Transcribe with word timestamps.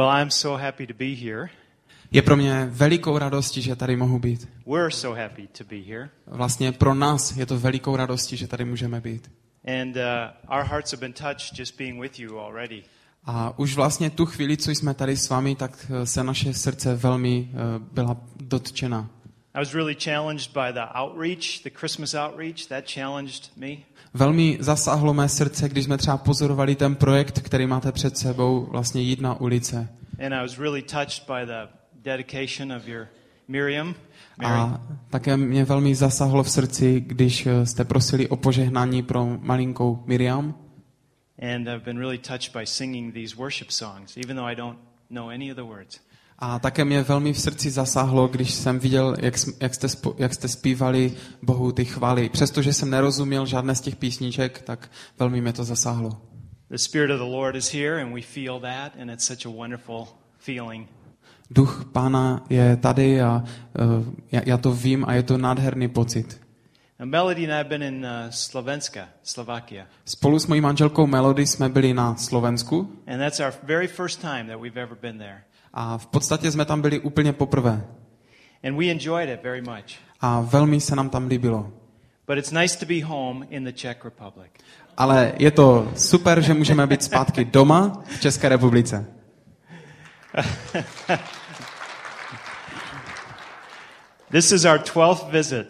Well, 0.00 0.08
I'm 0.08 0.30
so 0.30 0.64
happy 0.64 0.86
to 0.86 0.94
be 0.94 1.14
here. 1.14 1.48
Je 2.10 2.22
pro 2.22 2.36
mě 2.36 2.68
velikou 2.70 3.18
radostí, 3.18 3.62
že 3.62 3.76
tady 3.76 3.96
mohu 3.96 4.18
být. 4.18 4.48
We're 4.66 4.90
so 4.90 5.22
happy 5.22 5.48
to 5.58 5.64
be 5.64 5.76
here. 5.76 6.08
Vlastně 6.26 6.72
pro 6.72 6.94
nás 6.94 7.36
je 7.36 7.46
to 7.46 7.58
velikou 7.58 7.96
radostí, 7.96 8.36
že 8.36 8.46
tady 8.46 8.64
můžeme 8.64 9.00
být. 9.00 9.30
And 9.80 9.96
uh, 9.96 10.02
our 10.58 10.64
hearts 10.64 10.92
have 10.92 11.00
been 11.00 11.12
touched 11.12 11.58
just 11.58 11.78
being 11.78 12.00
with 12.00 12.18
you 12.18 12.38
already. 12.38 12.82
A 13.24 13.58
už 13.58 13.76
vlastně 13.76 14.10
tu 14.10 14.26
chvíli, 14.26 14.56
co 14.56 14.70
jsme 14.70 14.94
tady 14.94 15.16
s 15.16 15.28
vámi, 15.28 15.54
tak 15.54 15.86
eh, 15.90 16.06
se 16.06 16.24
naše 16.24 16.54
srdce 16.54 16.94
velmi 16.94 17.48
uh, 17.52 17.82
byla 17.92 18.16
dotčena. 18.36 19.10
I 19.54 19.58
was 19.58 19.74
really 19.74 19.96
challenged 20.04 20.52
by 20.52 20.72
the 20.72 20.86
outreach, 20.94 21.62
the 21.62 21.70
Christmas 21.70 22.14
outreach. 22.14 22.66
That 22.68 22.84
challenged 22.94 23.50
me. 23.56 23.76
Velmi 24.14 24.58
zasáhlo 24.60 25.14
mé 25.14 25.28
srdce, 25.28 25.68
když 25.68 25.84
jsme 25.84 25.98
třeba 25.98 26.16
pozorovali 26.16 26.74
ten 26.74 26.94
projekt, 26.94 27.40
který 27.40 27.66
máte 27.66 27.92
před 27.92 28.18
sebou, 28.18 28.66
vlastně 28.70 29.02
jít 29.02 29.20
na 29.20 29.40
ulice. 29.40 29.88
And 30.26 30.34
I 30.34 30.42
was 30.42 30.58
really 30.58 30.82
touched 30.82 31.26
by 31.26 31.46
the 31.46 31.68
dedication 32.02 32.72
of 32.72 32.88
your 32.88 33.08
Miriam. 33.48 33.94
A 34.44 34.80
také 35.10 35.36
mě 35.36 35.64
velmi 35.64 35.94
zasáhlo 35.94 36.42
v 36.42 36.50
srdci, 36.50 37.00
když 37.00 37.46
eh, 37.46 37.66
jste 37.66 37.84
prosili 37.84 38.28
o 38.28 38.36
požehnání 38.36 39.02
pro 39.02 39.26
malinkou 39.40 40.02
Miriam. 40.06 40.54
And 41.42 41.68
I've 41.68 41.84
been 41.84 41.98
really 41.98 42.18
touched 42.18 42.52
by 42.52 42.66
singing 42.66 43.14
these 43.14 43.36
worship 43.36 43.70
songs, 43.70 44.16
even 44.16 44.36
though 44.36 44.50
I 44.52 44.54
don't 44.54 44.78
know 45.10 45.28
any 45.28 45.50
of 45.50 45.56
the 45.56 45.62
words. 45.62 46.00
A 46.40 46.58
také 46.58 46.84
mě 46.84 47.02
velmi 47.02 47.32
v 47.32 47.40
srdci 47.40 47.70
zasáhlo, 47.70 48.28
když 48.28 48.50
jsem 48.50 48.78
viděl, 48.78 49.16
jak, 49.20 49.34
jak, 49.60 49.74
jste, 49.74 49.88
jak 50.18 50.34
jste 50.34 50.48
zpívali 50.48 51.12
Bohu 51.42 51.72
ty 51.72 51.84
chvály. 51.84 52.28
Přestože 52.28 52.72
jsem 52.72 52.90
nerozuměl 52.90 53.46
žádné 53.46 53.74
z 53.74 53.80
těch 53.80 53.96
písniček, 53.96 54.62
tak 54.62 54.90
velmi 55.18 55.40
mě 55.40 55.52
to 55.52 55.64
zasáhlo. 55.64 56.10
The 56.70 56.78
Spirit 56.78 57.10
of 57.10 57.18
the 57.18 57.36
Lord 57.36 57.56
is 57.56 57.74
here, 57.74 58.02
and 58.02 58.14
we 58.14 58.22
feel 58.22 58.60
that, 58.60 58.92
and 59.00 59.10
it's 59.10 59.24
such 59.24 59.46
a 59.46 59.48
wonderful 59.48 60.08
feeling. 60.38 60.88
Duch 61.50 61.84
Pána 61.92 62.44
je 62.50 62.76
tady 62.76 63.22
a 63.22 63.44
uh, 63.80 64.14
já, 64.32 64.40
já 64.46 64.56
to 64.58 64.72
vím 64.72 65.04
a 65.08 65.14
je 65.14 65.22
to 65.22 65.38
nádherný 65.38 65.88
pocit. 65.88 66.40
Melody 67.04 67.44
and 67.44 67.50
I 67.50 67.56
have 67.56 67.68
been 67.68 67.82
in 67.82 68.04
uh, 68.04 68.30
Slovenska, 68.30 69.08
Slovakia, 69.22 69.86
Spolu 70.04 70.38
s 70.38 70.46
mojí 70.46 70.60
manželkou 70.60 71.06
Melody 71.06 71.46
jsme 71.46 71.68
byli 71.68 71.94
na 71.94 72.16
Slovensku 72.16 72.92
and 73.06 73.18
that's 73.18 73.40
our 73.40 73.52
very 73.62 73.88
first 73.88 74.20
time 74.20 74.44
that 74.48 74.60
we've 74.60 74.80
ever 74.82 74.98
been 75.02 75.18
there. 75.18 75.42
A 75.74 75.98
v 75.98 76.06
podstatě 76.06 76.50
jsme 76.50 76.64
tam 76.64 76.80
byli 76.80 76.98
úplně 76.98 77.32
poprvé. 77.32 77.86
And 78.64 78.76
we 78.76 78.90
enjoyed 78.90 79.28
it 79.28 79.42
very 79.42 79.62
much. 79.62 79.98
A 80.20 80.40
velmi 80.40 80.80
se 80.80 80.96
nám 80.96 81.10
tam 81.10 81.26
líbilo. 81.26 81.72
But 82.26 82.38
it's 82.38 82.50
nice 82.50 82.78
to 82.78 82.86
be 82.86 83.04
home 83.04 83.46
in 83.50 83.64
the 83.64 83.72
Czech 83.72 84.04
Republic. 84.04 84.50
Ale 84.96 85.32
je 85.38 85.50
to 85.50 85.92
super, 85.96 86.40
že 86.40 86.54
můžeme 86.54 86.86
být 86.86 87.02
zpátky 87.02 87.44
doma 87.44 88.02
v 88.16 88.20
České 88.20 88.48
republice. 88.48 89.06
This 94.30 94.52
is 94.52 94.64
our 94.64 94.78
12th 94.78 95.30
visit. 95.30 95.66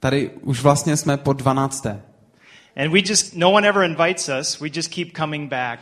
Tady 0.00 0.30
už 0.30 0.62
vlastně 0.62 0.96
jsme 0.96 1.16
po 1.16 1.32
12. 1.32 1.86
And 1.86 2.92
we 2.92 2.98
just, 3.04 3.34
no 3.34 3.52
one 3.52 3.68
ever 3.68 3.84
invites 3.84 4.30
us. 4.40 4.60
We 4.60 4.68
just 4.74 4.94
keep 4.94 5.16
coming 5.16 5.50
back 5.50 5.80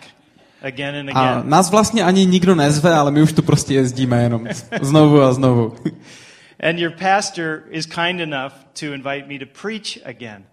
again 0.62 0.94
and 0.96 1.10
A 1.16 1.42
nás 1.42 1.70
vlastně 1.70 2.04
ani 2.04 2.26
nikdo 2.26 2.54
nezve, 2.54 2.94
ale 2.94 3.10
my 3.10 3.22
už 3.22 3.32
tu 3.32 3.42
prostě 3.42 3.74
jezdíme 3.74 4.22
jenom 4.22 4.46
znovu 4.80 5.22
a 5.22 5.32
znovu. 5.32 5.74
And 6.60 6.78
your 6.78 6.92
pastor 6.92 7.62
is 7.70 7.86
kind 7.86 8.20
enough 8.20 8.52
to 8.80 8.86
invite 8.86 9.26
me 9.28 9.38
to 9.38 9.46
preach 9.62 9.98
again. 10.04 10.44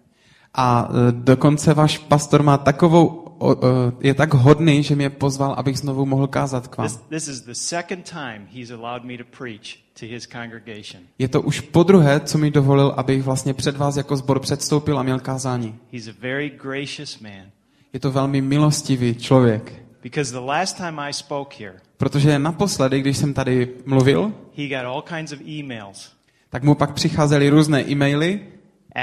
A 0.54 0.90
e, 0.90 1.12
dokonce 1.12 1.74
váš 1.74 1.98
pastor 1.98 2.44
má 2.44 2.58
takovou, 2.58 3.06
o, 3.38 3.58
je 4.00 4.14
tak 4.14 4.34
hodný, 4.34 4.84
že 4.84 4.96
mě 4.96 5.10
pozval, 5.10 5.54
abych 5.54 5.80
znovu 5.80 6.06
mohl 6.06 6.28
kázat 6.28 6.68
k 6.68 6.78
vám. 6.78 6.88
This, 6.88 7.00
this 7.10 7.28
is 7.28 7.42
the 7.42 7.54
second 7.54 8.10
time 8.10 8.48
he's 8.54 8.72
allowed 8.72 9.04
me 9.04 9.18
to 9.18 9.24
preach 9.38 9.84
to 10.00 10.06
his 10.06 10.28
congregation. 10.28 11.04
Je 11.20 11.28
to 11.28 11.42
už 11.42 11.60
po 11.60 11.84
druhé, 11.84 12.20
co 12.20 12.38
mi 12.38 12.52
dovolil, 12.52 12.94
abych 12.98 13.24
vlastně 13.24 13.54
před 13.54 13.78
vás 13.78 13.98
jako 13.98 14.18
zbor 14.18 14.40
předstoupil 14.40 15.00
a 15.00 15.04
měl 15.04 15.20
kázání. 15.20 15.76
He's 15.94 16.08
a 16.08 16.14
very 16.22 16.50
gracious 16.50 17.20
man. 17.20 17.52
Je 17.94 18.00
to 18.00 18.12
velmi 18.12 18.42
milostivý 18.42 19.16
člověk. 19.16 19.83
Because 20.04 20.32
the 20.32 20.46
last 20.46 20.78
time 20.78 21.00
I 21.00 21.14
spoke 21.14 21.56
here, 21.64 21.74
Protože 21.98 22.40
naposledy, 22.40 23.00
když 23.00 23.18
jsem 23.18 23.34
tady 23.34 23.70
mluvil, 23.86 24.34
he 24.58 24.68
got 24.68 24.86
all 24.86 25.02
kinds 25.02 25.32
of 25.32 25.40
emails 25.60 26.12
tak 26.50 26.64
mu 26.64 26.76
pak 26.76 26.94
přicházely 26.94 27.50
různé 27.50 27.90
e-maily, 27.90 28.40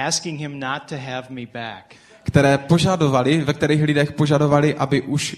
asking 0.06 0.40
him 0.40 0.60
not 0.60 0.82
to 0.88 0.94
have 0.96 1.22
me 1.30 1.42
back. 1.54 1.94
které 2.22 2.58
požadovali, 2.58 3.44
ve 3.44 3.52
kterých 3.54 3.82
lidech 3.82 4.12
požadovali, 4.12 4.74
aby 4.74 5.02
už 5.02 5.36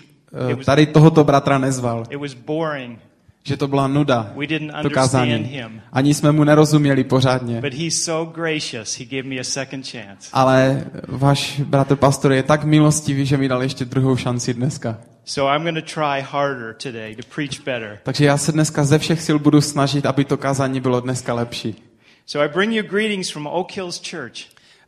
eh, 0.53 0.65
tady 0.65 0.87
tohoto 0.87 1.25
bratra 1.25 1.59
nezval. 1.59 2.05
It 2.11 2.21
was 2.21 2.35
boring, 2.35 2.99
Že 3.45 3.57
to 3.57 3.69
byla 3.69 3.89
nuda, 3.89 4.33
We 4.37 4.47
didn't 4.47 4.71
to 4.73 4.77
understand 4.77 4.95
kázání. 4.95 5.35
him. 5.45 5.81
Ani 5.93 6.15
jsme 6.15 6.33
mu 6.33 6.45
nerozuměli 6.45 7.05
pořádně. 7.05 7.61
but 7.61 7.75
he's 7.75 8.03
so 8.05 8.33
gracious, 8.35 8.99
he 8.99 9.05
gave 9.05 9.23
me 9.29 9.37
a 9.41 9.45
second 9.45 9.87
chance. 9.91 10.29
Ale 10.33 10.85
váš 11.09 11.61
bratr 11.61 11.97
pastor 11.97 12.33
je 12.33 12.43
tak 12.43 12.65
milostivý, 12.65 13.27
že 13.27 13.37
mi 13.37 13.49
dal 13.49 13.63
ještě 13.63 13.85
druhou 13.85 14.17
šanci 14.17 14.55
dneska. 14.55 14.99
So 15.25 15.57
I'm 15.57 15.63
going 15.63 15.87
to 15.87 15.95
try 15.95 16.21
harder 16.21 16.75
today 16.75 17.17
to 17.17 17.23
preach 17.35 17.61
better. 17.65 17.99
Takže 18.03 18.25
já 18.25 18.39
se 18.39 18.53
dneska 18.53 18.85
ze 18.85 18.99
všech 18.99 19.23
sil 19.27 19.39
budu 19.39 19.61
snažit, 19.61 20.07
aby 20.07 20.25
to 20.25 20.37
kázání 20.37 20.81
bylo 20.81 21.01
dneska 21.01 21.35
lepší. 21.35 21.83
So 22.27 22.51
I 22.51 22.55
bring 22.55 22.73
you 22.73 22.83
greetings 22.83 23.31
from 23.31 23.47
Oak 23.47 23.73
Hills 23.73 24.11
Church 24.11 24.39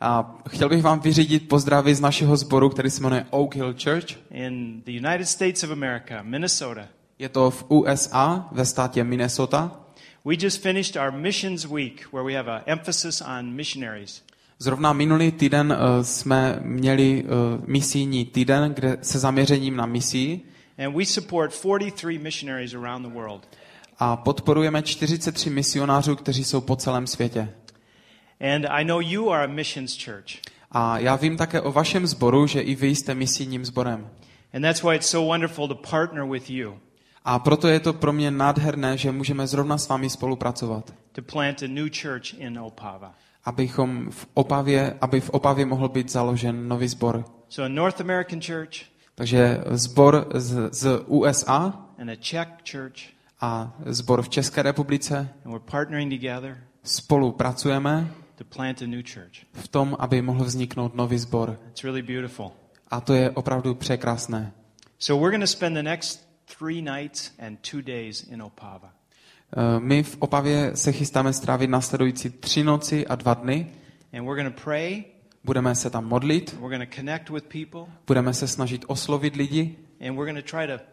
A 0.00 0.34
chtěl 0.48 0.68
bych 0.68 0.82
vám 0.82 1.00
vyřídit 1.00 1.48
pozdravy 1.48 1.94
z 1.94 2.00
našeho 2.00 2.36
sboru, 2.36 2.68
který 2.68 2.90
se 2.90 3.02
jmenuje 3.02 3.26
Oak 3.30 3.54
Hill 3.54 3.74
Church. 3.84 4.06
in 4.30 4.82
the 4.84 4.92
United 4.92 5.28
States 5.28 5.62
of 5.62 5.70
America, 5.70 6.22
Minnesota. 6.22 6.86
Je 7.18 7.28
to 7.28 7.50
v 7.50 7.64
USA, 7.68 8.48
ve 8.52 8.66
státě 8.66 9.04
Minnesota. 9.04 9.80
We 10.24 10.34
just 10.38 10.62
finished 10.62 10.96
our 10.96 11.12
missions 11.12 11.64
week 11.64 12.06
where 12.12 12.24
we 12.24 12.34
have 12.34 12.52
an 12.56 12.62
emphasis 12.66 13.22
on 13.38 13.52
missionaries. 13.52 14.22
Zrovna 14.58 14.92
minulý 14.92 15.32
týden 15.32 15.72
uh, 15.72 16.02
jsme 16.04 16.58
měli 16.62 17.24
uh, 17.24 17.30
misijní 17.66 18.24
týden, 18.24 18.74
kde 18.74 18.98
se 19.02 19.18
zaměřením 19.18 19.76
na 19.76 19.86
misii 19.86 20.40
And 20.86 20.96
we 20.96 21.04
support 21.06 21.52
43 21.52 22.18
missionaries 22.18 22.74
around 22.74 23.02
the 23.06 23.14
world. 23.14 23.48
a 23.98 24.16
podporujeme 24.16 24.82
43 24.82 25.50
misionářů, 25.50 26.16
kteří 26.16 26.44
jsou 26.44 26.60
po 26.60 26.76
celém 26.76 27.06
světě. 27.06 27.48
And 28.54 28.66
I 28.68 28.84
know 28.84 29.00
you 29.00 29.30
are 29.30 29.44
a 29.44 29.46
missions 29.46 30.04
church. 30.04 30.40
A 30.70 30.98
já 30.98 31.16
vím 31.16 31.36
také 31.36 31.60
o 31.60 31.72
vašem 31.72 32.06
sboru, 32.06 32.46
že 32.46 32.60
i 32.60 32.74
vy 32.74 32.88
jste 32.88 33.14
misijním 33.14 33.64
sborem. 33.64 34.08
And 34.54 34.62
that's 34.62 34.82
why 34.82 34.96
it's 34.96 35.08
so 35.08 35.28
wonderful 35.28 35.68
to 35.68 35.74
partner 35.74 36.24
with 36.24 36.50
you 36.50 36.78
A 37.24 37.38
proto 37.38 37.68
je 37.68 37.80
to 37.80 37.92
pro 37.92 38.12
mě 38.12 38.30
nádherné, 38.30 38.96
že 38.98 39.12
můžeme 39.12 39.46
zrovna 39.46 39.78
s 39.78 39.88
vámi 39.88 40.10
spolupracovat. 40.10 40.92
to 41.12 41.22
plant 41.22 41.62
a 41.62 41.66
new 41.68 41.88
church 42.02 42.34
in 42.38 42.58
Opava. 42.58 43.14
Abychom 43.44 44.10
v 44.10 44.26
Opavě, 44.34 44.94
aby 45.00 45.20
v 45.20 45.30
Opavě 45.30 45.66
mohl 45.66 45.88
být 45.88 46.10
založen 46.10 46.68
nový 46.68 46.88
sbor. 46.88 47.24
So 47.48 47.66
a 47.66 47.68
North 47.68 48.00
American 48.00 48.40
church 48.40 48.94
Takže 49.14 49.58
sbor 49.70 50.26
z, 50.34 50.74
z 50.74 51.00
USA 51.06 51.86
and 51.98 52.10
a 52.10 52.16
Czech 52.16 52.48
church, 52.70 53.14
a 53.40 53.74
sbor 53.86 54.22
v 54.22 54.28
České 54.28 54.62
republice 54.62 55.18
and 55.44 55.52
we're 55.52 55.70
partnering 55.70 56.12
together 56.12 56.58
spolupracujeme 56.82 58.10
to 58.36 58.44
plant 58.44 58.82
a 58.82 58.86
new 58.86 59.02
church. 59.14 59.46
v 59.52 59.68
tom, 59.68 59.96
aby 59.98 60.22
mohl 60.22 60.44
vzniknout 60.44 60.94
nový 60.94 61.18
sbor. 61.18 61.58
It's 61.68 61.84
really 61.84 62.02
beautiful. 62.02 62.52
A 62.88 63.00
to 63.00 63.14
je 63.14 63.30
opravdu 63.30 63.74
překrásné. 63.74 64.52
So 64.98 65.24
we're 65.24 65.30
going 65.30 65.50
to 65.50 65.56
spend 65.56 65.76
the 65.76 65.82
next 65.82 66.28
three 66.58 66.82
nights 66.82 67.32
and 67.38 67.58
two 67.70 67.82
days 67.82 68.22
in 68.22 68.42
Opava. 68.42 68.93
Eh, 69.56 69.80
My 69.80 70.02
v 70.02 70.16
Opavě 70.18 70.70
se 70.74 70.92
chystáme 70.92 71.32
strávit 71.32 71.70
následující 71.70 72.30
tři 72.30 72.64
noci 72.64 73.06
a 73.06 73.14
dva 73.14 73.34
dny. 73.34 73.66
And 74.18 74.26
we're 74.26 74.50
pray, 74.50 75.04
Budeme 75.44 75.74
se 75.74 75.90
tam 75.90 76.04
modlit, 76.04 76.56
we're 76.60 76.86
connect 76.96 77.30
with 77.30 77.44
people, 77.44 77.92
budeme 78.06 78.34
se 78.34 78.48
snažit 78.48 78.84
oslovit 78.86 79.36
lidi 79.36 79.76
and 80.08 80.16
we're 80.16 80.42
try 80.42 80.66
to 80.66 80.84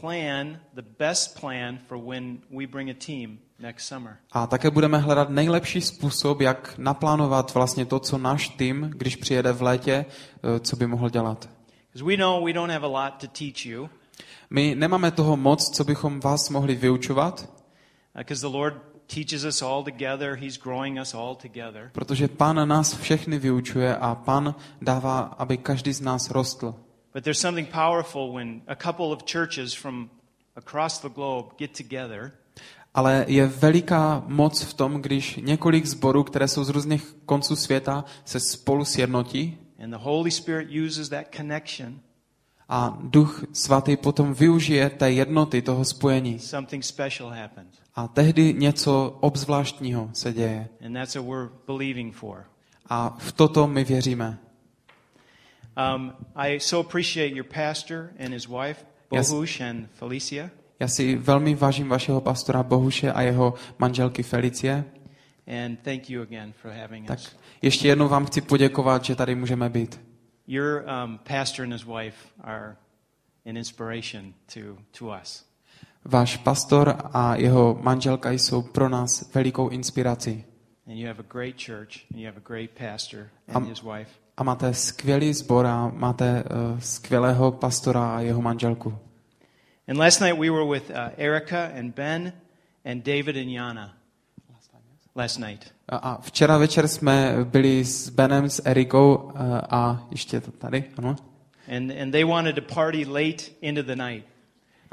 plan 0.00 0.58
the 0.74 0.82
best 0.98 1.40
plan 1.40 1.78
for 1.88 1.98
when 1.98 2.38
we 2.58 2.66
bring 2.66 2.90
a 2.90 2.94
team 3.06 3.38
next 3.58 3.88
summer. 3.88 4.16
a 4.32 4.46
také 4.46 4.70
budeme 4.70 4.98
hledat 4.98 5.30
nejlepší 5.30 5.80
způsob, 5.80 6.40
jak 6.40 6.74
naplánovat 6.78 7.54
vlastně 7.54 7.86
to, 7.86 8.00
co 8.00 8.18
náš 8.18 8.48
tým, 8.48 8.90
když 8.96 9.16
přijede 9.16 9.52
v 9.52 9.62
létě, 9.62 10.04
eh, 10.04 10.60
co 10.60 10.76
by 10.76 10.86
mohl 10.86 11.10
dělat. 11.10 11.48
We 12.04 12.16
know 12.16 12.44
we 12.44 12.52
don't 12.52 12.72
have 12.72 12.86
a 12.86 13.04
lot 13.04 13.14
to 13.20 13.26
teach 13.26 13.66
you, 13.66 13.88
My 14.50 14.74
nemáme 14.74 15.10
toho 15.10 15.36
moc, 15.36 15.70
co 15.76 15.84
bychom 15.84 16.20
vás 16.20 16.50
mohli 16.50 16.74
vyučovat, 16.74 17.61
because 18.18 18.40
the 18.48 18.56
Lord 18.56 18.74
teaches 19.06 19.44
us 19.44 19.62
all 19.62 19.84
together. 19.84 20.36
He's 20.36 20.58
growing 20.58 20.98
us 21.00 21.14
all 21.14 21.34
together. 21.34 21.90
protože 21.92 22.28
Pán 22.28 22.68
nás 22.68 22.96
všechny 22.96 23.38
vyučuje 23.38 23.96
a 23.96 24.14
Pán 24.14 24.54
dává, 24.82 25.20
aby 25.20 25.56
každý 25.56 25.92
z 25.92 26.00
nás 26.00 26.30
rostl. 26.30 26.74
But 27.14 27.24
there's 27.24 27.40
something 27.40 27.68
powerful 27.68 28.32
when 28.32 28.62
a 28.66 28.74
couple 28.74 29.06
of 29.06 29.18
churches 29.32 29.74
from 29.74 30.10
across 30.56 31.00
the 31.00 31.08
globe 31.08 31.48
get 31.58 31.70
together 31.76 32.32
Ale 32.94 33.24
je 33.28 33.46
veliká 33.46 34.22
moc 34.26 34.62
v 34.62 34.74
tom, 34.74 35.02
když 35.02 35.36
několik 35.36 35.86
zborů, 35.86 36.24
které 36.24 36.48
jsou 36.48 36.64
z 36.64 36.68
různých 36.68 37.14
konců 37.24 37.56
světa, 37.56 38.04
se 38.24 38.40
spolu 38.40 38.84
sjednotí 38.84 39.58
and 39.82 39.90
the 39.90 39.96
Holy 39.96 40.30
Spirit 40.30 40.68
uses 40.86 41.08
that 41.08 41.26
connection 41.36 42.00
a 42.68 42.86
A 42.86 42.98
Duch 43.02 43.44
Svatý 43.52 43.96
potom 43.96 44.34
využije 44.34 44.90
té 44.90 45.10
jednoty, 45.12 45.62
toho 45.62 45.84
spojení. 45.84 46.38
something 46.38 46.84
special 46.84 47.28
happens. 47.30 47.81
A 47.94 48.08
tehdy 48.08 48.54
něco 48.54 49.18
obzvláštního 49.20 50.10
se 50.12 50.32
děje. 50.32 50.68
And 50.86 50.92
that's 50.94 51.14
what 51.14 51.26
we're 51.26 51.48
believing 51.66 52.14
for. 52.14 52.44
A 52.88 53.16
v 53.18 53.32
toto 53.32 53.66
my 53.66 53.84
věříme. 53.84 54.38
Um, 55.96 56.12
I 56.34 56.60
so 56.60 56.88
appreciate 56.88 57.34
your 57.34 57.46
pastor 57.54 58.10
and 58.24 58.32
his 58.32 58.48
wife. 58.48 58.84
Bohush 59.10 59.60
and 59.60 59.90
Felicia. 59.92 60.50
Já 60.80 60.88
si 60.88 61.16
velmi 61.16 61.54
vážím 61.54 61.88
vašeho 61.88 62.20
pastora 62.20 62.62
Bohuše 62.62 63.12
a 63.12 63.20
jeho 63.22 63.54
manželky 63.78 64.22
Felicie. 64.22 64.84
And 65.46 65.76
thank 65.76 66.10
you 66.10 66.22
again 66.22 66.52
for 66.52 66.70
having 66.70 67.06
Tak 67.06 67.18
us. 67.18 67.36
ještě 67.62 67.88
jednou 67.88 68.08
vám 68.08 68.26
chci 68.26 68.40
poděkovat, 68.40 69.04
že 69.04 69.14
tady 69.16 69.34
můžeme 69.34 69.68
být. 69.68 70.00
Your 70.46 70.84
um, 71.04 71.18
pastor 71.18 71.64
and 71.64 71.72
his 71.72 71.84
wife 71.84 72.16
are 72.40 72.76
an 73.46 73.56
inspiration 73.56 74.34
to, 74.54 74.60
to 74.98 75.06
us. 75.22 75.44
Váš 76.04 76.36
pastor 76.36 76.96
a 77.12 77.36
jeho 77.36 77.78
manželka 77.82 78.30
jsou 78.30 78.62
pro 78.62 78.88
nás 78.88 79.34
velikou 79.34 79.68
inspirací. 79.68 80.44
And 80.86 80.96
you 80.96 81.06
have 81.06 81.20
a 81.20 81.32
great 81.32 81.54
church, 81.66 82.04
and 82.10 82.20
you 82.20 82.26
have 82.26 82.36
a 82.36 82.48
great 82.48 82.70
pastor 82.70 83.28
and 83.48 83.68
his 83.68 83.82
wife. 83.82 84.10
A 84.36 84.42
máte 84.42 84.74
skvělý 84.74 85.34
sbor 85.34 85.66
a 85.66 85.92
máte 85.94 86.44
uh, 86.44 86.78
skvělého 86.78 87.52
pastora 87.52 88.16
a 88.16 88.20
jeho 88.20 88.42
manželku. 88.42 88.98
And 89.88 89.98
last 89.98 90.20
night 90.20 90.38
we 90.38 90.50
were 90.50 90.78
with 90.78 90.90
uh, 90.90 90.96
Erica 91.16 91.70
and 91.78 91.94
Ben 91.94 92.32
and 92.84 93.04
David 93.04 93.36
and 93.36 93.48
Yana. 93.48 93.94
Last 95.14 95.38
night. 95.38 95.72
A, 95.88 95.96
a 95.96 96.20
včera 96.20 96.58
večer 96.58 96.88
jsme 96.88 97.36
byli 97.44 97.84
s 97.84 98.08
Benem, 98.08 98.50
s 98.50 98.62
Erikou 98.64 99.14
uh, 99.14 99.30
a 99.70 100.06
ještě 100.10 100.40
to 100.40 100.50
tady, 100.50 100.84
ano. 100.96 101.16
And, 101.76 101.92
and 102.02 102.12
they 102.12 102.24
wanted 102.24 102.54
to 102.54 102.74
party 102.74 103.04
late 103.04 103.44
into 103.60 103.82
the 103.82 103.96
night. 103.96 104.24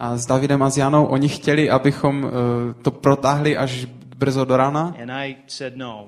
A 0.02 0.18
s 0.18 0.26
Davidem 0.26 0.64
a 0.64 0.70
s 0.70 0.78
Janou 0.78 1.06
oni 1.06 1.30
chtěli, 1.30 1.70
abychom 1.70 2.24
uh, 2.24 2.32
to 2.82 2.92
protáhli 2.92 3.58
až 3.58 3.86
brzo 4.18 4.46
do 4.46 4.58
rána. 4.58 4.96
Said, 5.48 5.76
no, 5.76 6.06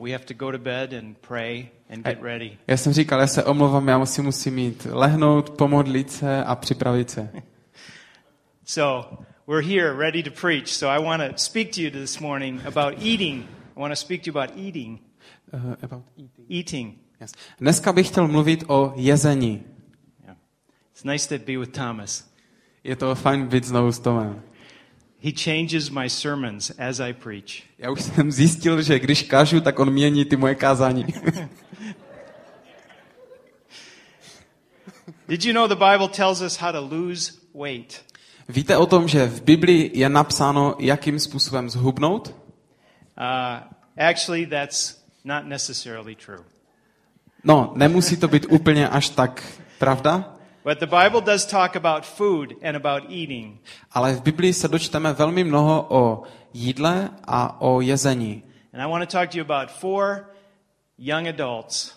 ready. 2.21 2.57
Já 2.67 2.77
jsem 2.77 2.93
říkal, 2.93 3.19
já 3.19 3.27
se 3.27 3.43
omlouvám, 3.43 3.88
já 3.88 3.97
musím, 3.97 4.25
musím 4.25 4.53
mít 4.53 4.88
lehnout, 4.91 5.49
pomodlit 5.49 6.11
se 6.11 6.43
a 6.43 6.55
připravit 6.55 7.09
se. 7.09 7.29
So 8.63 9.17
we're 9.47 9.67
here 9.67 9.93
ready 9.97 10.23
to 10.23 10.31
preach. 10.31 10.67
So 10.67 11.01
I 11.01 11.03
want 11.03 11.21
to 11.21 11.38
speak 11.38 11.71
to 11.75 11.81
you 11.81 11.89
this 11.89 12.19
morning 12.19 12.65
about 12.65 12.93
eating. 13.03 13.43
I 13.75 13.79
want 13.79 13.91
to 13.91 13.95
speak 13.95 14.23
to 14.23 14.29
you 14.29 14.39
about 14.39 14.57
eating. 14.57 14.99
Uh, 15.53 15.75
about 15.81 16.03
eating. 16.17 16.45
Eating. 16.49 16.97
Yes. 17.21 17.31
Dneska 17.59 17.93
bych 17.93 18.07
chtěl 18.07 18.27
mluvit 18.27 18.63
o 18.67 18.93
jezení. 18.95 19.63
Yeah. 20.23 20.38
It's 20.91 21.03
nice 21.03 21.39
to 21.39 21.45
be 21.45 21.57
with 21.57 21.71
Thomas. 21.71 22.30
Je 22.83 22.95
to 22.95 23.15
fajn 23.15 23.47
být 23.47 23.63
znovu 23.63 23.91
s 23.91 23.99
Tomem. 23.99 24.41
He 25.23 25.31
changes 25.31 25.89
my 25.89 26.09
sermons 26.09 26.71
as 26.79 26.99
I 26.99 27.13
preach. 27.13 27.61
Já 27.77 27.91
už 27.91 28.01
jsem 28.01 28.31
zjistil, 28.31 28.81
že 28.81 28.99
když 28.99 29.23
kážu, 29.23 29.61
tak 29.61 29.79
on 29.79 29.89
mění 29.89 30.25
ty 30.25 30.35
moje 30.35 30.55
kázání. 30.55 31.05
Did 35.27 35.45
you 35.45 35.53
know 35.53 35.67
the 35.67 35.75
Bible 35.75 36.07
tells 36.07 36.41
us 36.41 36.57
how 36.57 36.71
to 36.71 36.81
lose 36.95 37.31
weight? 37.53 38.05
Víte 38.49 38.77
o 38.77 38.85
tom, 38.85 39.07
že 39.07 39.25
v 39.25 39.41
Biblii 39.41 39.91
je 39.93 40.09
napsáno, 40.09 40.75
jakým 40.79 41.19
způsobem 41.19 41.69
zhubnout? 41.69 42.27
Uh, 42.27 42.35
actually, 44.09 44.45
that's 44.45 45.03
not 45.23 45.45
necessarily 45.45 46.15
true. 46.15 46.43
No, 47.43 47.73
nemusí 47.75 48.17
to 48.17 48.27
být 48.27 48.45
úplně 48.49 48.89
až 48.89 49.09
tak 49.09 49.43
pravda, 49.79 50.35
But 50.63 50.79
the 50.79 50.85
Bible 50.85 51.21
does 51.21 51.45
talk 51.45 51.75
about 51.75 52.05
food 52.05 52.53
and 52.63 52.85
about 52.85 53.03
eating. 53.09 53.59
ale 53.91 54.13
v 54.13 54.21
Biblii 54.21 54.53
se 54.53 54.67
dočteme 54.67 55.13
velmi 55.13 55.43
mnoho 55.43 55.85
o 55.89 56.23
jídle 56.53 57.09
a 57.27 57.61
o 57.61 57.81
jezení. 57.81 58.43
And 58.73 58.83
I 58.83 58.91
want 58.91 59.09
to 59.09 59.17
talk 59.17 59.29
to 59.29 59.37
you 59.37 59.45
about 59.45 59.71
four 59.71 60.25
young 60.97 61.27
adults 61.27 61.95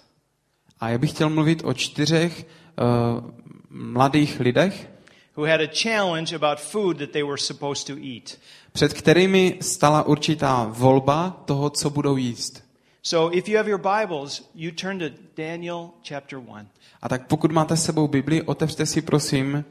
A 0.81 0.89
já 0.89 0.99
bych 0.99 1.11
chtěl 1.11 1.31
mluvit 1.31 1.63
o 1.65 1.75
čtyřech 1.75 2.47
uh, 2.47 3.31
mladých 3.71 4.41
lidech, 4.41 4.91
who 5.37 5.47
had 5.47 5.61
a 5.61 5.67
challenge 5.83 6.37
about 6.37 6.61
food 6.61 6.99
that 6.99 7.11
they 7.11 7.23
were 7.23 7.39
supposed 7.39 7.87
to 7.87 7.93
eat. 7.93 8.39
před 8.73 8.93
kterými 8.95 9.59
stala 9.61 10.03
určitá 10.03 10.67
volba 10.71 11.43
toho, 11.45 11.71
co 11.71 11.91
budou 11.91 12.17
jíst. 12.17 12.64
So 13.07 13.37
if 13.37 13.49
you 13.49 13.57
have 13.57 13.69
your 13.69 13.79
Bibles, 13.79 14.43
you 14.55 14.71
turn 14.71 14.99
to 14.99 15.11
Daniel 15.37 15.91
chapter 16.03 16.39
1. 16.39 16.67
A 17.03 17.09
tak 17.09 17.27
pokud 17.27 17.53
máte 17.53 17.77
s 17.77 17.85
sebou 17.85 18.09
Bibli, 18.09 18.43
otevřte 18.43 18.87
si 18.87 19.03
prosím 19.03 19.55
uh, 19.55 19.63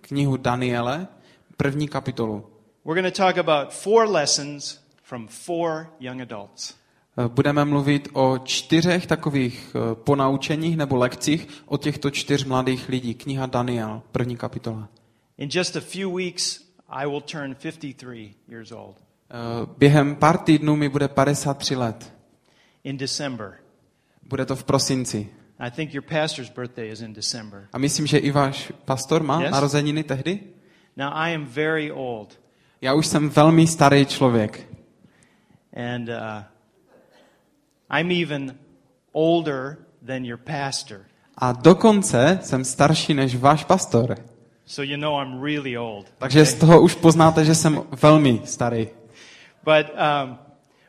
knihu 0.00 0.36
Daniele, 0.36 1.08
první 1.56 1.88
kapitolu. 1.88 2.46
We're 2.84 3.02
going 3.02 3.14
to 3.14 3.22
talk 3.22 3.38
about 3.38 3.72
four 3.72 4.08
lessons 4.10 4.80
from 5.02 5.28
four 5.28 5.86
young 6.00 6.20
adults. 6.20 6.74
Eh, 7.18 7.28
Budeme 7.28 7.64
mluvit 7.64 8.08
o 8.12 8.38
čtyřech 8.44 9.06
takových 9.06 9.76
eh, 9.76 9.94
ponaučeních 9.94 10.76
nebo 10.76 10.96
lekcích 10.96 11.48
od 11.66 11.82
těchto 11.82 12.10
čtyř 12.10 12.44
mladých 12.44 12.88
lidí. 12.88 13.14
Kniha 13.14 13.46
Daniel, 13.46 14.02
první 14.12 14.36
kapitola. 14.36 14.88
In 15.38 15.48
just 15.52 15.76
a 15.76 15.80
few 15.80 16.16
weeks, 16.16 16.60
I 16.88 17.06
will 17.06 17.20
turn 17.20 17.54
53 17.54 18.34
years 18.48 18.72
old. 18.72 18.96
Eh, 19.30 19.66
Během 19.78 20.16
pár 20.16 20.38
týdnů 20.38 20.76
mi 20.76 20.88
bude 20.88 21.08
53 21.08 21.76
let. 21.76 22.15
In 22.86 22.96
December. 22.96 23.52
Bude 24.22 24.46
to 24.46 24.56
v 24.56 24.64
prosinci. 24.64 25.28
I 25.58 25.70
think 25.70 25.94
your 25.94 26.04
pastor's 26.04 26.50
birthday 26.50 26.92
is 26.92 27.00
in 27.00 27.12
December. 27.12 27.66
A 27.72 27.78
myslím, 27.78 28.06
že 28.06 28.18
i 28.18 28.30
váš 28.30 28.72
pastor 28.84 29.22
má 29.22 29.42
Yes. 29.42 29.50
narozeniny 29.50 30.04
tehdy? 30.04 30.40
Now, 30.96 31.10
I 31.14 31.34
am 31.34 31.44
very 31.46 31.92
old. 31.92 32.38
Já 32.80 32.94
už 32.94 33.06
jsem 33.06 33.28
velmi 33.28 33.66
starý 33.66 34.06
člověk. 34.06 34.68
And 35.94 36.08
uh, 36.08 36.42
I'm 37.98 38.10
even 38.22 38.54
older 39.12 39.76
than 40.06 40.24
your 40.24 40.38
pastor. 40.38 41.00
A 41.38 41.52
dokonce 41.52 42.38
jsem 42.42 42.64
starší 42.64 43.14
než 43.14 43.36
váš 43.36 43.64
pastor. 43.64 44.16
So 44.66 44.92
you 44.92 45.00
know 45.00 45.20
I'm 45.22 45.42
really 45.42 45.78
old. 45.78 46.06
Takže 46.18 46.44
z 46.46 46.54
toho 46.54 46.80
už 46.80 46.94
poznáte, 46.94 47.44
že 47.44 47.54
jsem 47.54 47.82
velmi 48.02 48.40
starý. 48.44 48.88
But 49.64 49.86
um, 49.90 50.38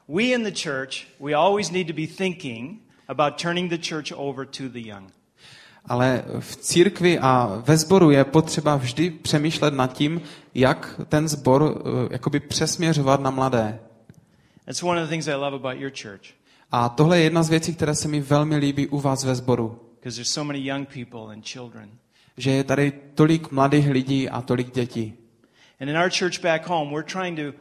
we 0.08 0.24
in 0.24 0.44
the 0.44 0.52
church, 0.52 1.08
we 1.20 1.34
always 1.36 1.72
need 1.72 1.88
to 1.88 1.94
be 1.94 2.08
thinking 2.08 2.80
about 3.08 3.42
turning 3.42 3.70
the 3.70 3.78
church 3.78 4.12
over 4.16 4.46
to 4.48 4.70
the 4.70 4.80
young. 4.80 5.12
Ale 5.90 6.24
v 6.40 6.56
církvi 6.56 7.20
a 7.20 7.62
ve 7.66 7.78
sboru 7.78 8.12
je 8.12 8.24
potřeba 8.26 8.76
vždy 8.76 9.10
přemýšlet 9.10 9.74
nad 9.74 9.94
tím, 9.94 10.22
jak 10.56 11.02
ten 11.10 11.28
sbor 11.28 11.82
eh, 11.86 12.08
jakoby 12.14 12.40
přesměřovat 12.40 13.22
na 13.22 13.30
mladé. 13.30 13.80
That's 14.66 14.84
one 14.84 15.02
of 15.02 15.08
the 15.08 15.10
things 15.10 15.28
I 15.28 15.34
love 15.34 15.56
about 15.56 15.78
your 15.78 15.92
church 16.02 16.22
A 16.72 16.90
tohle 16.90 17.18
je 17.18 17.24
jedna 17.24 17.44
z 17.44 17.50
věcí, 17.50 17.76
která 17.76 17.94
se 17.96 18.08
mi 18.08 18.20
velmi 18.20 18.58
líbí 18.58 18.88
u 18.88 19.00
vás 19.00 19.24
ve 19.24 19.36
sboru. 19.36 19.80
because 20.00 20.16
there's 20.16 20.30
so 20.34 20.48
many 20.48 20.60
young 20.60 20.86
people 20.86 21.34
and 21.34 21.46
children. 21.46 21.90
Že 22.38 22.52
je 22.52 22.64
tady 22.64 22.92
tolik 23.16 23.52
mladých 23.52 23.90
lidí 23.90 24.30
a 24.30 24.42
tolik 24.42 24.74
dětí. 24.76 25.14
And 25.82 25.90
in 25.90 25.98
our 25.98 26.10
church 26.20 26.42
back 26.42 26.68
home, 26.68 26.92
we're 26.92 27.12
trying 27.12 27.40
to 27.40 27.58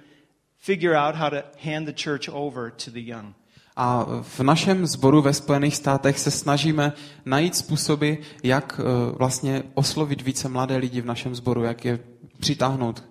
figure 0.66 0.96
out 0.96 1.14
how 1.14 1.30
to 1.30 1.36
hand 1.64 1.86
the 1.86 1.92
church 2.04 2.28
over 2.32 2.70
to 2.84 2.90
the 2.90 3.00
young. 3.10 3.34
A 3.76 4.06
v 4.22 4.40
našem 4.40 4.86
sboru 4.86 5.22
ve 5.22 5.32
Spojených 5.32 5.76
státech 5.76 6.18
se 6.18 6.30
snažíme 6.30 6.92
najít 7.24 7.56
způsoby, 7.56 8.12
jak 8.42 8.80
eh, 8.80 9.12
vlastně 9.18 9.62
oslovit 9.74 10.22
více 10.22 10.48
mladé 10.48 10.76
lidi 10.76 11.00
v 11.00 11.06
našem 11.06 11.34
sboru, 11.34 11.62
jak 11.64 11.84
je 11.84 11.98
přitáhnout, 12.40 13.04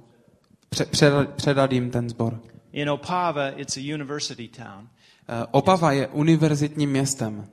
pře- 0.70 1.26
předat, 1.36 1.72
jim 1.72 1.92
ten 1.92 2.10
sbor. 2.10 2.40
In 2.74 2.90
Opava, 2.90 3.50
it's 3.50 3.78
a 3.78 3.94
university 3.96 4.48
town, 4.48 4.88
Eh, 5.28 5.46
Opava 5.52 5.92
je 5.92 6.08
univerzitním 6.08 6.90
městem 6.90 7.48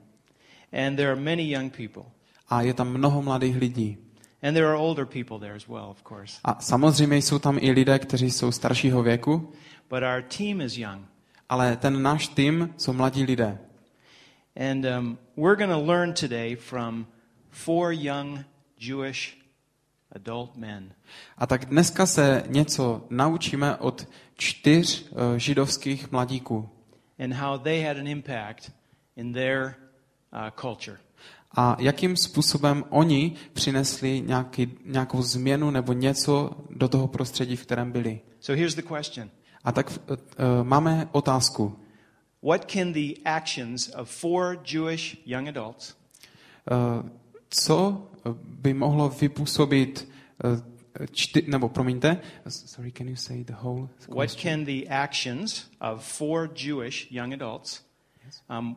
and 0.87 0.95
there 0.95 1.11
are 1.11 1.21
many 1.21 1.49
young 1.51 1.75
people. 1.77 2.03
a 2.49 2.61
je 2.61 2.73
tam 2.73 2.93
mnoho 2.93 3.21
mladých 3.21 3.55
lidí. 3.57 3.97
And 4.43 4.53
there 4.53 4.67
are 4.67 4.77
older 4.77 5.05
people 5.05 5.39
there 5.39 5.55
as 5.55 5.67
well, 5.67 5.85
of 5.89 6.03
course. 6.07 6.39
A 6.43 6.61
samozřejmě 6.61 7.17
jsou 7.17 7.39
tam 7.39 7.57
i 7.61 7.71
lidé, 7.71 7.99
kteří 7.99 8.31
jsou 8.31 8.51
staršího 8.51 9.03
věku, 9.03 9.51
But 9.93 10.03
our 10.03 10.23
team 10.23 10.61
is 10.61 10.77
young. 10.77 11.05
ale 11.49 11.75
ten 11.75 12.01
náš 12.01 12.27
tým 12.27 12.73
jsou 12.77 12.93
mladí 12.93 13.23
lidé. 13.23 13.57
And 14.71 14.85
um, 14.85 15.17
we're 15.37 15.55
going 15.55 15.71
to 15.71 15.91
learn 15.91 16.13
today 16.13 16.55
from 16.55 17.05
four 17.49 17.93
young 17.93 18.39
Jewish 18.79 19.37
adult 20.11 20.57
men. 20.57 20.93
A 21.37 21.47
tak 21.47 21.65
dneska 21.65 22.05
se 22.05 22.43
něco 22.47 23.05
naučíme 23.09 23.75
od 23.75 24.07
čtyř 24.37 25.05
eh, 25.11 25.39
židovských 25.39 26.11
mladíků. 26.11 26.69
and 27.19 27.33
how 27.33 27.57
they 27.57 27.83
had 27.83 27.97
an 27.97 28.07
impact 28.07 28.71
in 29.15 29.33
their 29.33 29.75
uh, 30.33 30.39
culture. 30.61 30.97
A 31.57 31.77
jakým 31.79 32.17
způsobem 32.17 32.83
oni 32.89 33.33
přinesli 33.53 34.21
nějaký, 34.21 34.77
nějakou 34.85 35.21
změnu 35.21 35.71
nebo 35.71 35.93
něco 35.93 36.51
do 36.69 36.87
toho 36.87 37.07
prostředí, 37.07 37.55
v 37.55 37.65
kterém 37.65 37.91
byli. 37.91 38.21
So 38.39 38.59
here's 38.59 38.75
the 38.75 38.81
question 38.97 39.29
A 39.63 39.71
tak 39.71 39.91
uh, 40.09 40.17
máme 40.63 41.09
otázku. 41.11 41.79
What 42.43 42.71
can 42.71 42.93
the 42.93 43.13
actions 43.25 43.89
of 43.89 44.09
four 44.09 44.59
Jewish 44.73 45.17
young 45.25 45.47
adults 45.47 45.95
Uh, 46.71 47.09
co 47.49 48.07
by 48.43 48.73
mohlo 48.73 49.09
vypůsobit 49.09 50.09
eh, 50.43 51.07
čty, 51.11 51.43
nebo 51.47 51.69
promiňte, 51.69 52.17
sorry, 52.47 52.91
can 52.91 53.07
you 53.07 53.15
say 53.15 53.43
the 53.43 53.53
whole 53.61 53.87
What 54.07 54.31
question? 54.31 54.55
can 54.55 54.65
the 54.65 54.89
actions 54.89 55.65
of 55.81 56.17
four 56.17 56.49
Jewish 56.55 57.11
young 57.11 57.33
adults, 57.33 57.81
um, 58.59 58.75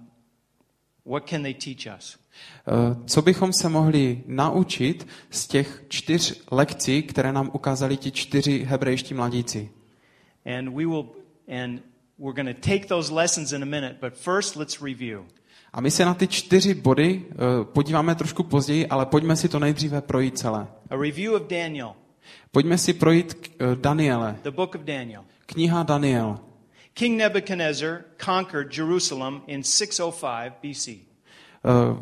what 1.05 1.31
can 1.31 1.43
they 1.43 1.55
teach 1.55 1.97
us? 1.99 2.19
Co 3.07 3.23
bychom 3.23 3.53
se 3.53 3.69
mohli 3.69 4.23
naučit 4.27 5.07
z 5.31 5.47
těch 5.47 5.85
čtyř 5.89 6.43
lekcí, 6.51 7.03
které 7.03 7.33
nám 7.33 7.51
ukázali 7.53 7.97
ti 7.97 8.11
čtyři 8.11 8.65
hebrejští 8.65 9.15
mladíci? 9.15 9.71
And 10.47 10.69
we 10.75 10.87
will, 10.87 11.07
and 11.63 11.81
we're 12.19 12.43
going 12.43 12.55
to 12.57 12.61
take 12.71 12.87
those 12.89 13.13
lessons 13.15 13.53
in 13.53 13.63
a 13.63 13.67
minute, 13.67 13.97
but 14.01 14.15
first 14.15 14.57
let's 14.57 14.83
review. 14.83 15.25
A 15.73 15.81
my 15.81 15.91
se 15.91 16.05
na 16.05 16.15
ty 16.15 16.27
čtyři 16.27 16.75
body 16.75 17.25
eh, 17.31 17.35
podíváme 17.65 18.15
trošku 18.15 18.43
později, 18.43 18.87
ale 18.87 19.07
pojďme 19.07 19.37
si 19.37 19.49
to 19.49 19.59
nejdříve 19.59 20.01
projít 20.01 20.39
celé. 20.39 20.67
A 20.91 20.97
review 20.97 21.35
of 21.35 21.43
Daniel, 21.43 21.93
Pojďme 22.51 22.79
si 22.79 22.93
projít 22.93 23.35
k- 23.35 23.49
eh, 23.61 23.77
Daniele, 23.77 24.37
the 24.43 24.51
book 24.51 24.75
of 24.75 24.81
Daniel. 24.81 25.25
kniha 25.47 25.83
Daniel. 25.83 26.39
King 26.95 27.19
Nebuchadnezzar 27.19 28.01
conquered 28.25 28.79
Jerusalem 28.79 29.43
in 29.47 29.63
605 29.63 30.53
BC. 30.63 30.89
Eh, 30.89 30.99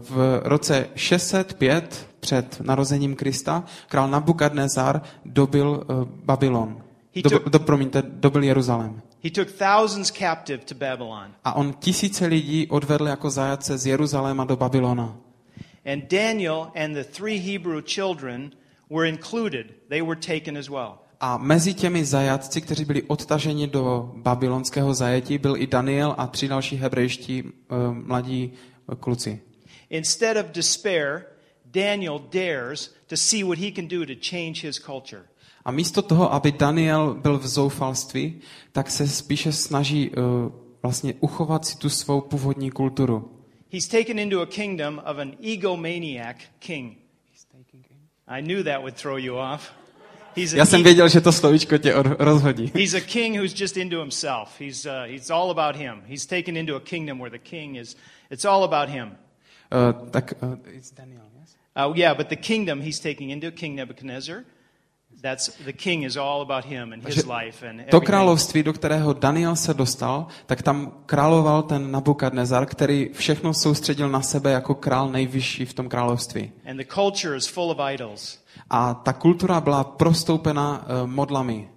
V 0.00 0.40
roce 0.44 0.88
605 0.94 2.06
před 2.20 2.60
narozením 2.60 3.16
Krista 3.16 3.64
král 3.88 4.08
Nabukadnezar 4.10 5.02
dobil 5.24 5.84
Babylon. 6.24 6.82
Do, 7.22 7.38
do, 7.38 7.58
promiňte, 7.58 8.02
dobil 8.02 8.42
Jeruzalém. 8.42 9.02
He 9.24 9.30
took 9.30 9.52
thousands 9.52 10.10
captive 10.10 10.64
to 10.64 10.74
Babylon. 10.74 11.34
A 11.44 11.52
on 11.52 11.72
tisíce 11.72 12.26
lidí 12.26 12.66
odvedl 12.66 13.06
jako 13.06 13.30
zajatce 13.30 13.78
z 13.78 13.86
Jeruzaléma 13.86 14.44
do 14.44 14.56
Babylona. 14.56 15.16
And 15.92 16.10
Daniel 16.10 16.72
and 16.84 16.94
the 16.94 17.04
three 17.04 17.38
Hebrew 17.38 17.82
children 17.82 18.50
were 18.90 19.08
included. 19.08 19.66
They 19.88 20.02
were 20.02 20.16
taken 20.16 20.56
as 20.56 20.68
well. 20.68 20.98
A 21.20 21.38
mezi 21.38 21.74
těmi 21.74 22.04
zajatci, 22.04 22.60
kteří 22.60 22.84
byli 22.84 23.02
odtaženi 23.02 23.66
do 23.66 24.12
babylonského 24.16 24.94
zajetí, 24.94 25.38
byl 25.38 25.56
i 25.56 25.66
Daniel 25.66 26.14
a 26.18 26.26
tři 26.26 26.48
další 26.48 26.76
hebrejští 26.76 27.42
uh, 27.42 27.50
mladí 27.92 28.52
eh, 28.52 28.96
kluci. 29.00 29.40
Instead 29.90 30.36
of 30.36 30.52
despair, 30.52 31.24
Daniel 31.64 32.18
dares 32.32 32.94
to 33.06 33.16
see 33.16 33.44
what 33.44 33.58
he 33.58 33.72
can 33.72 33.88
do 33.88 34.06
to 34.06 34.12
change 34.30 34.66
his 34.66 34.78
culture. 34.78 35.22
A 35.64 35.70
místo 35.70 36.02
toho, 36.02 36.32
aby 36.32 36.52
Daniel 36.52 37.14
byl 37.14 37.38
v 37.38 37.46
zoufalství, 37.46 38.40
tak 38.72 38.90
se 38.90 39.08
spíše 39.08 39.52
snaží 39.52 40.10
uh, 40.10 40.24
vlastně 40.82 41.14
uchovat 41.20 41.64
si 41.64 41.78
tu 41.78 41.88
svou 41.90 42.20
původní 42.20 42.70
kulturu. 42.70 43.30
He's 43.72 43.88
taken 43.88 44.18
into 44.18 44.40
a 44.40 44.46
kingdom 44.46 44.98
of 45.10 45.18
an 45.18 45.32
egomaniac 45.42 46.36
king. 46.58 46.96
I 48.28 48.42
knew 48.42 48.64
that 48.64 48.80
would 48.80 48.94
throw 48.94 49.18
you 49.18 49.34
off. 49.36 49.70
He's, 50.36 50.52
Já 50.52 50.66
jsem 50.66 50.82
věděl, 50.82 51.08
že 51.08 51.20
to 51.20 51.32
slovíčko 51.32 51.78
tě 51.78 51.94
od- 51.94 52.06
rozhodí. 52.18 52.72
he's 52.74 52.94
a 52.94 53.00
king 53.00 53.36
who's 53.36 53.60
just 53.60 53.76
into 53.76 54.00
himself. 54.00 54.60
He's, 54.60 54.86
uh, 54.86 54.90
he's 55.06 55.30
all 55.30 55.50
about 55.50 55.76
him. 55.76 56.02
He's 56.06 56.26
taken 56.26 56.56
into 56.56 56.76
a 56.76 56.80
kingdom 56.80 57.18
where 57.20 57.38
the 57.38 57.44
king 57.50 57.76
is, 57.76 57.96
it's 58.30 58.44
all 58.44 58.64
about 58.64 58.88
him. 58.88 59.08
Uh, 59.72 60.10
tak 60.10 60.34
uh, 60.42 60.56
it's 60.76 60.90
Daniel, 60.90 61.22
yes? 61.40 61.56
Uh, 61.76 61.92
yeah, 61.96 62.16
but 62.16 62.28
the 62.28 62.36
kingdom 62.36 62.80
he's 62.80 63.00
taking 63.00 63.30
into 63.30 63.50
King 63.50 63.76
Nebuchadnezzar, 63.76 64.44
Takže 67.02 67.22
life 67.38 67.68
and 67.68 67.90
To 67.90 68.00
království, 68.00 68.62
do 68.62 68.72
kterého 68.72 69.12
Daniel 69.12 69.56
se 69.56 69.74
dostal, 69.74 70.26
tak 70.46 70.62
tam 70.62 70.92
královal 71.06 71.62
ten 71.62 71.90
Nabukadnezar, 71.90 72.66
který 72.66 73.10
všechno 73.12 73.54
soustředil 73.54 74.08
na 74.08 74.22
sebe 74.22 74.50
jako 74.50 74.74
král 74.74 75.08
nejvyšší 75.08 75.64
v 75.64 75.74
tom 75.74 75.88
království. 75.88 76.52
And 76.70 76.76
the 76.76 76.84
culture 76.94 77.36
is 77.36 77.46
full 77.46 77.70
of 77.70 77.78
idols. 77.92 78.38
A 78.70 78.94
ta 78.94 79.12
kultura 79.12 79.60
byla 79.60 79.84
prostoupena 79.84 80.86
uh, 80.86 81.10
modlami. 81.10 81.68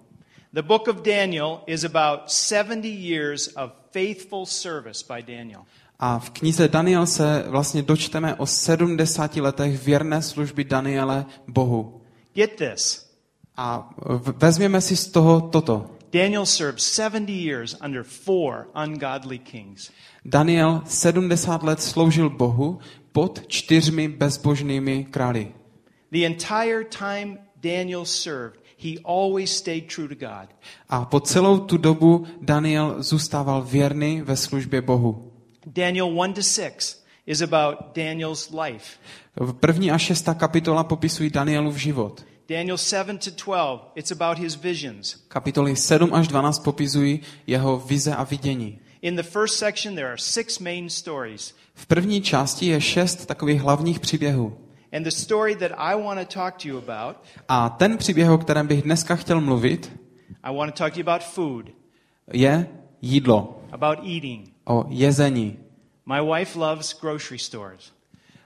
The 0.52 0.62
book 0.62 0.88
of 0.88 0.96
Daniel 0.96 1.60
is 1.66 1.84
about 1.84 2.20
70 2.26 2.84
years 2.84 3.48
of 3.56 3.70
faithful 3.92 4.46
service 4.46 5.04
by 5.14 5.22
Daniel. 5.36 5.60
A 5.98 6.18
v 6.18 6.30
knize 6.30 6.68
Daniel 6.68 7.06
se 7.06 7.44
vlastně 7.46 7.82
dočteme 7.82 8.34
o 8.34 8.46
70 8.46 9.36
letech 9.36 9.82
věrné 9.84 10.22
služby 10.22 10.64
Daniele 10.64 11.26
Bohu. 11.46 12.00
Get 12.34 12.50
this. 12.56 13.07
A 13.58 13.90
vezměme 14.36 14.80
si 14.80 14.96
z 14.96 15.06
toho 15.06 15.40
toto. 15.40 15.90
Daniel 16.12 16.46
served 16.46 16.80
70 16.80 17.28
years 17.28 17.76
under 17.84 18.02
four 18.02 18.66
ungodly 18.84 19.38
kings. 19.38 19.90
Daniel 20.24 20.82
70 20.86 21.62
let 21.62 21.82
sloužil 21.82 22.30
Bohu 22.30 22.78
pod 23.12 23.46
čtyřmi 23.46 24.08
bezbožnými 24.08 25.04
králi. 25.04 25.52
The 26.12 26.26
entire 26.26 26.84
time 26.84 27.38
Daniel 27.62 28.04
served, 28.04 28.60
he 28.78 28.90
always 29.04 29.56
stayed 29.56 29.94
true 29.94 30.08
to 30.08 30.14
God. 30.14 30.48
A 30.88 31.04
po 31.04 31.20
celou 31.20 31.58
tu 31.58 31.76
dobu 31.76 32.26
Daniel 32.40 33.02
zůstával 33.02 33.62
věrný 33.62 34.22
ve 34.22 34.36
službě 34.36 34.80
Bohu. 34.82 35.32
Daniel 35.66 36.08
1 36.08 36.34
to 36.34 36.42
6 36.42 37.06
is 37.26 37.42
about 37.42 37.78
Daniel's 37.96 38.50
life. 38.50 38.98
V 39.36 39.52
první 39.52 39.90
a 39.90 39.98
šestá 39.98 40.34
kapitola 40.34 40.84
popisují 40.84 41.30
Danielův 41.30 41.76
život. 41.76 42.24
Daniel 42.48 42.78
7 42.78 43.18
to 43.18 43.30
12, 43.30 43.92
it's 43.94 44.12
about 44.12 44.38
his 44.38 44.54
visions. 44.54 45.14
Kapitoly 45.28 45.76
7 45.76 46.14
až 46.14 46.28
12 46.28 46.58
popisují 46.58 47.20
jeho 47.46 47.78
vize 47.78 48.14
a 48.16 48.24
vidění. 48.24 48.78
In 49.02 49.16
the 49.16 49.22
first 49.22 49.54
section, 49.54 49.94
there 49.94 50.08
are 50.08 50.18
six 50.18 50.58
main 50.58 50.90
stories. 50.90 51.54
V 51.74 51.86
první 51.86 52.22
části 52.22 52.66
je 52.66 52.80
šest 52.80 53.26
takových 53.26 53.60
hlavních 53.62 54.00
příběhů. 54.00 54.58
And 54.96 55.02
the 55.02 55.10
story 55.10 55.56
that 55.56 55.72
I 55.76 56.02
want 56.02 56.20
to 56.28 56.34
talk 56.34 56.62
to 56.62 56.68
you 56.68 56.78
about, 56.78 57.16
A 57.48 57.68
ten 57.68 57.96
příběh, 57.96 58.30
o 58.30 58.38
kterém 58.38 58.66
bych 58.66 58.82
dneska 58.82 59.16
chtěl 59.16 59.40
mluvit, 59.40 59.92
I 60.42 60.56
want 60.56 60.74
to 60.74 60.78
talk 60.78 60.94
to 60.94 61.00
you 61.00 61.04
about 61.08 61.22
food, 61.22 61.66
je 62.32 62.68
jídlo, 63.02 63.62
about 63.72 63.98
eating. 63.98 64.48
o 64.64 64.84
jezení. 64.88 65.58
My 66.06 66.38
wife 66.38 66.58
loves 66.58 67.00
grocery 67.00 67.38
stores. 67.38 67.92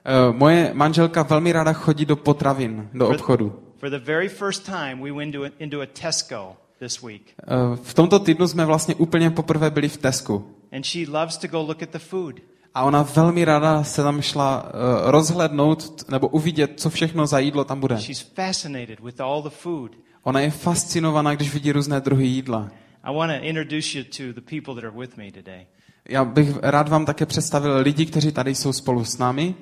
Eh, 0.05 0.33
Moje 0.33 0.71
manželka 0.75 1.23
velmi 1.23 1.53
ráda 1.53 1.73
chodí 1.73 2.05
do 2.05 2.17
potravin, 2.17 2.89
do 2.93 3.09
obchodu. 3.09 3.63
For 3.83 3.91
the 3.91 3.99
very 3.99 4.29
first 4.29 4.65
time, 4.65 5.01
we 5.01 5.11
went 5.11 5.35
a, 5.35 5.51
into 5.59 5.81
a 5.81 5.87
Tesco 5.87 6.57
this 6.79 7.03
week. 7.03 7.35
Eh, 7.43 7.77
V 7.83 7.95
tomto 7.95 8.19
týdnu 8.19 8.49
jsme 8.49 8.65
vlastně 8.65 8.95
úplně 8.95 9.31
poprvé 9.31 9.71
byli 9.71 9.89
v 9.89 9.97
Tesku. 9.97 10.47
And 10.73 10.87
she 10.87 11.11
loves 11.11 11.37
to 11.37 11.49
go 11.49 11.63
look 11.63 11.83
at 11.83 11.91
the 11.91 11.99
food. 11.99 12.41
A 12.75 12.83
ona 12.83 13.03
velmi 13.03 13.45
ráda 13.45 13.85
se 13.85 14.03
tam 14.03 14.23
šla 14.23 14.67
eh, 14.67 14.71
rozhlednout 15.11 16.11
nebo 16.11 16.29
uvidět, 16.29 16.73
co 16.77 16.91
všechno 16.91 17.27
za 17.27 17.39
jídlo 17.39 17.65
tam 17.65 17.81
bude. 17.81 17.99
She's 17.99 18.21
fascinated 18.21 19.01
with 19.01 19.21
all 19.21 19.43
the 19.43 19.51
food. 19.51 19.93
Ona 20.23 20.41
je 20.41 20.51
fascinovaná, 20.51 21.35
když 21.35 21.55
vidí 21.55 21.73
různé 21.73 22.01
druhy 22.01 22.27
jídla. 22.27 22.71
I 23.03 23.17
want 23.17 23.33
to 23.33 23.47
introduce 23.47 23.99
you 23.99 24.05
to 24.05 24.41
the 24.41 24.61
people 24.61 24.75
that 24.75 24.85
are 24.85 25.01
with 25.01 25.17
me 25.17 25.33
today. 25.33 25.67
Já 26.09 26.25
bych 26.25 26.49
rád 26.63 26.89
vám 26.89 27.07
také 27.07 27.27
představil 27.27 27.77
lidi, 27.79 28.07
kteří 28.07 28.33
tady 28.33 28.55
jsou 28.55 28.73
spolu 28.73 29.05
s 29.05 29.19
námi. 29.19 29.55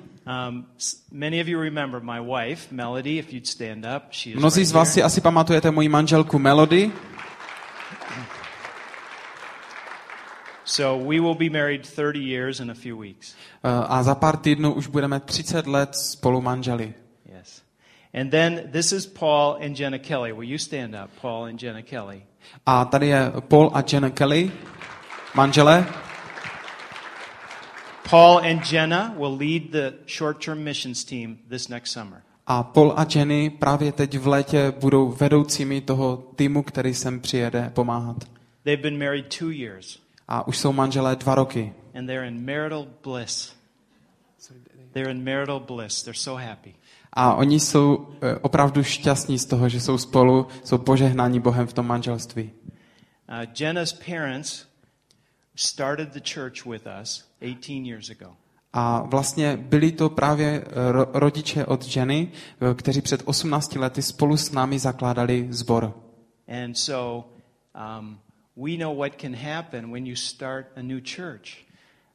S- 0.77 0.95
many 1.11 1.41
of 1.41 1.47
you 1.47 1.59
remember 1.59 1.99
my 1.99 2.19
wife, 2.19 2.71
Melody. 2.71 3.17
If 3.19 3.33
you'd 3.33 3.47
stand 3.47 3.85
up, 3.85 4.03
she 4.11 4.29
is 4.29 4.35
Mnozí 4.35 4.65
z 4.65 4.71
vás 4.71 4.93
si 4.93 5.03
asi 5.03 5.21
pamatujete 5.21 5.71
moji 5.71 5.89
manželku 5.89 6.39
Melody. 6.39 6.91
So 10.65 10.95
we 11.05 11.19
will 11.19 11.35
be 11.35 11.49
married 11.49 11.85
30 11.85 12.19
years 12.19 12.59
in 12.59 12.71
a 12.71 12.73
few 12.73 12.95
weeks. 12.97 13.35
Eh, 13.63 13.69
A 13.87 14.03
za 14.03 14.15
pár 14.15 14.37
týdnů 14.37 14.73
už 14.73 14.87
budeme 14.87 15.19
30 15.19 15.67
let 15.67 15.95
spolu 15.95 16.41
manželi. 16.41 16.93
Yes. 17.39 17.61
And 18.21 18.29
then 18.31 18.61
this 18.71 18.91
is 18.91 19.05
Paul 19.05 19.57
and 19.65 19.79
Jenna 19.79 19.99
Kelly. 19.99 20.31
Will 20.33 20.49
you 20.49 20.57
stand 20.57 20.95
up, 21.03 21.11
Paul 21.21 21.43
and 21.45 21.63
Jenna 21.63 21.81
Kelly? 21.81 22.21
A 22.65 22.85
tady 22.85 23.07
je 23.07 23.31
Paul 23.39 23.71
a 23.73 23.83
Jenna 23.93 24.09
Kelly, 24.09 24.51
manželé. 25.35 25.85
Paul 28.11 28.39
and 28.39 28.61
Jenna 28.71 29.15
will 29.17 29.37
lead 29.37 29.71
the 29.71 29.93
short-term 30.05 30.63
missions 30.63 31.03
team 31.05 31.39
this 31.49 31.69
next 31.69 31.91
summer. 31.91 32.21
A 32.47 32.63
Paul 32.63 32.93
a 32.97 33.05
Jenny 33.15 33.49
právě 33.49 33.91
teď 33.91 34.17
v 34.17 34.27
létě 34.27 34.73
budou 34.79 35.11
vedoucími 35.11 35.81
toho 35.81 36.23
týmu, 36.35 36.63
který 36.63 36.93
sem 36.93 37.19
přijede 37.19 37.71
pomáhat. 37.73 38.17
They've 38.63 38.81
been 38.81 38.99
married 38.99 39.37
two 39.37 39.49
years, 39.49 39.99
A 40.27 40.47
už 40.47 40.57
jsou 40.57 40.73
manželé 40.73 41.15
dva 41.15 41.35
roky. 41.35 41.73
and 41.95 42.05
they're 42.05 42.27
in 42.27 42.45
marital 42.45 42.87
bliss. 43.03 43.53
They're 44.93 45.11
in 45.11 45.23
marital 45.23 45.59
bliss. 45.59 46.03
They're 46.03 46.19
so 46.19 46.45
happy. 46.47 46.75
A 47.13 47.35
oni 47.35 47.59
jsou 47.59 48.07
eh, 48.21 48.35
opravdu 48.35 48.83
šťastní 48.83 49.39
z 49.39 49.45
toho, 49.45 49.69
že 49.69 49.81
jsou 49.81 49.97
spolu, 49.97 50.47
jsou 50.63 50.77
požehnáni 50.77 51.39
Bohem 51.39 51.67
v 51.67 51.73
tom 51.73 51.87
manželství. 51.87 52.51
Uh, 53.29 53.45
Jenna's 53.59 53.93
parents 53.93 54.65
started 55.55 56.09
the 56.13 56.21
church 56.33 56.65
with 56.65 56.87
us 57.01 57.07
18 57.11 57.11
years 57.11 57.27
ago. 57.27 57.30
A 58.73 59.01
vlastně 59.01 59.57
byli 59.57 59.91
to 59.91 60.09
právě 60.09 60.63
eh, 60.65 60.91
ro- 60.91 61.09
rodiče 61.13 61.65
od 61.65 61.95
Jenny, 61.95 62.31
eh, 62.71 62.73
kteří 62.73 63.01
před 63.01 63.21
18 63.25 63.75
lety 63.75 64.01
spolu 64.01 64.37
s 64.37 64.51
námi 64.51 64.79
zakládali. 64.79 65.47
And 66.63 66.73
so 66.77 67.29
um, 67.99 68.19
we 68.55 68.77
know 68.77 68.97
what 68.97 69.21
can 69.21 69.35
happen 69.35 69.91
when 69.91 70.07
you 70.07 70.15
start 70.15 70.65
a 70.75 70.81
new 70.81 70.99
church 71.01 71.49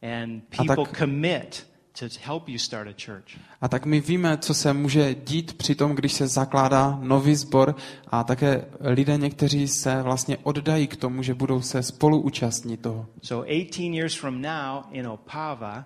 and 0.02 0.42
A 0.52 0.56
tak- 0.56 0.76
people 0.76 0.98
commit 0.98 1.66
to 2.00 2.06
help 2.22 2.48
you 2.48 2.58
start 2.58 2.88
a 2.88 2.92
church. 3.04 3.38
A 3.60 3.68
tak 3.68 3.86
my 3.86 4.00
víme, 4.00 4.38
co 4.38 4.54
se 4.54 4.72
může 4.72 5.14
dít 5.14 5.52
při 5.52 5.74
tom, 5.74 5.94
když 5.94 6.12
se 6.12 6.26
zakládá 6.28 6.98
nový 7.02 7.34
sbor 7.34 7.74
a 8.08 8.24
také 8.24 8.64
lidé 8.80 9.16
někteří 9.16 9.68
se 9.68 10.02
vlastně 10.02 10.38
oddají 10.42 10.86
k 10.86 10.96
tomu, 10.96 11.22
že 11.22 11.34
budou 11.34 11.60
se 11.62 11.82
spolu 11.82 12.20
účastnit 12.20 12.80
toho. 12.80 13.06
So 13.22 13.50
18 13.50 13.78
years 13.78 14.14
from 14.14 14.42
now 14.42 14.82
in 14.90 15.06
Opava, 15.06 15.84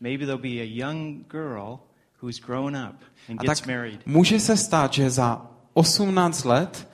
maybe 0.00 0.26
there'll 0.26 0.42
be 0.42 0.60
a 0.60 0.66
young 0.88 1.26
girl 1.30 1.78
who's 2.22 2.40
grown 2.40 2.76
up 2.76 2.96
and 3.28 3.40
A 3.40 3.42
gets 3.42 3.60
tak 3.60 3.68
married. 3.68 4.00
může 4.06 4.40
se 4.40 4.56
stát, 4.56 4.92
že 4.92 5.10
za 5.10 5.46
18 5.74 6.44
let 6.44 6.88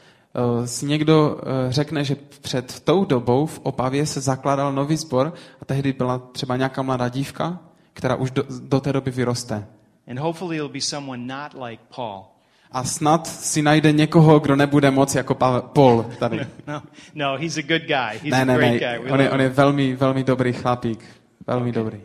uh, 0.59 0.65
si 0.65 0.87
někdo 0.87 1.35
uh, 1.35 1.43
řekne, 1.69 2.05
že 2.05 2.17
před 2.41 2.81
tou 2.81 3.05
dobou 3.05 3.47
v 3.47 3.61
Opavě 3.63 4.07
se 4.07 4.21
zakládal 4.21 4.73
nový 4.73 4.97
sbor 4.97 5.33
a 5.63 5.65
tehdy 5.65 5.93
byla 5.93 6.19
třeba 6.19 6.57
nějaká 6.57 6.83
mladá 6.83 7.09
dívka, 7.09 7.61
která 7.99 8.15
už 8.15 8.31
do, 8.31 8.45
do 8.61 8.81
té 8.81 8.93
doby 8.93 9.11
vyroste. 9.11 9.67
And 10.11 10.19
hopefully 10.19 10.57
it'll 10.57 10.73
be 10.73 10.81
someone 10.81 11.27
not 11.27 11.65
like 11.65 11.83
Paul. 11.97 12.25
A 12.73 12.85
snad 12.85 13.27
si 13.27 13.63
najde 13.63 13.93
někoho, 13.93 14.41
kdo 14.41 14.57
nebude 14.57 14.91
moc 14.91 15.15
jako 15.15 15.35
Paul 15.73 16.11
tady. 16.19 16.47
No, 16.67 16.83
no, 17.15 17.37
he's 17.37 17.57
a 17.57 17.63
good 17.63 17.83
guy. 17.83 18.19
He's 18.23 18.31
Ne, 18.31 18.43
a 18.43 18.45
ne, 18.45 18.55
great 18.55 18.73
ne, 18.73 18.99
guy. 18.99 19.11
On 19.13 19.21
je, 19.21 19.31
on 19.31 19.41
je 19.41 19.49
velmi, 19.49 19.97
velmi 19.97 20.25
dobrý 20.25 20.53
chlapík. 20.53 21.05
Velmi 21.47 21.73
dobrý. 21.73 22.01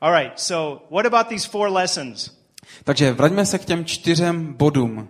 All 0.00 0.12
right, 0.12 0.40
so 0.40 0.84
what 0.90 1.06
about 1.06 1.28
these 1.28 1.48
four 1.48 1.72
lessons? 1.72 2.30
Takže 2.84 3.12
vraťme 3.12 3.46
se 3.46 3.58
k 3.58 3.64
těm 3.64 3.84
čtyřem 3.84 4.52
bodům. 4.52 5.08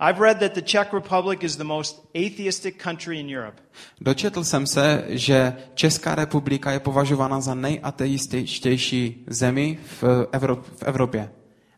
I've 0.00 0.20
read 0.20 0.38
that 0.38 0.52
the 0.54 0.62
Czech 0.62 0.92
Republic 0.92 1.42
is 1.42 1.56
the 1.56 1.64
most 1.64 2.06
atheistic 2.14 2.82
country 2.82 3.20
in 3.20 3.36
Europe. 3.36 3.62
Dočetl 4.00 4.44
jsem 4.44 4.66
se, 4.66 5.04
že 5.08 5.56
Česká 5.74 6.14
republika 6.14 6.72
je 6.72 6.80
považována 6.80 7.40
za 7.40 7.54
nejateističtější 7.54 9.24
zemi 9.26 9.78
v, 9.84 10.02
Evro- 10.32 10.62
v 10.62 10.82
Evropě. 10.82 11.30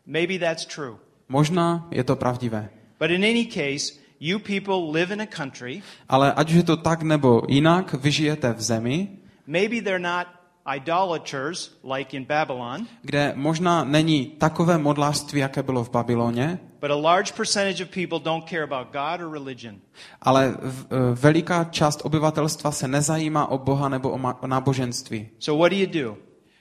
Maybe 0.05 0.39
that's 0.39 0.65
true. 0.65 0.95
Možná 1.29 1.87
je 1.91 2.03
to 2.03 2.15
pravdivé. 2.15 2.69
But 2.99 3.11
in 3.11 3.23
any 3.25 3.45
case, 3.45 3.93
you 4.19 4.39
people 4.39 4.99
live 4.99 5.13
in 5.13 5.21
a 5.21 5.25
country, 5.25 5.81
Ale 6.09 6.33
ať 6.33 6.49
už 6.49 6.55
je 6.55 6.63
to 6.63 6.77
tak 6.77 7.01
nebo 7.01 7.41
jinak, 7.47 7.93
vy 7.93 8.11
žijete 8.11 8.53
v 8.53 8.61
zemi, 8.61 9.09
maybe 9.47 9.75
they're 9.75 9.99
not 9.99 10.27
idolaters 10.75 11.71
like 11.83 12.17
in 12.17 12.25
Babylon, 12.25 12.87
kde 13.01 13.33
možná 13.35 13.83
není 13.83 14.25
takové 14.25 14.77
modlářství, 14.77 15.39
jaké 15.39 15.63
bylo 15.63 15.83
v 15.83 15.89
Babyloně, 15.91 16.59
but 16.81 16.91
a 16.91 16.95
large 16.95 17.33
percentage 17.33 17.83
of 17.83 17.89
people 17.89 18.19
don't 18.19 18.49
care 18.49 18.63
about 18.63 18.87
God 18.93 19.21
or 19.27 19.33
religion. 19.33 19.75
ale 20.21 20.55
v, 20.61 20.85
veliká 21.21 21.63
část 21.63 22.01
obyvatelstva 22.03 22.71
se 22.71 22.87
nezajímá 22.87 23.47
o 23.51 23.57
Boha 23.57 23.89
nebo 23.89 24.09
o, 24.09 24.17
ma- 24.17 24.37
o 24.41 24.47
náboženství. 24.47 25.29
So 25.39 25.61
what 25.63 25.71
do 25.71 25.77
you 25.77 25.87
do? 26.05 26.17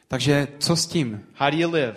Takže 0.09 0.49
co 0.59 0.77
s 0.77 0.87
tím? 0.87 1.21
How 1.35 1.51
do 1.51 1.57
you 1.57 1.71
live? 1.71 1.95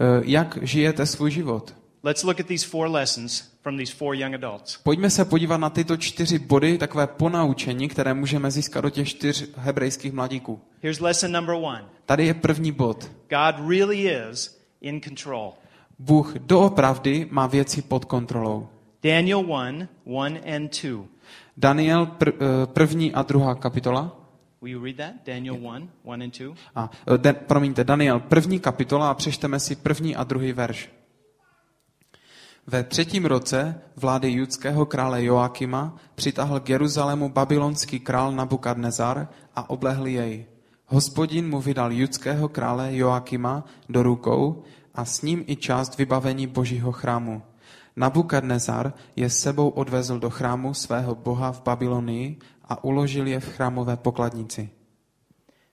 Eh, 0.00 0.04
Jak 0.24 0.58
žijete 0.62 1.06
svůj 1.06 1.30
život? 1.30 1.74
Let's 2.04 2.22
look 2.22 2.40
at 2.40 2.46
these 2.46 2.66
four 2.66 2.88
lessons 2.90 3.44
from 3.66 3.76
these 3.76 3.94
four 3.94 4.14
young 4.14 4.34
adults. 4.34 4.76
Pojďme 4.76 5.10
se 5.10 5.24
podívat 5.24 5.56
na 5.56 5.70
tyto 5.70 5.96
čtyři 5.96 6.38
body, 6.38 6.78
takové 6.78 7.06
ponaučení, 7.06 7.88
které 7.88 8.14
můžeme 8.14 8.50
získat 8.50 8.84
od 8.84 8.90
těch 8.90 9.08
čtyř 9.08 9.50
hebrejských 9.56 10.12
mladíků. 10.12 10.60
Here's 10.82 11.00
lesson 11.00 11.32
number 11.32 11.54
one 11.54 11.84
Tady 12.04 12.26
je 12.26 12.34
první 12.34 12.72
bod. 12.72 13.10
God 13.30 13.68
really 13.68 14.10
is 14.30 14.58
in 14.80 15.00
control. 15.00 15.52
Bůh 15.98 16.34
doopravdy 16.38 17.26
má 17.30 17.46
věci 17.46 17.82
pod 17.82 18.04
kontrolou. 18.04 18.68
Daniel 19.02 19.40
1 19.40 19.88
1 20.06 20.56
and 20.56 20.82
2. 20.82 21.04
Daniel 21.56 22.06
pr- 22.06 22.32
eh, 22.34 22.66
první 22.66 23.14
a 23.14 23.22
druhá 23.22 23.54
kapitola. 23.54 24.16
Will 24.62 24.72
you 24.72 24.84
read 24.84 24.96
that? 24.96 25.12
Daniel 25.26 25.54
1 25.54 25.88
1 26.04 26.24
and 26.24 26.38
2. 26.38 26.54
A, 26.74 26.90
eh, 27.14 27.18
de, 27.18 27.32
promiňte, 27.32 27.84
Daniel 27.84 28.20
první 28.20 28.60
kapitola 28.60 29.10
a 29.10 29.14
přečteme 29.14 29.60
si 29.60 29.76
první 29.76 30.16
a 30.16 30.24
druhý 30.24 30.52
verš. 30.52 30.90
Ve 32.68 32.84
třetím 32.84 33.24
roce 33.24 33.80
vlády 33.96 34.30
judského 34.30 34.86
krále 34.86 35.24
Joakima 35.24 35.96
přitáhl 36.14 36.60
k 36.60 36.68
Jeruzalému 36.68 37.28
babylonský 37.28 38.00
král 38.00 38.32
Nabukadnezar 38.32 39.28
a 39.56 39.70
oblehl 39.70 40.06
jej. 40.06 40.46
Hospodin 40.86 41.48
mu 41.48 41.60
vydal 41.60 41.92
judského 41.92 42.48
krále 42.48 42.96
Joakima 42.96 43.64
do 43.88 44.02
rukou 44.02 44.62
a 44.94 45.04
s 45.04 45.22
ním 45.22 45.44
i 45.46 45.56
část 45.56 45.98
vybavení 45.98 46.46
božího 46.46 46.92
chrámu. 46.92 47.42
Nabukadnezar 47.96 48.92
je 49.16 49.30
s 49.30 49.38
sebou 49.38 49.68
odvezl 49.68 50.18
do 50.18 50.30
chrámu 50.30 50.74
svého 50.74 51.14
boha 51.14 51.52
v 51.52 51.62
Babylonii 51.62 52.38
a 52.64 52.84
uložil 52.84 53.26
je 53.26 53.40
v 53.40 53.48
chrámové 53.48 53.96
pokladnici. 53.96 54.70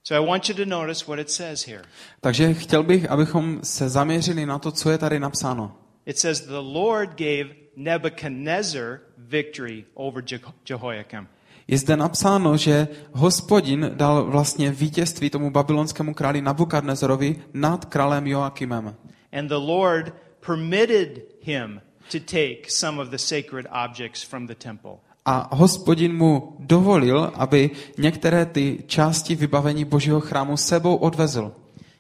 So 0.04 0.24
I 0.24 0.30
want 0.30 0.50
you 0.50 0.56
to 0.56 0.66
notice 0.66 1.06
what 1.08 1.20
it 1.20 1.32
says 1.32 1.68
here. 1.68 1.84
Takže 2.22 2.54
chtěl 2.54 2.84
bych, 2.84 3.12
abychom 3.12 3.60
se 3.64 3.90
zaměřili 3.90 4.46
na 4.46 4.60
to, 4.60 4.72
co 4.72 4.90
je 4.90 4.98
tady 4.98 5.20
napsáno. 5.20 5.83
It 6.06 6.18
says, 6.20 6.42
The 6.42 6.62
Lord 6.62 7.10
gave 7.18 7.56
Nebuchadnezzar 7.76 9.00
victory 9.18 9.86
over 9.96 10.24
Je- 10.32 10.40
Jehoiakim. 10.70 11.28
Je 11.68 11.78
zde 11.78 11.98
napsáno, 11.98 12.58
že 12.58 12.88
hospodin 13.12 13.92
dal 13.96 14.24
vlastně 14.26 14.72
vítězství 14.72 15.30
tomu 15.30 15.50
babylonskému 15.52 16.14
králi 16.14 16.42
Nabukadnezarovi 16.42 17.36
nad 17.54 17.86
králem 17.86 18.28
Joakimem. 18.28 18.96
And 19.34 19.48
the 19.48 19.56
Lord 19.58 20.14
permitted 20.46 21.22
him 21.42 21.82
to 22.12 22.20
take 22.20 22.58
some 22.68 23.02
of 23.02 23.10
the 23.10 23.18
sacred 23.18 23.66
objects 23.86 24.24
from 24.24 24.48
the 24.48 24.56
temple. 24.56 24.92
A 25.26 25.56
hospodin 25.56 26.16
mu 26.18 26.56
dovolil, 26.60 27.32
aby 27.36 27.72
některé 27.98 28.46
ty 28.46 28.84
části 28.88 29.36
vybavení 29.36 29.86
božího 29.86 30.22
chrámu 30.22 30.58
sebou 30.58 30.96
odvezl. 30.96 31.52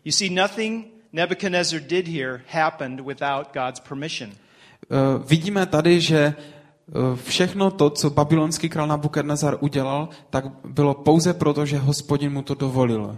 You 0.05 0.11
see, 0.11 0.29
nothing 0.29 0.85
Nebuchadnezzar 1.13 1.79
did 1.79 2.07
here 2.07 2.41
happened 2.51 2.99
without 2.99 3.53
God's 3.53 3.79
permission. 3.79 4.29
Eh, 4.31 5.23
Vidíme 5.27 5.65
tady, 5.65 6.01
že 6.01 6.17
eh, 6.17 6.93
všechno 7.25 7.71
to, 7.71 7.89
co 7.89 8.09
babylonský 8.09 8.69
král 8.69 8.87
Nabukadnezar 8.87 9.57
udělal, 9.59 10.09
tak 10.29 10.45
bylo 10.65 10.93
pouze 10.93 11.33
proto, 11.33 11.65
že 11.65 11.77
hospodin 11.77 12.33
mu 12.33 12.41
to 12.41 12.55
dovolil. 12.55 13.17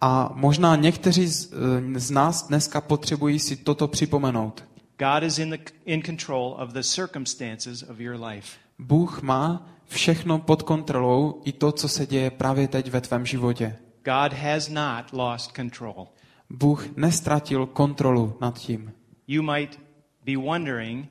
A 0.00 0.30
možná 0.34 0.76
někteří 0.76 1.26
z, 1.26 1.52
eh, 1.52 2.00
z 2.00 2.10
nás 2.10 2.48
dneska 2.48 2.80
potřebují 2.80 3.38
si 3.38 3.56
toto 3.56 3.88
připomenout. 3.88 4.64
God 4.98 5.22
is 5.22 5.38
in, 5.38 5.50
the, 5.50 5.58
in 5.86 6.02
control 6.02 6.56
of 6.58 6.72
the 6.72 6.82
circumstances 6.82 7.82
of 7.82 8.00
your 8.00 8.24
life. 8.24 8.48
Bůh 8.78 9.22
má 9.22 9.66
všechno 9.86 10.38
pod 10.38 10.62
kontrolou, 10.62 11.40
i 11.44 11.52
to, 11.52 11.72
co 11.72 11.88
se 11.88 12.06
děje 12.06 12.30
právě 12.30 12.68
teď 12.68 12.90
ve 12.90 13.00
tvém 13.00 13.26
životě. 13.26 13.76
God 14.04 14.32
has 14.32 14.68
not 14.68 15.12
lost 15.12 15.52
control. 15.56 16.08
Bůh 16.50 16.96
nestratil 16.96 17.66
kontrolu 17.66 18.36
nad 18.40 18.58
tím. 18.58 18.92
You 19.26 19.42
might 19.42 19.80
be 20.24 20.36
wondering 20.36 21.06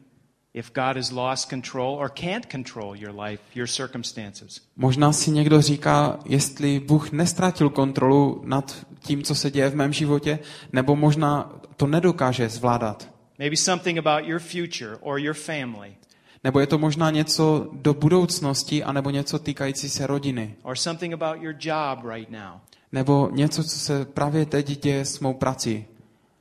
if 0.54 0.72
God 0.74 0.96
has 0.96 1.12
lost 1.12 1.50
control 1.50 1.96
or 2.00 2.10
can't 2.10 2.46
control 2.52 2.96
your 2.96 3.22
life, 3.22 3.44
your 3.56 3.68
circumstances. 3.68 4.62
Možná 4.76 5.12
si 5.14 5.32
někdo 5.32 5.62
říká, 5.62 6.20
jestli 6.26 6.80
Bůh 6.80 7.12
nestratil 7.12 7.70
kontrolu 7.70 8.42
nad 8.46 8.86
tím, 9.00 9.24
co 9.24 9.36
se 9.36 9.52
děje 9.52 9.70
v 9.70 9.76
mém 9.76 9.94
životě, 9.94 10.40
nebo 10.74 10.96
možná 10.96 11.52
to 11.78 11.88
nedokáže 11.88 12.50
zvládat. 12.50 13.10
Maybe 13.40 13.58
something 13.58 13.98
about 13.98 14.28
your 14.30 14.40
future 14.40 14.98
or 15.02 15.20
your 15.20 15.34
family 15.34 15.96
Nebo 16.44 16.60
je 16.60 16.68
to 16.68 16.78
možná 16.78 17.12
něco 17.12 17.70
do 17.72 17.94
budoucnosti, 17.94 18.84
anebo 18.84 19.10
něco 19.10 19.40
týkající 19.40 19.90
se 19.90 20.08
rodiny. 20.08 20.56
or 20.64 20.76
something 20.76 21.14
about 21.14 21.42
your 21.42 21.56
job 21.60 22.06
right 22.14 22.30
now. 22.30 22.60
Nebo 22.94 23.30
něco, 23.32 23.64
co 23.64 23.80
se 23.80 24.06
právě 24.06 24.46
teď 24.46 24.82
děje 24.84 25.06
s 25.06 25.20
mou 25.20 25.34
prací. 25.34 25.86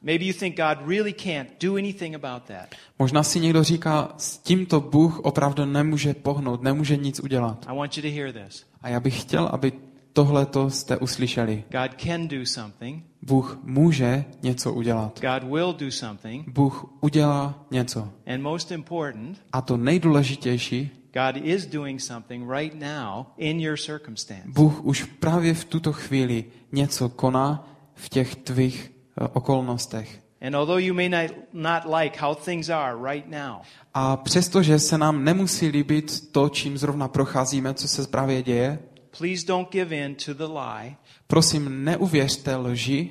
Maybe 0.02 0.24
you 0.24 0.32
think 0.32 0.56
God 0.56 0.88
really 0.88 1.12
can't 1.12 1.48
do 1.62 1.74
anything 1.76 2.14
about 2.14 2.42
that. 2.42 2.74
Možná 2.98 3.22
si 3.22 3.40
někdo 3.40 3.62
říká, 3.62 4.14
s 4.16 4.38
tímto 4.38 4.80
Bůh 4.80 5.18
opravdu 5.18 5.64
nemůže 5.64 6.14
pohnout, 6.14 6.62
nemůže 6.62 6.96
nic 6.96 7.20
udělat. 7.20 7.66
I 7.68 7.76
want 7.76 7.96
you 7.96 8.02
to 8.02 8.08
hear 8.08 8.32
this. 8.32 8.66
A 8.80 8.88
já 8.88 9.00
bych 9.00 9.20
chtěl, 9.20 9.46
aby 9.52 9.72
tohleto 10.12 10.70
jste 10.70 10.96
uslyšeli. 10.96 11.64
God 11.70 12.00
can 12.00 12.28
do 12.28 12.46
something. 12.46 13.04
Bůh 13.22 13.58
může 13.62 14.24
něco 14.42 14.72
udělat. 14.72 15.20
God 15.20 15.50
will 15.50 15.72
do 15.72 15.90
something. 15.90 16.48
Bůh 16.48 16.86
udělá 17.00 17.64
něco. 17.70 18.08
And 18.26 18.42
most 18.42 18.70
important, 18.70 19.38
A 19.52 19.60
to 19.60 19.76
nejdůležitější, 19.76 20.90
God 21.12 21.37
is 21.44 21.66
doing 21.66 22.01
something 22.01 22.51
right 22.51 22.75
now 22.75 23.27
in 23.37 23.61
your 23.61 23.77
circumstance. 23.77 24.42
Bůh 24.46 24.85
už 24.85 25.05
právě 25.05 25.55
v 25.55 25.64
tuto 25.64 25.92
chvíli 25.92 26.44
něco 26.72 27.09
koná 27.09 27.68
v 27.94 28.09
těch 28.09 28.37
tvých 28.37 28.92
eh, 29.20 29.29
okolnostech. 29.33 30.22
And 30.46 30.55
although 30.55 30.85
you 30.85 30.94
may 30.94 31.09
not, 31.09 31.31
not 31.53 31.94
like 32.01 32.20
how 32.20 32.35
things 32.35 32.68
are 32.68 33.12
right 33.12 33.31
now, 33.31 33.57
A 33.94 34.16
přestože 34.16 34.79
se 34.79 34.98
nám 34.98 35.25
nemusí 35.25 35.68
líbit 35.68 36.33
to, 36.33 36.48
čím 36.48 36.79
zrovna 36.79 37.09
procházíme, 37.09 37.75
co 37.75 37.88
se 37.88 38.07
právě 38.07 38.42
děje, 38.42 38.79
please 39.18 39.46
don't 39.46 39.70
give 39.70 39.96
in 39.96 40.14
to 40.14 40.35
the 40.35 40.44
lie 40.44 40.96
prosím, 41.33 41.85
neuvěřte 41.85 42.57
lži, 42.57 43.11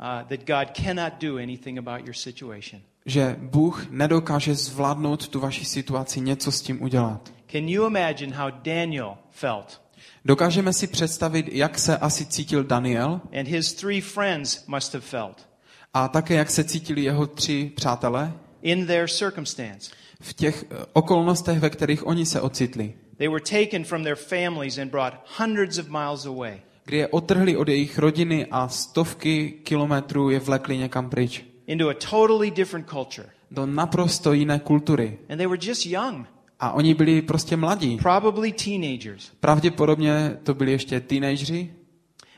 uh, 0.00 0.28
that 0.28 0.46
God 0.46 0.76
cannot 0.76 1.12
do 1.20 1.36
anything 1.36 1.78
about 1.78 2.06
your 2.06 2.14
situation. 2.14 2.82
Že 3.06 3.36
Bůh 3.38 3.86
nedokáže 3.90 4.54
zvládnout 4.54 5.28
tu 5.28 5.40
vaši 5.40 5.64
situaci, 5.64 6.20
něco 6.20 6.52
s 6.52 6.60
tím 6.60 6.82
udělat. 6.82 7.32
Can 7.52 7.68
you 7.68 7.86
imagine 7.86 8.36
how 8.36 8.50
Daniel 8.50 9.16
felt 9.30 9.80
Dokážeme 10.24 10.72
si 10.72 10.86
představit, 10.86 11.48
jak 11.52 11.78
se 11.78 11.98
asi 11.98 12.26
cítil 12.26 12.64
Daniel 12.64 13.20
and 13.40 13.48
his 13.48 13.72
three 13.72 14.00
friends 14.00 14.64
must 14.66 14.94
have 14.94 15.06
felt 15.06 15.46
a 15.94 16.08
také 16.08 16.34
jak 16.34 16.50
se 16.50 16.64
cítili 16.64 17.02
jeho 17.02 17.26
tři 17.26 17.72
přátelé 17.74 18.32
in 18.62 18.86
their 18.86 19.08
circumstance. 19.08 19.90
v 20.20 20.34
těch 20.34 20.64
eh, 20.70 20.84
okolnostech, 20.92 21.58
ve 21.58 21.70
kterých 21.70 22.06
oni 22.06 22.26
se 22.26 22.40
ocitli. 22.40 22.94
They 23.18 23.28
were 23.28 23.40
taken 23.40 23.84
from 23.84 24.02
their 24.02 24.16
families 24.16 24.78
and 24.78 24.90
brought 24.90 25.14
hundreds 25.38 25.78
of 25.78 25.88
miles 25.88 26.26
away. 26.26 26.60
Kdy 26.84 26.96
je 26.96 27.08
otrhli 27.08 27.56
od 27.56 27.68
jejich 27.68 27.98
rodiny 27.98 28.46
a 28.50 28.68
stovky 28.68 29.50
kilometrů 29.50 30.30
je 30.30 30.40
vlekli 30.40 30.78
někam 30.78 31.10
pryč. 31.10 31.44
Into 31.66 31.88
a 31.88 31.94
totally 32.10 32.50
different 32.50 32.90
culture. 32.90 33.28
Do 33.50 33.66
naprosto 33.66 34.32
jiné 34.32 34.58
kultury. 34.58 35.18
And 35.28 35.38
they 35.38 35.46
were 35.46 35.66
just 35.66 35.86
young, 35.86 36.26
A 36.60 36.72
oni 36.72 36.94
byli 36.94 37.22
prostě 37.22 37.56
mladí. 37.56 37.96
probably 37.96 38.52
teenagers. 38.52 39.30
Pravděpodobně 39.40 40.36
to 40.42 40.54
byli 40.54 40.72
ještě 40.72 41.00
teenageři. 41.00 41.72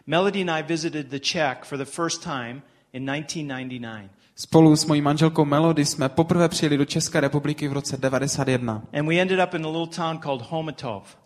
Melody 0.07 0.41
and 0.41 0.51
I 0.51 0.63
visited 0.63 1.07
the 1.09 1.19
Czech 1.19 1.59
for 1.65 1.79
the 1.79 1.85
first 1.85 2.23
time 2.25 2.63
in 2.93 3.07
1999. 3.07 4.11
Spolu 4.37 4.77
s 4.77 4.87
mojí 4.87 5.01
manželkou 5.01 5.45
Melody 5.45 5.85
jsme 5.85 6.09
poprvé 6.09 6.49
přijeli 6.49 6.77
do 6.77 6.85
České 6.85 7.21
republiky 7.21 7.69
v 7.69 7.73
roce 7.73 7.97
91. 7.97 8.83
And 8.99 9.07
we 9.09 9.15
ended 9.21 9.41
up 9.49 9.55
in 9.55 9.65
a 9.65 9.69
little 9.69 9.87
town 9.97 10.19
called 10.19 10.43
Homatov. 10.51 11.17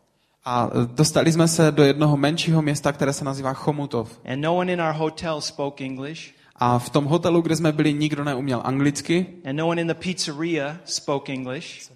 A 0.44 0.70
dostali 0.86 1.32
jsme 1.32 1.48
se 1.48 1.70
do 1.70 1.82
jednoho 1.82 2.16
menšího 2.16 2.62
města, 2.62 2.92
které 2.92 3.12
se 3.12 3.24
nazývá 3.24 3.52
Chomutov. 3.52 4.18
And 4.32 4.40
no 4.40 4.56
one 4.56 4.72
in 4.72 4.80
our 4.82 4.94
hotel 4.94 5.40
spoke 5.40 5.84
English. 5.84 6.34
A 6.64 6.78
v 6.78 6.90
tom 6.90 7.04
hotelu, 7.04 7.42
kde 7.42 7.56
jsme 7.56 7.72
byli, 7.72 7.92
nikdo 7.92 8.24
neuměl 8.24 8.62
anglicky. 8.64 9.26
And 9.44 9.56
no 9.56 9.68
one 9.68 9.80
in 9.80 9.88
the 9.88 9.94
pizzeria 9.94 10.76
spoke 10.84 11.32
English. 11.32 11.90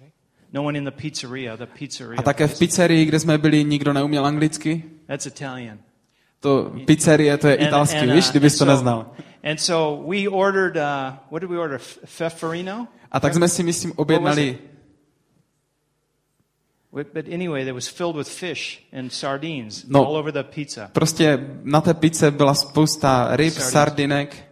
No 0.53 0.63
one 0.63 0.77
in 0.77 0.85
the 0.85 0.91
pizzeria, 0.91 1.57
the 1.57 1.65
pizzeria. 1.65 2.19
A 2.19 2.21
také 2.21 2.47
v 2.47 2.59
pizzerii, 2.59 3.05
kde 3.05 3.19
jsme 3.19 3.37
byli, 3.37 3.63
nikdo 3.63 3.93
neuměl 3.93 4.25
anglicky. 4.25 4.83
That's 5.05 5.25
Italian. 5.25 5.77
To 6.39 6.71
pizzerie, 6.85 7.37
to 7.37 7.47
je 7.47 7.55
italský, 7.55 7.97
and, 7.97 8.09
uh, 8.09 8.15
víš, 8.15 8.29
kdybys 8.29 8.57
to 8.57 8.65
so- 8.65 8.71
neznal. 8.71 9.11
And 9.43 9.57
so 9.57 10.09
we 10.09 10.27
ordered, 10.29 10.75
uh, 10.75 11.17
what 11.31 11.41
did 11.41 11.49
we 11.49 11.59
order? 11.59 11.79
Feferino? 12.05 12.87
A 13.11 13.19
tak 13.19 13.33
jsme 13.33 13.47
si, 13.47 13.63
myslím, 13.63 13.93
objednali 13.95 14.57
But 17.13 17.27
anyway, 17.33 17.65
that 17.65 17.75
was 17.75 17.87
filled 17.87 18.15
with 18.15 18.29
fish 18.29 18.79
and 18.99 19.13
sardines 19.13 19.85
No. 19.87 20.05
all 20.05 20.17
over 20.17 20.33
the 20.33 20.43
pizza. 20.43 20.89
Prostě 20.93 21.39
na 21.63 21.81
té 21.81 21.93
pice 21.93 22.31
byla 22.31 22.53
spousta 22.53 23.29
ryb, 23.35 23.53
sardinek 23.53 24.46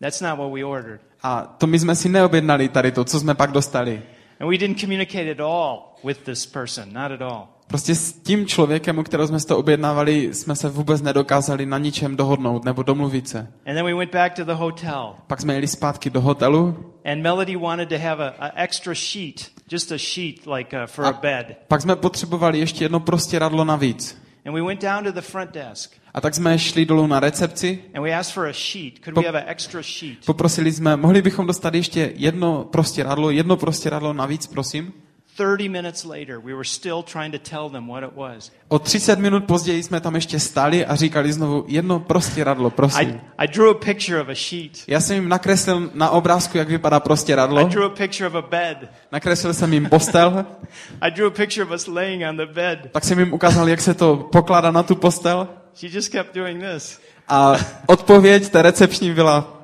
That's 0.00 0.20
not 0.20 0.38
what 0.38 0.52
we 0.52 0.64
ordered. 0.64 1.00
a 1.22 1.42
to 1.58 1.66
my 1.66 1.78
jsme 1.78 1.94
si 1.96 2.08
neobjednali 2.08 2.68
tady 2.68 2.92
to, 2.92 3.04
co 3.04 3.20
jsme 3.20 3.34
pak 3.34 3.52
dostali. 3.52 4.02
And 4.40 4.48
we 4.50 4.58
didn't 4.58 4.80
communicate 4.80 5.30
at 5.30 5.40
all 5.40 5.78
with 6.04 6.18
this 6.18 6.46
person, 6.46 6.92
not 6.92 7.12
at 7.12 7.22
all. 7.22 7.48
Prostě 7.66 7.94
s 7.94 8.12
tím 8.12 8.46
člověkem, 8.46 8.98
u 8.98 9.02
kterého 9.02 9.26
jsme 9.26 9.40
to 9.40 9.58
objednávali, 9.58 10.34
jsme 10.34 10.56
se 10.56 10.68
vůbec 10.68 11.02
nedokázali 11.02 11.66
na 11.66 11.78
ničem 11.78 12.16
dohodnout 12.16 12.64
nebo 12.64 12.82
domluvit 12.82 13.28
se. 13.28 13.38
And 13.38 13.74
then 13.74 13.84
we 13.84 13.94
went 13.94 14.12
back 14.12 14.34
to 14.34 14.44
the 14.44 14.52
hotel, 14.52 15.14
Pak 15.26 15.40
jsme 15.40 15.54
jeli 15.54 15.66
zpátky 15.66 16.10
do 16.10 16.20
hotelu, 16.20 16.92
and 17.04 17.22
Melody 17.22 17.56
wanted 17.56 17.88
to 17.88 17.98
have 17.98 18.28
a, 18.28 18.46
a 18.46 18.50
extra 18.62 18.94
sheet, 18.94 19.50
just 19.72 19.92
a 19.92 19.98
sheet 19.98 20.46
like 20.46 20.80
uh, 20.82 20.86
for 20.86 21.04
a 21.04 21.08
A- 21.08 21.12
bed. 21.12 21.58
pak 21.68 21.80
jsme 21.82 21.96
potřebovali 21.96 22.58
ještě 22.58 22.84
jedno 22.84 23.00
prostěradlo 23.00 23.64
navíc. 23.64 24.22
And 24.46 24.54
we 24.54 24.62
went 24.62 24.82
down 24.82 25.04
to 25.04 25.12
the 25.12 25.20
front 25.20 25.50
desk, 25.50 25.92
A 26.14 26.20
tak 26.20 26.34
jsme 26.34 26.58
šli 26.58 26.84
dolů 26.84 27.06
na 27.06 27.20
recepci, 27.20 27.78
poprosili 30.26 30.72
jsme, 30.72 30.96
mohli 30.96 31.22
bychom 31.22 31.46
dostat 31.46 31.74
ještě 31.74 32.12
jedno 32.16 32.64
prostěradlo, 32.64 33.30
jedno 33.30 33.56
prostěradlo 33.56 34.12
navíc, 34.12 34.46
prosím. 34.46 34.92
30 35.36 35.68
minutes 35.68 36.04
later, 36.04 36.38
we 36.38 36.52
were 36.54 36.64
still 36.64 37.02
trying 37.02 37.32
to 37.32 37.50
tell 37.50 37.70
them 37.70 37.88
what 37.88 38.04
it 38.04 38.16
was. 38.16 38.52
O 38.68 38.78
30 38.78 39.18
minut 39.18 39.44
později 39.44 39.82
jsme 39.82 40.00
tam 40.00 40.14
ještě 40.14 40.40
stáli 40.40 40.86
a 40.86 40.94
říkali 40.94 41.32
znovu 41.32 41.64
jedno 41.68 42.00
prostěradlo, 42.00 42.70
prosím. 42.70 43.08
I, 43.08 43.20
I 43.38 43.48
drew 43.48 43.68
a 43.68 43.74
picture 43.74 44.20
of 44.20 44.28
a 44.28 44.34
sheet. 44.34 44.84
Já 44.86 45.00
jsem 45.00 45.16
jim 45.16 45.28
nakreslil 45.28 45.90
na 45.94 46.10
obrázku, 46.10 46.58
jak 46.58 46.68
vypadá 46.68 46.96
I 46.96 47.00
prostěradlo. 47.00 47.64
drew 47.68 47.84
a 47.84 47.88
picture 47.88 48.28
of 48.28 48.34
a 48.34 48.42
bed. 48.42 48.78
Nakreslil 49.12 49.54
jsem 49.54 49.72
jim 49.72 49.86
postel, 49.86 50.46
I 51.00 51.10
drew 51.10 51.26
a 51.26 51.30
picture 51.30 51.64
of 51.64 51.70
us 51.70 51.86
laying 51.86 52.22
on 52.30 52.36
the 52.36 52.46
bed. 52.46 52.78
tak 52.92 53.04
jsem 53.04 53.18
jim 53.18 53.32
ukázal, 53.32 53.68
jak 53.68 53.80
se 53.80 53.94
to 53.94 54.16
pokládá 54.16 54.70
na 54.70 54.82
tu 54.82 54.94
postel. 54.94 55.48
She 55.74 55.88
just 55.92 56.12
kept 56.12 56.34
doing 56.34 56.62
this. 56.72 57.00
A 57.28 57.56
odpověď 57.86 58.48
té 58.48 58.62
recepční 58.62 59.14
byla, 59.14 59.60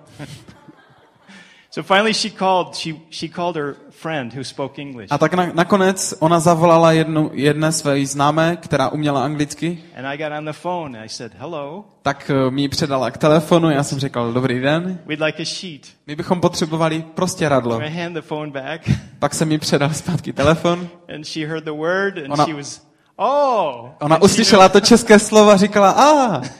So 1.72 1.94
finally 1.94 2.14
she 2.14 2.30
called, 2.38 2.74
she, 2.76 2.94
she 3.10 3.28
called 3.28 3.56
her 3.56 3.74
friend 3.90 4.34
who 4.34 4.44
spoke 4.44 4.82
English. 4.82 5.06
a 5.12 5.18
tak 5.18 5.34
na, 5.34 5.50
nakonec 5.54 6.14
ona 6.18 6.40
zavolala 6.40 6.92
jednu, 6.92 7.30
jedné 7.34 7.72
své 7.72 8.06
známé, 8.06 8.56
která 8.56 8.88
uměla 8.88 9.24
anglicky, 9.24 9.84
And 9.96 10.06
I 10.06 10.18
got 10.18 10.32
on 10.38 10.44
the 10.44 10.52
phone 10.52 10.98
and 10.98 11.04
I 11.04 11.08
said, 11.08 11.32
hello, 11.38 11.84
tak 12.02 12.30
eh, 12.30 12.50
mi 12.50 12.68
předala 12.68 13.10
k 13.10 13.18
telefonu, 13.18 13.70
já 13.70 13.82
jsem 13.82 13.98
říkal, 13.98 14.32
dobrý 14.32 14.60
den, 14.60 14.98
we'd 15.06 15.20
like 15.20 15.42
a 15.42 15.44
sheet. 15.44 15.86
my 16.06 16.16
bychom 16.16 16.40
potřebovali 16.40 17.04
prostěradlo. 17.14 17.80
I 17.82 17.90
hand 17.90 18.14
the 18.14 18.22
phone 18.22 18.50
back 18.50 18.90
Pak 19.18 19.34
jsem 19.34 19.48
mi 19.48 19.58
předal 19.58 19.90
zpátky 19.90 20.32
telefon, 20.32 20.88
and 21.14 21.24
she 21.26 21.46
heard 21.46 21.64
the 21.64 21.70
word 21.72 22.18
and 22.18 22.32
Ona- 22.32 22.44
she 22.44 22.54
was, 22.54 22.82
oh. 23.20 23.90
ona 24.00 24.22
uslyšela 24.22 24.68
to 24.68 24.80
české 24.80 25.18
slovo 25.18 25.50
a 25.50 25.56
říkala, 25.56 25.90
a, 25.90 26.42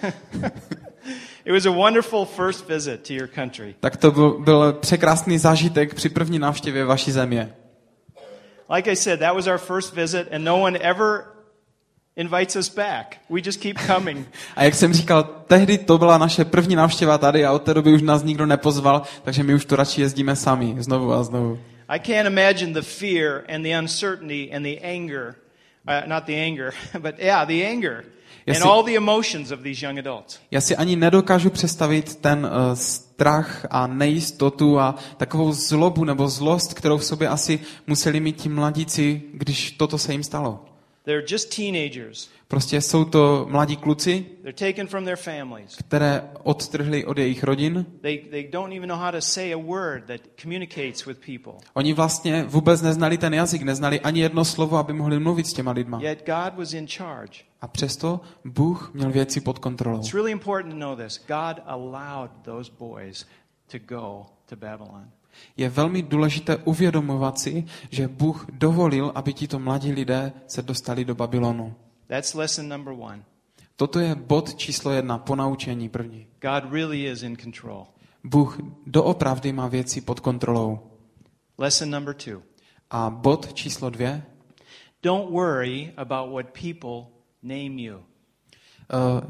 It 1.45 1.53
was 1.53 1.67
a 1.67 1.71
wonderful 1.71 2.25
first 2.25 2.69
visit 2.69 3.07
to 3.07 3.13
your 3.13 3.27
country. 3.27 3.75
tak 3.81 3.97
to 3.97 4.11
byl, 4.11 4.39
byl 4.39 4.73
překrásný 4.73 5.39
zážitek 5.39 5.95
při 5.95 6.09
první 6.09 6.39
návštěvě 6.39 6.85
vaší 6.85 7.13
země. 7.13 7.55
Like 8.75 8.91
I 8.91 8.97
said, 8.97 9.21
that 9.21 9.35
was 9.35 9.47
our 9.47 9.59
first 9.59 9.95
visit 9.95 10.33
and 10.33 10.45
no 10.45 10.61
one 10.61 10.79
ever 10.79 11.25
invites 12.17 12.57
us 12.57 12.69
back. 12.69 13.17
We 13.31 13.41
just 13.45 13.61
keep 13.61 13.77
coming. 13.87 14.29
A 14.57 14.65
jak 14.65 14.75
jsem 14.75 14.93
říkal, 14.93 15.23
tehdy 15.47 15.79
to 15.79 15.99
byla 15.99 16.19
naše 16.19 16.45
první 16.45 16.77
návštěva 16.77 17.19
tady 17.19 17.45
a 17.45 17.53
od 17.53 17.63
té 17.63 17.75
doby 17.75 17.93
už 17.93 18.03
nás 18.03 18.23
nikdo 18.23 18.47
nepozval, 18.47 19.03
takže 19.23 19.43
my 19.43 19.55
už 19.55 19.65
tu 19.65 19.77
radši 19.77 20.01
jezdíme 20.01 20.37
sami, 20.37 20.75
znovu 20.79 21.13
a 21.13 21.23
znovu. 21.23 21.59
I 21.89 21.99
can't 21.99 22.27
imagine 22.27 22.73
the 22.73 22.83
fear 22.83 23.43
and 23.55 23.63
the 23.63 23.79
uncertainty 23.79 24.53
and 24.53 24.63
the 24.63 24.81
anger, 24.83 25.35
uh, 25.89 26.09
not 26.09 26.25
the 26.25 26.33
anger, 26.35 26.73
but 26.99 27.15
yeah, 27.19 27.47
the 27.47 27.67
anger 27.67 28.05
and 28.47 28.57
it- 28.57 28.63
all 28.63 28.83
the 28.83 28.95
emotions 28.97 29.51
of 29.51 29.61
these 29.61 29.87
young 29.87 29.99
adults. 29.99 30.39
Já 30.51 30.61
si 30.61 30.77
ani 30.77 30.97
nedokážu 30.97 31.51
představit 31.51 32.15
ten 32.17 32.47
uh, 32.47 32.51
strach 32.75 33.67
a 33.71 33.87
nejistotu 33.87 34.81
a 34.81 34.95
takovou 35.17 35.53
zlobu 35.53 36.05
nebo 36.05 36.29
zlost, 36.29 36.75
kterou 36.75 36.99
v 36.99 37.05
sobě 37.05 37.29
asi 37.29 37.61
museli 37.87 38.21
mít 38.21 38.37
ti 38.43 38.49
mladíci, 38.49 39.23
když 39.35 39.71
toto 39.71 39.99
se 39.99 40.13
jim 40.13 40.23
stalo. 40.23 40.65
They're 41.05 41.27
just 41.33 41.57
teenagers. 41.57 42.31
Prostě 42.49 42.81
jsou 42.81 43.05
to 43.05 43.47
mladí 43.51 43.77
kluci, 43.77 44.27
They're 44.43 44.73
taken 44.73 44.87
from 44.87 45.05
their 45.05 45.17
families. 45.17 45.77
které 45.77 46.31
odtrhli 46.43 47.05
od 47.05 47.19
jejich 47.19 47.45
rodin. 47.45 47.87
They, 48.01 48.19
they 48.19 48.49
don't 48.51 48.77
even 48.77 48.89
know 48.89 48.99
how 48.99 49.11
to 49.11 49.21
say 49.21 49.53
a 49.55 49.57
word 49.59 50.05
that 50.07 50.21
communicates 50.43 51.07
with 51.07 51.19
people. 51.27 51.53
Oni 51.75 51.93
vlastně 51.93 52.45
vůbec 52.45 52.83
neznali 52.83 53.19
ten 53.19 53.35
jazyk, 53.35 53.63
neznali 53.63 54.01
ani 54.01 54.21
jedno 54.21 54.45
slovo, 54.45 54.77
aby 54.77 54.93
mohli 54.93 55.19
mluvit 55.21 55.47
s 55.47 55.53
těma 55.53 55.73
lidma. 55.73 56.01
Yet 56.03 56.27
God 56.27 56.55
was 56.59 56.73
in 56.73 56.87
charge. 56.89 57.39
A 57.61 57.69
přesto 57.69 58.21
Bůh 58.45 58.91
měl 58.95 59.11
věci 59.11 59.41
pod 59.41 59.59
kontrolou. 59.59 59.99
It's 60.01 60.15
really 60.15 60.33
important 60.33 60.75
to 60.75 60.79
know 60.79 60.97
this. 60.97 61.25
God 61.29 61.63
allowed 61.67 62.31
those 62.45 62.71
boys 62.79 63.27
to 63.73 63.79
go 63.79 64.27
to 64.47 64.57
Babylon. 64.57 65.11
Je 65.57 65.69
velmi 65.69 66.03
důležité 66.03 66.57
uvědomovat 66.57 67.39
si, 67.39 67.65
že 67.91 68.09
Bůh 68.09 68.47
dovolil, 68.53 69.13
aby 69.15 69.33
tito 69.33 69.59
mladí 69.59 69.93
lidé 69.93 70.33
se 70.47 70.63
dostali 70.63 71.05
do 71.05 71.15
Babylonu. 71.15 71.75
That's 72.07 72.35
lesson 72.35 72.69
number 72.69 72.95
one. 72.99 73.25
Toto 73.77 73.99
je 74.01 74.15
bod 74.15 74.55
číslo 74.55 74.91
jedna, 74.93 75.19
ponaučení 75.19 75.89
první. 75.89 76.27
God 76.43 76.73
really 76.73 77.05
is 77.07 77.23
in 77.23 77.37
control. 77.37 77.87
Bůh 78.25 78.59
doopravdy 78.87 79.53
má 79.53 79.69
věci 79.69 80.01
pod 80.01 80.21
kontrolou. 80.21 80.79
Lesson 81.59 81.91
number 81.91 82.15
two. 82.15 82.43
A 82.91 83.11
bod 83.11 83.55
číslo 83.55 83.91
dvě, 83.91 84.23
Don't 85.03 85.31
worry 85.33 85.93
about 85.97 86.33
what 86.33 86.47
people 86.63 87.07
name 87.43 87.83
you. 87.83 87.97
uh, 87.97 88.03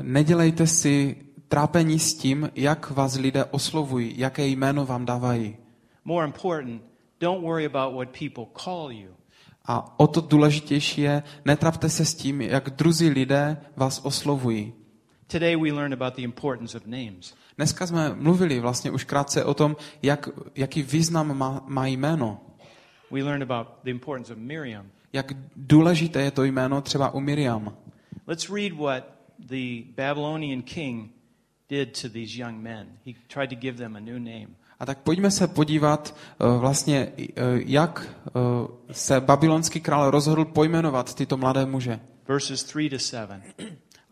nedělejte 0.03 0.67
si 0.67 1.17
trápení 1.49 1.99
s 1.99 2.15
tím, 2.15 2.51
jak 2.55 2.91
vás 2.91 3.15
lidé 3.19 3.45
oslovují, 3.45 4.19
jaké 4.19 4.47
jméno 4.47 4.87
vám 4.87 5.05
dávají. 5.05 5.57
More 6.11 6.25
important, 6.25 6.83
don't 7.20 7.42
worry 7.42 7.66
about 7.66 7.94
what 7.94 8.09
people 8.18 8.46
call 8.64 8.92
you. 8.92 9.11
A 9.64 10.01
o 10.01 10.07
to 10.07 10.20
důležitější 10.20 11.01
je, 11.01 11.23
netrapte 11.44 11.88
se 11.88 12.05
s 12.05 12.14
tím, 12.14 12.40
jak 12.40 12.70
druzí 12.70 13.09
lidé 13.09 13.57
vás 13.77 14.01
oslovují. 14.05 14.73
Today 15.27 15.57
we 15.57 15.73
learned 15.73 16.03
about 16.03 16.14
the 16.14 16.23
importance 16.23 16.79
of 16.79 16.87
names. 16.87 17.35
Dneska 17.57 17.87
jsme 17.87 18.14
mluvili 18.14 18.61
vlastně 18.61 18.90
už 18.90 19.05
krátce 19.05 19.44
o 19.44 19.55
tom, 19.55 19.77
jak, 20.03 20.29
jaký 20.55 20.83
význam 20.83 21.38
má, 21.38 21.64
má 21.66 21.87
jméno. 21.87 22.40
We 23.11 23.23
learned 23.23 23.51
about 23.51 23.68
the 23.85 23.90
importance 23.90 24.33
of 24.33 24.38
Miriam. 24.38 24.87
Jak 25.12 25.33
důležité 25.57 26.23
je 26.23 26.31
to 26.31 26.44
jméno 26.44 26.81
třeba 26.81 27.11
u 27.11 27.20
Miriam. 27.20 27.77
Let's 28.27 28.51
read 28.51 28.73
what 28.73 29.05
the 29.38 29.83
Babylonian 29.96 30.62
king 30.62 31.11
did 31.68 32.03
to 32.03 32.09
these 32.09 32.38
young 32.38 32.62
men. 32.62 32.87
He 33.07 33.12
tried 33.29 33.51
to 33.51 33.57
give 33.57 33.79
them 33.79 33.96
a 33.96 34.01
new 34.01 34.18
name. 34.18 34.60
A 34.81 34.87
tak 34.87 34.99
pojďme 34.99 35.31
se 35.31 35.49
podívat 35.49 36.14
eh, 36.14 36.59
vlastně, 36.59 37.12
eh, 37.19 37.33
jak 37.55 38.14
eh, 38.27 38.31
se 38.93 39.21
babylonský 39.21 39.81
král 39.81 40.11
rozhodl 40.11 40.45
pojmenovat 40.45 41.14
tyto 41.14 41.37
mladé 41.37 41.66
muže. 41.66 42.01
verses 42.29 42.64
3 42.64 42.90
to 42.90 42.99
7. 42.99 43.43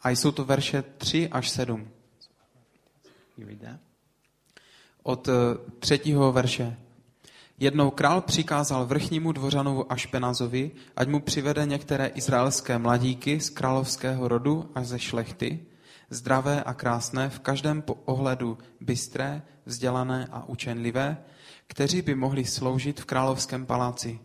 A 0.02 0.10
jsou 0.10 0.32
to 0.32 0.44
verše 0.44 0.84
3 0.98 1.28
až 1.28 1.50
7. 1.50 1.88
You 3.38 3.46
read 3.46 3.60
that? 3.60 3.80
Od 5.02 5.28
třetího 5.78 6.32
verše. 6.32 6.76
Jednou 7.58 7.90
král 7.90 8.20
přikázal 8.20 8.86
vrchnímu 8.86 9.32
dvořanu 9.32 9.92
Ašpenazovi, 9.92 10.70
ať 10.96 11.08
mu 11.08 11.20
přivede 11.20 11.66
některé 11.66 12.06
izraelské 12.06 12.78
mladíky 12.78 13.40
z 13.40 13.50
královského 13.50 14.28
rodu 14.28 14.70
až 14.74 14.86
ze 14.86 14.98
šlechty, 14.98 15.60
zdravé 16.10 16.62
a 16.62 16.74
krásné, 16.74 17.28
v 17.28 17.40
každém 17.40 17.82
ohledu 18.04 18.58
bystré, 18.80 19.42
vzdělané 19.64 20.28
a 20.30 20.48
učenlivé, 20.48 21.16
kteří 21.66 22.02
by 22.02 22.14
mohli 22.14 22.44
sloužit 22.44 23.00
v 23.00 23.04
královském 23.04 23.66
paláci. 23.66 24.18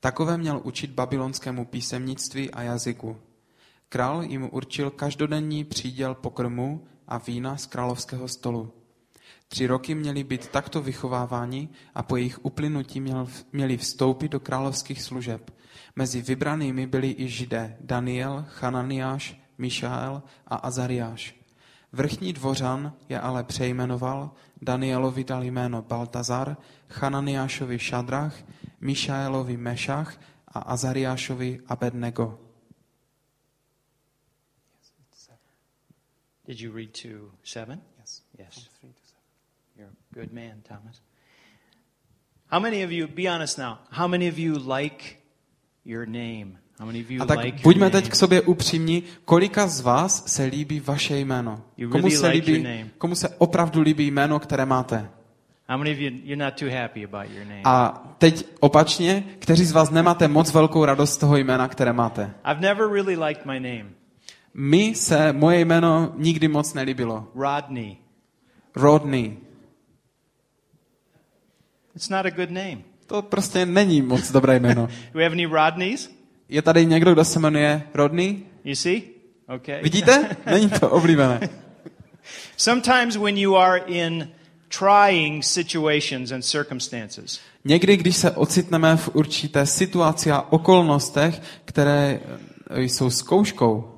Takové 0.00 0.38
měl 0.38 0.60
učit 0.64 0.90
babylonskému 0.90 1.64
písemnictví 1.64 2.50
a 2.50 2.62
jazyku. 2.62 3.16
Král 3.88 4.22
jim 4.22 4.48
určil 4.52 4.90
každodenní 4.90 5.64
příděl 5.64 6.14
pokrmu 6.14 6.84
a 7.08 7.18
vína 7.18 7.56
z 7.56 7.66
královského 7.66 8.28
stolu. 8.28 8.72
Tři 9.48 9.66
roky 9.66 9.94
měli 9.94 10.24
být 10.24 10.48
takto 10.48 10.82
vychováváni 10.82 11.68
a 11.94 12.02
po 12.02 12.16
jejich 12.16 12.44
uplynutí 12.44 13.00
měl, 13.00 13.28
měli 13.52 13.76
vstoupit 13.76 14.28
do 14.28 14.40
královských 14.40 15.02
služeb. 15.02 15.50
Mezi 15.96 16.22
vybranými 16.22 16.86
byli 16.86 17.14
i 17.18 17.28
židé 17.28 17.76
Daniel, 17.80 18.44
Chananiáš, 18.48 19.40
Mišael 19.60 20.22
a 20.46 20.56
Azariáš. 20.56 21.36
Vrchní 21.92 22.32
dvořan 22.32 22.92
je 23.08 23.20
ale 23.20 23.44
přejmenoval, 23.44 24.30
Danielovi 24.62 25.24
dal 25.24 25.42
jméno 25.44 25.82
Baltazar, 25.82 26.56
Chananiášovi 26.88 27.78
Šadrach, 27.78 28.44
Mišaelovi 28.80 29.56
Mešach 29.56 30.20
a 30.48 30.58
Azariášovi 30.58 31.60
Abednego. 31.68 32.38
Did 36.46 36.60
you 36.60 36.72
read 36.72 36.90
to 37.02 37.30
7? 37.44 37.80
Yes. 37.98 38.22
Yes. 38.38 38.68
You're 39.76 39.90
a 39.90 40.14
good 40.14 40.32
man, 40.32 40.62
Thomas. 40.62 41.00
How 42.50 42.60
many 42.60 42.82
of 42.82 42.90
you, 42.90 43.06
be 43.06 43.28
honest 43.28 43.58
now, 43.58 43.78
how 43.90 44.08
many 44.08 44.28
of 44.28 44.38
you 44.38 44.54
like 44.54 45.22
your 45.84 46.06
name? 46.06 46.58
A 47.20 47.26
tak 47.26 47.38
buďme 47.62 47.90
teď 47.90 48.08
k 48.08 48.14
sobě 48.14 48.40
upřímní, 48.40 49.02
kolika 49.24 49.66
z 49.66 49.80
vás 49.80 50.26
se 50.26 50.44
líbí 50.44 50.80
vaše 50.80 51.18
jméno? 51.18 51.60
Komu 51.90 52.10
se, 52.10 52.28
líbí, 52.28 52.66
komu 52.98 53.14
se 53.14 53.28
opravdu 53.38 53.80
líbí 53.80 54.06
jméno, 54.10 54.38
které 54.38 54.66
máte? 54.66 55.08
A 57.64 58.02
teď 58.18 58.46
opačně, 58.60 59.24
kteří 59.38 59.64
z 59.64 59.72
vás 59.72 59.90
nemáte 59.90 60.28
moc 60.28 60.52
velkou 60.52 60.84
radost 60.84 61.12
z 61.12 61.16
toho 61.16 61.36
jména, 61.36 61.68
které 61.68 61.92
máte? 61.92 62.34
My. 63.44 63.84
Mi 64.54 64.94
se 64.94 65.32
moje 65.32 65.60
jméno 65.60 66.12
nikdy 66.16 66.48
moc 66.48 66.74
nelíbilo. 66.74 67.28
Rodney. 67.34 67.96
Rodney. 68.76 69.36
It's 71.96 72.08
not 72.08 72.26
a 72.26 72.30
good 72.30 72.50
name. 72.50 72.78
To 73.06 73.22
prostě 73.22 73.66
není 73.66 74.02
moc 74.02 74.32
dobré 74.32 74.60
jméno. 74.60 74.86
Do 75.12 75.18
we 75.18 75.24
have 75.24 75.32
any 75.32 75.46
Rodneys? 75.46 76.19
Je 76.50 76.62
tady 76.62 76.86
někdo, 76.86 77.12
kdo 77.12 77.24
se 77.24 77.38
jmenuje 77.38 77.82
Rodney? 77.94 78.42
You 78.64 78.74
see? 78.74 79.00
Okay. 79.48 79.82
Vidíte? 79.82 80.36
Není 80.46 80.70
to 80.70 80.90
oblíbené. 80.90 81.40
Sometimes 82.56 83.16
when 83.16 83.38
you 83.38 83.56
are 83.56 83.78
in 83.86 84.28
trying 84.78 85.44
situations 85.44 86.32
and 86.32 86.42
circumstances, 86.42 87.40
Někdy, 87.64 87.96
když 87.96 88.16
se 88.16 88.30
ocitneme 88.30 88.96
v 88.96 89.10
určité 89.14 89.66
situaci 89.66 90.30
a 90.30 90.40
okolnostech, 90.50 91.42
které 91.64 92.20
e, 92.70 92.82
jsou 92.82 93.10
zkouškou, 93.10 93.94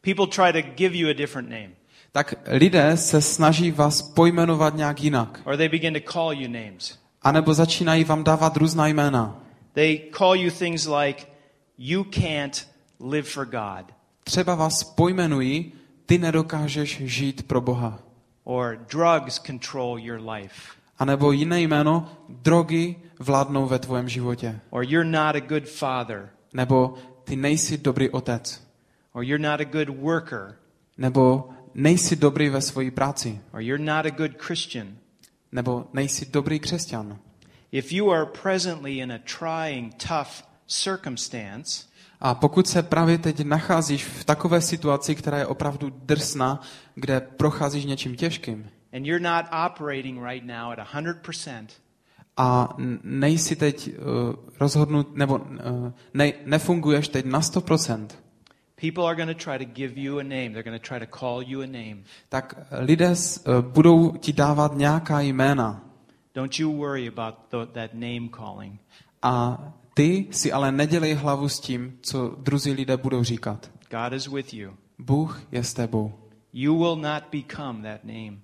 people 0.00 0.26
try 0.26 0.62
to 0.62 0.68
give 0.76 0.96
you 0.96 1.10
a 1.10 1.12
different 1.12 1.50
name, 1.50 1.68
tak 2.12 2.34
lidé 2.46 2.96
se 2.96 3.20
snaží 3.22 3.70
vás 3.70 4.02
pojmenovat 4.02 4.76
nějak 4.76 5.00
jinak. 5.02 5.40
or 5.44 5.56
they 5.56 5.68
begin 5.68 5.94
to 5.94 6.12
call 6.12 6.32
you 6.32 6.48
names. 6.48 6.98
A 7.22 7.32
nebo 7.32 7.54
začínají 7.54 8.04
vám 8.04 8.24
dávat 8.24 8.56
různá 8.56 8.86
jména. 8.86 9.42
They 9.72 10.00
call 10.18 10.36
you 10.36 10.50
things 10.50 10.86
like, 10.86 11.31
you 11.84 12.04
can't 12.04 12.68
live 13.00 13.28
for 13.28 13.44
God, 13.46 13.92
Třeba 14.24 14.54
vás 14.54 14.84
pojmenují, 14.84 15.72
ty 16.06 16.18
nedokážeš 16.18 17.02
žít 17.04 17.46
pro 17.46 17.60
Boha. 17.60 17.98
or 18.44 18.76
drugs 18.90 19.40
control 19.46 19.98
your 19.98 20.20
life, 20.30 20.54
A 20.98 21.04
nebo 21.04 21.32
jiné 21.32 21.60
jméno, 21.60 22.08
drogy 22.28 22.96
vládnou 23.18 23.66
ve 23.66 23.78
tvém 23.78 24.08
životě. 24.08 24.60
or 24.70 24.84
you're 24.84 25.10
not 25.10 25.36
a 25.36 25.40
good 25.40 25.68
father, 25.68 26.30
Nebo 26.52 26.94
ty 27.24 27.36
nejsi 27.36 27.78
dobrý 27.78 28.10
otec. 28.10 28.62
or 29.12 29.24
you're 29.24 29.50
not 29.50 29.60
a 29.60 29.64
good 29.64 29.88
worker, 29.88 30.54
Nebo 30.98 31.48
nejsi 31.74 32.16
dobrý 32.16 32.48
ve 32.48 32.60
své 32.60 32.90
práci. 32.90 33.40
or 33.52 33.60
you're 33.60 33.84
not 33.84 34.06
a 34.06 34.10
good 34.10 34.32
Christian. 34.38 34.88
Nebo 35.52 35.86
nejsi 35.92 36.26
dobrý 36.26 36.58
křesťan. 36.60 37.18
If 37.72 37.92
you 37.92 38.10
are 38.10 38.26
presently 38.42 38.98
in 38.98 39.12
a 39.12 39.18
trying, 39.38 39.94
tough 39.94 40.51
circumstance, 40.72 41.86
A 42.20 42.34
pokud 42.34 42.66
se 42.66 42.82
právě 42.82 43.18
teď 43.18 43.44
nacházíš 43.44 44.04
v 44.04 44.24
takové 44.24 44.60
situaci, 44.60 45.14
která 45.14 45.38
je 45.38 45.46
opravdu 45.46 45.90
drsná, 45.90 46.60
kde 46.94 47.20
procházíš 47.20 47.84
něčím 47.84 48.16
těžkým 48.16 48.70
and 48.92 49.06
you're 49.06 49.20
not 49.20 49.46
operating 49.50 50.22
right 50.22 50.44
now 50.44 50.70
at 50.70 50.78
100%, 50.78 51.66
a 52.36 52.76
nejsi 53.02 53.56
teď 53.56 53.88
uh, 53.88 54.34
rozhodnut, 54.60 55.16
nebo 55.16 55.34
uh, 55.34 55.92
ne, 56.14 56.32
nefunguješ 56.44 57.08
teď 57.08 57.24
na 57.24 57.40
100%, 57.40 58.06
people 58.76 59.04
are 59.04 59.16
going 59.16 59.38
to 59.38 59.44
try 59.44 59.66
to 59.66 59.72
give 59.72 60.00
you 60.00 60.18
a 60.18 60.22
name. 60.22 60.48
They're 60.50 60.62
going 60.62 60.80
to 60.82 60.88
try 60.88 61.06
to 61.06 61.18
call 61.18 61.42
you 61.42 61.60
a 61.60 61.66
name. 61.66 61.96
tak 62.28 62.54
lidé 62.70 63.10
uh, 63.10 63.60
budou 63.60 64.16
ti 64.16 64.32
dávat 64.32 64.76
nějaká 64.76 65.20
jména. 65.20 65.84
Don't 66.34 66.58
you 66.58 66.76
worry 66.76 67.08
about 67.08 67.34
the, 67.50 67.80
that 67.80 67.94
name 67.94 68.28
calling. 68.28 68.80
A 69.22 69.58
ty 69.94 70.26
si 70.30 70.52
ale 70.52 70.72
nedělej 70.72 71.14
hlavu 71.14 71.48
s 71.48 71.60
tím, 71.60 71.98
co 72.02 72.36
druzí 72.38 72.72
lidé 72.72 72.96
budou 72.96 73.24
říkat. 73.24 73.70
God 73.90 74.12
is 74.12 74.26
with 74.26 74.54
you. 74.54 74.72
Bůh 74.98 75.42
je 75.52 75.64
s 75.64 75.74
tebou. 75.74 76.12
You 76.52 76.78
will 76.78 76.96
not 76.96 77.22
become 77.32 77.82
that 77.82 78.04
name. 78.04 78.38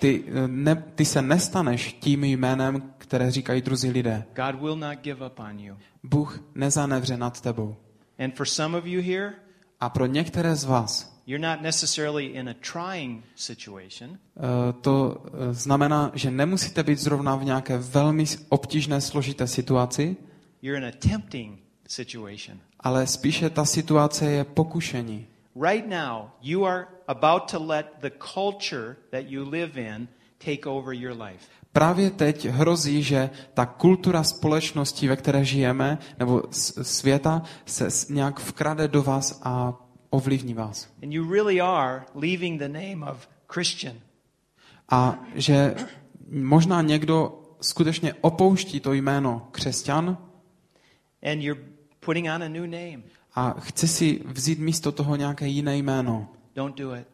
Ty, 0.00 0.24
uh, 0.24 0.32
ne, 0.46 0.84
ty 0.94 1.04
se 1.04 1.22
nestaneš 1.22 1.92
tím 1.92 2.24
jménem, 2.24 2.92
které 2.98 3.30
říkají 3.30 3.62
druzí 3.62 3.90
lidé. 3.90 4.24
God 4.36 4.60
will 4.60 4.76
not 4.76 4.98
give 5.02 5.26
up 5.26 5.38
on 5.38 5.58
you. 5.58 5.76
Bůh 6.02 6.40
nezanevře 6.54 7.16
nad 7.16 7.40
tebou. 7.40 7.76
And 8.18 8.36
for 8.36 8.46
some 8.46 8.78
of 8.78 8.86
you 8.86 9.02
here, 9.02 9.32
A 9.80 9.88
pro 9.88 10.06
některé 10.06 10.56
z 10.56 10.64
vás 10.64 11.14
you're 11.26 11.48
not 11.48 11.62
necessarily 11.62 12.26
in 12.26 12.48
a 12.48 12.54
trying 12.54 13.22
situation, 13.34 14.18
eh, 14.36 14.72
to 14.80 15.22
eh, 15.26 15.54
znamená, 15.54 16.10
že 16.14 16.30
nemusíte 16.30 16.82
být 16.82 16.98
zrovna 16.98 17.36
v 17.36 17.44
nějaké 17.44 17.78
velmi 17.78 18.24
obtížné, 18.48 19.00
složité 19.00 19.46
situaci, 19.46 20.16
you're 20.64 20.78
in 20.78 20.84
a 20.84 20.92
tempting 21.08 21.58
situation. 21.88 22.58
ale 22.80 23.06
spíše 23.06 23.50
ta 23.50 23.64
situace 23.64 24.30
je 24.30 24.44
pokušení. 24.44 25.26
Right 25.62 25.88
now, 25.88 26.28
you 26.40 26.64
are 26.64 26.86
about 27.06 27.50
to 27.50 27.66
let 27.66 27.86
the 28.00 28.10
culture 28.34 28.96
that 29.10 29.22
you 29.28 29.50
live 29.50 29.80
in 29.80 30.08
take 30.38 30.66
over 30.66 30.94
your 30.94 31.22
life. 31.22 31.44
Právě 31.72 32.10
teď 32.10 32.46
hrozí, 32.46 33.02
že 33.02 33.30
ta 33.54 33.66
kultura 33.66 34.22
společnosti, 34.22 35.08
ve 35.08 35.16
které 35.16 35.44
žijeme, 35.44 35.98
nebo 36.18 36.42
světa, 36.82 37.42
se 37.66 37.88
nějak 38.10 38.40
vkrade 38.40 38.88
do 38.88 39.02
vás 39.02 39.40
a 39.42 39.74
ovlivní 40.10 40.54
vás. 40.54 40.88
And 41.02 41.12
you 41.12 41.32
really 41.32 41.60
are 41.60 42.02
leaving 42.14 42.60
the 42.60 42.68
name 42.68 43.10
of 43.10 43.28
Christian. 43.52 43.96
A 44.88 45.18
že 45.34 45.74
možná 46.30 46.82
někdo 46.82 47.42
skutečně 47.60 48.14
opouští 48.20 48.80
to 48.80 48.92
jméno 48.92 49.48
křesťan 49.50 50.18
and 51.24 51.42
you're 51.42 51.60
putting 52.00 52.28
on 52.30 52.42
a 52.42 52.48
new 52.48 52.66
name. 52.66 53.02
a 53.34 53.54
chce 53.60 53.88
si 53.88 54.20
vzít 54.24 54.58
místo 54.58 54.92
toho 54.92 55.16
nějaké 55.16 55.46
jiné 55.46 55.76
jméno. 55.76 56.28
Don't 56.54 56.78
do 56.78 56.94
it. 56.94 57.06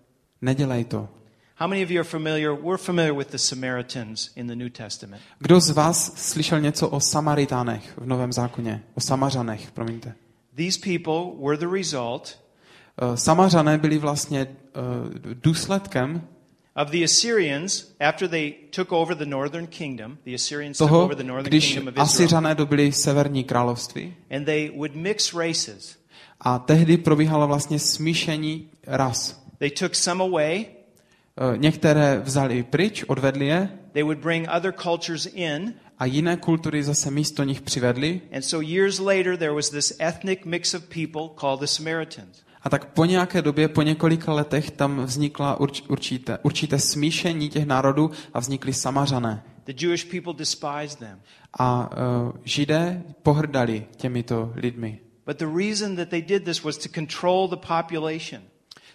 Nedělej 0.42 0.84
to. 0.84 1.08
How 1.56 1.68
many 1.68 1.84
of 1.84 1.90
you 1.90 2.00
are 2.00 2.08
familiar? 2.08 2.52
We're 2.54 2.78
familiar 2.78 3.16
with 3.16 3.28
the 3.30 3.38
Samaritans 3.38 4.30
in 4.36 4.46
the 4.46 4.56
New 4.56 4.70
Testament. 4.70 5.22
Kdo 5.38 5.60
z 5.60 5.70
vás 5.70 6.12
slyšel 6.16 6.60
něco 6.60 6.88
o 6.88 7.00
Samaritánech 7.00 7.98
v 7.98 8.06
Novém 8.06 8.32
zákoně? 8.32 8.82
O 8.94 9.00
Samařanech, 9.00 9.70
promiňte. 9.70 10.14
These 10.56 10.78
people 10.84 11.46
were 11.46 11.56
the 11.56 11.76
result 11.76 12.38
Eh, 13.02 13.16
Samařané 13.16 13.78
byli 13.78 13.98
vlastně 13.98 14.40
eh, 14.40 14.54
důsledkem 15.34 16.28
of 16.76 16.90
the 16.90 17.04
Assyrians 17.04 17.94
after 18.00 18.28
they 18.28 18.54
took 18.70 18.92
over 18.92 19.16
the 19.16 19.26
northern 19.26 19.66
kingdom. 19.66 20.18
The 20.24 20.34
Assyrians 20.34 20.78
took 20.78 20.88
toho, 20.88 21.04
over 21.04 21.16
the 21.16 21.24
northern 21.24 21.48
když 21.50 21.64
kingdom 21.66 21.88
of 21.88 21.92
Israel. 21.94 22.04
Asyřané 22.04 22.54
dobili 22.54 22.92
severní 22.92 23.44
království 23.44 24.14
And 24.36 24.44
they 24.44 24.70
would 24.76 24.94
mix 24.94 25.34
races. 25.34 25.96
a 26.40 26.58
tehdy 26.58 26.96
probíhalo 26.96 27.46
vlastně 27.46 27.78
smíšení 27.78 28.68
ras. 28.86 29.42
They 29.58 29.70
took 29.70 29.94
some 29.94 30.24
away, 30.24 30.66
Eh, 31.54 31.58
Některé 31.58 32.20
vzali 32.24 32.62
pryč, 32.62 33.04
odvedli 33.06 33.46
je 33.46 33.68
They 33.92 34.02
would 34.02 34.18
bring 34.18 34.48
other 34.56 34.72
cultures 34.82 35.26
in. 35.34 35.74
a 35.98 36.04
jiné 36.06 36.36
kultury 36.36 36.82
zase 36.82 37.10
místo 37.10 37.44
nich 37.44 37.60
přivedli. 37.60 38.20
And 38.32 38.42
so 38.42 38.66
years 38.68 38.98
later, 38.98 39.36
there 39.36 39.52
was 39.52 39.70
this 39.70 39.92
ethnic 39.98 40.44
mix 40.44 40.74
of 40.74 40.82
people 40.84 41.22
called 41.40 41.60
the 41.60 41.66
Samaritans. 41.66 42.42
A 42.62 42.70
tak 42.70 42.84
po 42.84 43.04
nějaké 43.04 43.42
době, 43.42 43.68
po 43.68 43.82
několika 43.82 44.32
letech, 44.32 44.70
tam 44.70 45.04
vznikla 45.04 45.60
urč, 45.60 45.82
určité, 45.88 46.38
určité 46.42 46.78
smíšení 46.78 47.48
těch 47.48 47.66
národů 47.66 48.10
a 48.34 48.40
vznikly 48.40 48.72
samařané. 48.72 49.42
The 49.64 49.84
Jewish 49.86 50.04
people 50.04 50.32
despised 50.38 50.98
them. 50.98 51.20
A 51.58 51.90
uh, 51.90 52.32
židé 52.44 53.02
pohrdali 53.22 53.86
těmito 53.96 54.52
lidmi. 54.54 54.98
But 55.26 55.38
the 55.38 55.46
reason 55.56 55.96
that 55.96 56.08
they 56.08 56.22
did 56.22 56.44
this 56.44 56.62
was 56.62 56.76
to 56.78 56.88
control 56.88 57.48
the 57.48 57.56
population. 57.56 58.42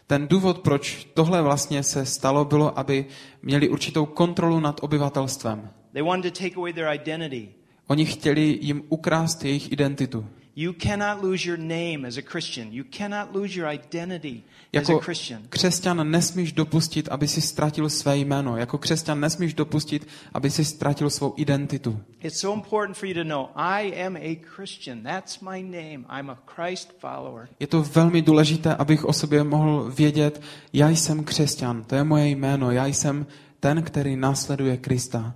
Ten 0.08 0.28
důvod, 0.28 0.60
proč 0.60 1.08
tohle 1.14 1.42
vlastně 1.42 1.84
se 1.84 2.06
stalo, 2.06 2.46
bylo, 2.46 2.80
aby 2.80 3.06
měli 3.42 3.70
určitou 3.70 4.06
kontrolu 4.06 4.60
nad 4.60 4.80
obyvatelstvem. 4.84 5.70
They 5.94 6.04
wanted 6.04 6.34
to 6.34 6.44
take 6.44 6.56
away 6.56 6.74
their 6.74 6.88
identity. 6.94 7.50
Oni 7.88 8.06
chtěli 8.06 8.60
jim 8.62 8.84
ukrást 8.90 9.46
jejich 9.46 9.72
identitu. 9.72 10.26
You 10.58 10.74
cannot 10.74 11.24
lose 11.24 11.50
your 11.50 11.60
name 11.60 12.08
as 12.08 12.18
a 12.18 12.22
Christian. 12.22 12.68
You 12.72 12.84
cannot 12.98 13.36
lose 13.36 13.60
your 13.60 13.70
identity 13.70 14.44
as 14.74 14.90
a 14.90 14.92
Jako 14.92 15.00
Christian. 15.00 15.42
křesťan 15.50 16.12
nesmíš 16.12 16.52
dopustit, 16.52 17.08
aby 17.12 17.28
si 17.28 17.42
ztratil 17.42 17.90
své 17.90 18.18
jméno. 18.18 18.58
Jako 18.58 18.78
křesťan 18.78 19.20
nesmíš 19.20 19.54
dopustit, 19.54 20.08
aby 20.34 20.52
si 20.52 20.66
ztratil 20.66 21.10
svou 21.10 21.34
identitu. 21.38 22.00
It's 22.24 22.40
so 22.40 22.58
important 22.60 22.98
for 22.98 23.10
you 23.10 23.14
to 23.14 23.24
know 23.24 23.48
I 23.56 24.04
am 24.06 24.16
a 24.16 24.36
Christian. 24.56 25.02
That's 25.04 25.40
my 25.40 25.64
name. 25.64 26.06
I'm 26.20 26.30
a 26.30 26.38
Christ 26.56 26.90
follower. 27.00 27.48
Je 27.60 27.68
to 27.68 27.84
velmi 27.84 28.22
důležité, 28.22 28.76
abych 28.76 29.06
o 29.06 29.14
sobě 29.14 29.44
mohl 29.44 29.92
vědět, 29.96 30.42
já 30.74 30.90
jsem 30.90 31.24
křesťan, 31.24 31.84
to 31.84 31.96
je 31.96 32.04
moje 32.04 32.28
jméno, 32.28 32.72
já 32.72 32.86
jsem 32.86 33.26
ten, 33.60 33.84
který 33.84 34.16
následuje 34.16 34.78
Krista. 34.78 35.34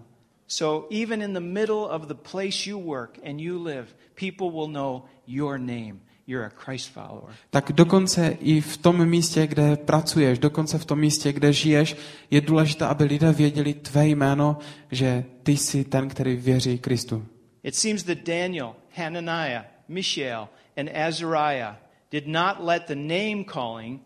So 0.52 0.88
even 0.90 1.22
in 1.22 1.34
the 1.34 1.40
middle 1.40 1.86
of 1.86 2.08
the 2.08 2.16
place 2.16 2.70
you 2.70 2.80
work 2.80 3.20
and 3.24 3.40
you 3.40 3.64
live, 3.64 3.88
people 4.16 4.48
will 4.48 4.68
know 4.68 5.06
your 5.28 5.60
name. 5.60 6.02
You're 6.28 6.46
a 6.46 6.50
Christ 6.66 6.90
follower. 6.90 7.34
Tak 7.50 7.72
dokonce 7.72 8.38
i 8.40 8.62
v 8.62 8.78
tom 8.78 9.06
místě, 9.06 9.48
kde 9.48 9.76
pracuješ, 9.76 10.40
dokonce 10.40 10.78
v 10.78 10.86
tom 10.86 11.00
místě, 11.00 11.34
kde 11.34 11.54
žiješ, 11.54 11.96
je 12.32 12.42
důležité, 12.42 12.86
aby 12.86 13.04
lidé 13.04 13.32
věděli 13.32 13.74
tvé 13.74 14.08
jméno, 14.08 14.58
že 14.92 15.26
ty 15.44 15.58
jsi 15.58 15.84
ten, 15.84 16.10
který 16.10 16.36
věří 16.36 16.78
Kristu. 16.78 17.26
It 17.64 17.76
seems 17.76 18.04
that 18.04 18.18
Daniel, 18.18 18.76
Hananiah, 18.96 19.66
Mishael, 19.88 20.50
and 20.78 20.90
Azariah 21.08 21.76
did 22.12 22.28
not 22.28 22.60
let 22.60 22.84
the 22.88 22.96
name 22.96 23.44
calling 23.44 24.02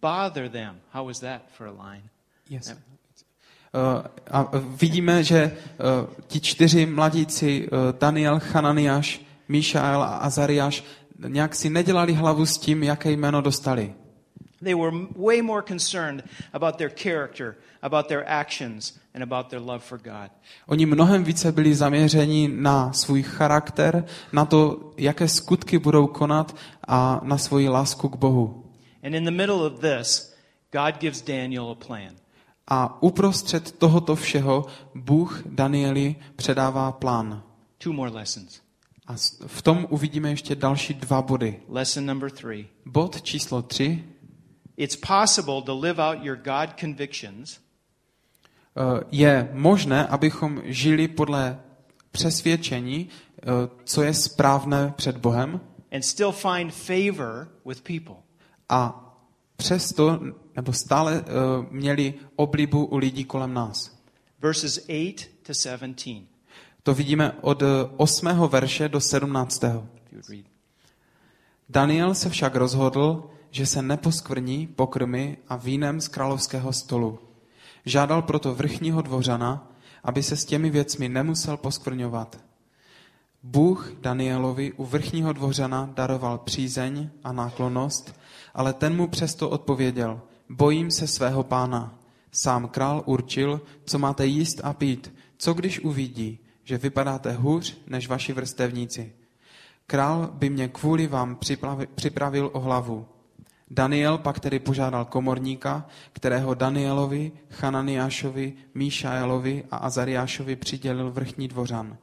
bother 0.00 0.48
them. 0.48 0.80
How 0.92 1.06
was 1.06 1.20
that 1.20 1.42
for 1.52 1.66
a 1.66 1.90
line? 1.90 2.02
Yes. 2.50 2.74
A 4.30 4.50
vidíme, 4.80 5.24
že 5.24 5.52
uh, 5.52 6.14
ti 6.26 6.40
čtyři 6.40 6.86
mladíci, 6.86 7.68
uh, 7.68 7.78
Daniel, 7.98 8.40
Hananiáš, 8.52 9.20
Míšael 9.48 10.02
a 10.02 10.16
Azariáš, 10.16 10.84
nějak 11.28 11.54
si 11.54 11.70
nedělali 11.70 12.14
hlavu 12.14 12.46
s 12.46 12.58
tím, 12.58 12.82
jaké 12.82 13.10
jméno 13.10 13.40
dostali. 13.40 13.94
They 14.62 14.74
were 14.74 14.96
way 15.16 15.42
more 15.42 15.62
concerned 15.62 16.24
about 16.52 16.76
their 16.76 16.90
character, 17.02 17.54
about 17.82 18.08
their 18.08 18.24
actions, 18.26 19.00
and 19.14 19.22
about 19.22 19.48
their 19.48 19.62
love 19.62 19.78
for 19.78 19.98
God. 19.98 20.30
Oni 20.66 20.86
mnohem 20.86 21.24
více 21.24 21.52
byli 21.52 21.74
zaměřeni 21.74 22.48
na 22.48 22.92
svůj 22.92 23.22
charakter, 23.22 24.04
na 24.32 24.44
to, 24.44 24.92
jaké 24.96 25.28
skutky 25.28 25.78
budou 25.78 26.06
konat 26.06 26.56
a 26.88 27.20
na 27.24 27.38
svoji 27.38 27.68
lásku 27.68 28.08
k 28.08 28.16
Bohu. 28.16 28.64
And 29.02 29.14
in 29.14 29.24
the 29.24 29.30
middle 29.30 29.66
of 29.66 29.80
this, 29.80 30.34
God 30.72 31.00
gives 31.00 31.22
Daniel 31.22 31.70
a 31.70 31.74
plan. 31.86 32.19
A 32.70 33.02
uprostřed 33.02 33.72
tohoto 33.78 34.16
všeho 34.16 34.66
Bůh 34.94 35.42
Danieli 35.46 36.16
předává 36.36 36.92
plán. 36.92 37.42
Two 37.78 37.92
more 37.92 38.10
lessons. 38.10 38.60
A 39.06 39.14
v 39.46 39.62
tom 39.62 39.86
uvidíme 39.90 40.30
ještě 40.30 40.54
další 40.54 40.94
dva 40.94 41.22
body. 41.22 41.60
Lesson 41.68 42.06
number 42.06 42.30
three 42.30 42.66
Bod 42.86 43.22
číslo 43.22 43.62
tři. 43.62 44.04
it's 44.76 44.96
possible 44.96 45.62
to 45.62 45.78
live 45.80 46.02
out 46.02 46.18
your 46.24 46.36
God 46.36 46.70
convictions 46.80 47.58
Eh, 48.76 49.04
Je 49.10 49.48
možné, 49.52 50.06
abychom 50.06 50.62
žili 50.64 51.08
podle 51.08 51.60
přesvědčení, 52.10 53.08
eh, 53.42 53.44
co 53.84 54.02
je 54.02 54.14
správné 54.14 54.92
před 54.96 55.16
Bohem 55.16 55.60
and 55.92 56.02
still 56.02 56.32
find 56.32 56.74
favor 56.74 57.48
with 57.66 57.80
people. 57.82 58.14
a 58.68 59.06
přesto, 59.56 60.20
nebo 60.60 60.72
stále 60.72 61.24
eh, 61.24 61.24
měli 61.70 62.14
oblibu 62.36 62.84
u 62.84 62.96
lidí 62.96 63.24
kolem 63.24 63.54
nás. 63.54 63.96
Verses 64.40 64.78
8 64.78 65.14
to 65.42 65.54
17. 65.54 66.08
To 66.82 66.94
vidíme 66.94 67.32
od 67.40 67.62
eh, 67.62 67.66
8. 67.96 68.28
verše 68.48 68.88
do 68.88 69.00
17. 69.00 69.64
If 69.64 69.72
you 69.72 69.80
would 70.12 70.28
read. 70.28 70.44
Daniel 71.68 72.14
se 72.14 72.30
však 72.30 72.54
rozhodl, 72.54 73.30
že 73.50 73.66
se 73.66 73.82
neposkvrní 73.82 74.66
pokrmy 74.66 75.36
a 75.48 75.56
vínem 75.56 76.00
z 76.00 76.08
královského 76.08 76.72
stolu. 76.72 77.18
Žádal 77.84 78.22
proto 78.22 78.54
vrchního 78.54 79.02
dvořana, 79.02 79.72
aby 80.04 80.22
se 80.22 80.36
s 80.36 80.44
těmi 80.44 80.70
věcmi 80.70 81.08
nemusel 81.08 81.56
poskvrňovat. 81.56 82.38
Bůh 83.42 83.92
Danielovi 84.00 84.72
u 84.72 84.84
vrchního 84.84 85.32
dvořana 85.32 85.90
daroval 85.94 86.38
přízeň 86.38 87.10
a 87.24 87.32
náklonost, 87.32 88.20
ale 88.54 88.72
ten 88.72 88.96
mu 88.96 89.08
přesto 89.08 89.50
odpověděl, 89.50 90.20
bojím 90.50 90.90
se 90.90 91.06
svého 91.06 91.42
pána. 91.42 91.98
Sám 92.32 92.68
král 92.68 93.02
určil, 93.06 93.60
co 93.84 93.98
máte 93.98 94.26
jíst 94.26 94.60
a 94.64 94.72
pít, 94.72 95.14
co 95.38 95.54
když 95.54 95.80
uvidí, 95.80 96.38
že 96.64 96.78
vypadáte 96.78 97.32
hůř 97.32 97.78
než 97.86 98.08
vaši 98.08 98.32
vrstevníci. 98.32 99.12
Král 99.86 100.30
by 100.32 100.50
mě 100.50 100.68
kvůli 100.68 101.06
vám 101.06 101.36
připravi- 101.36 101.88
připravil 101.94 102.50
o 102.52 102.60
hlavu. 102.60 103.06
Daniel 103.70 104.18
pak 104.18 104.40
tedy 104.40 104.58
požádal 104.58 105.04
komorníka, 105.04 105.86
kterého 106.12 106.54
Danielovi, 106.54 107.32
Chananiášovi, 107.50 108.52
Míšaelovi 108.74 109.64
a 109.70 109.76
Azariášovi 109.76 110.56
přidělil 110.56 111.10
vrchní 111.10 111.48
dvořan. 111.48 111.96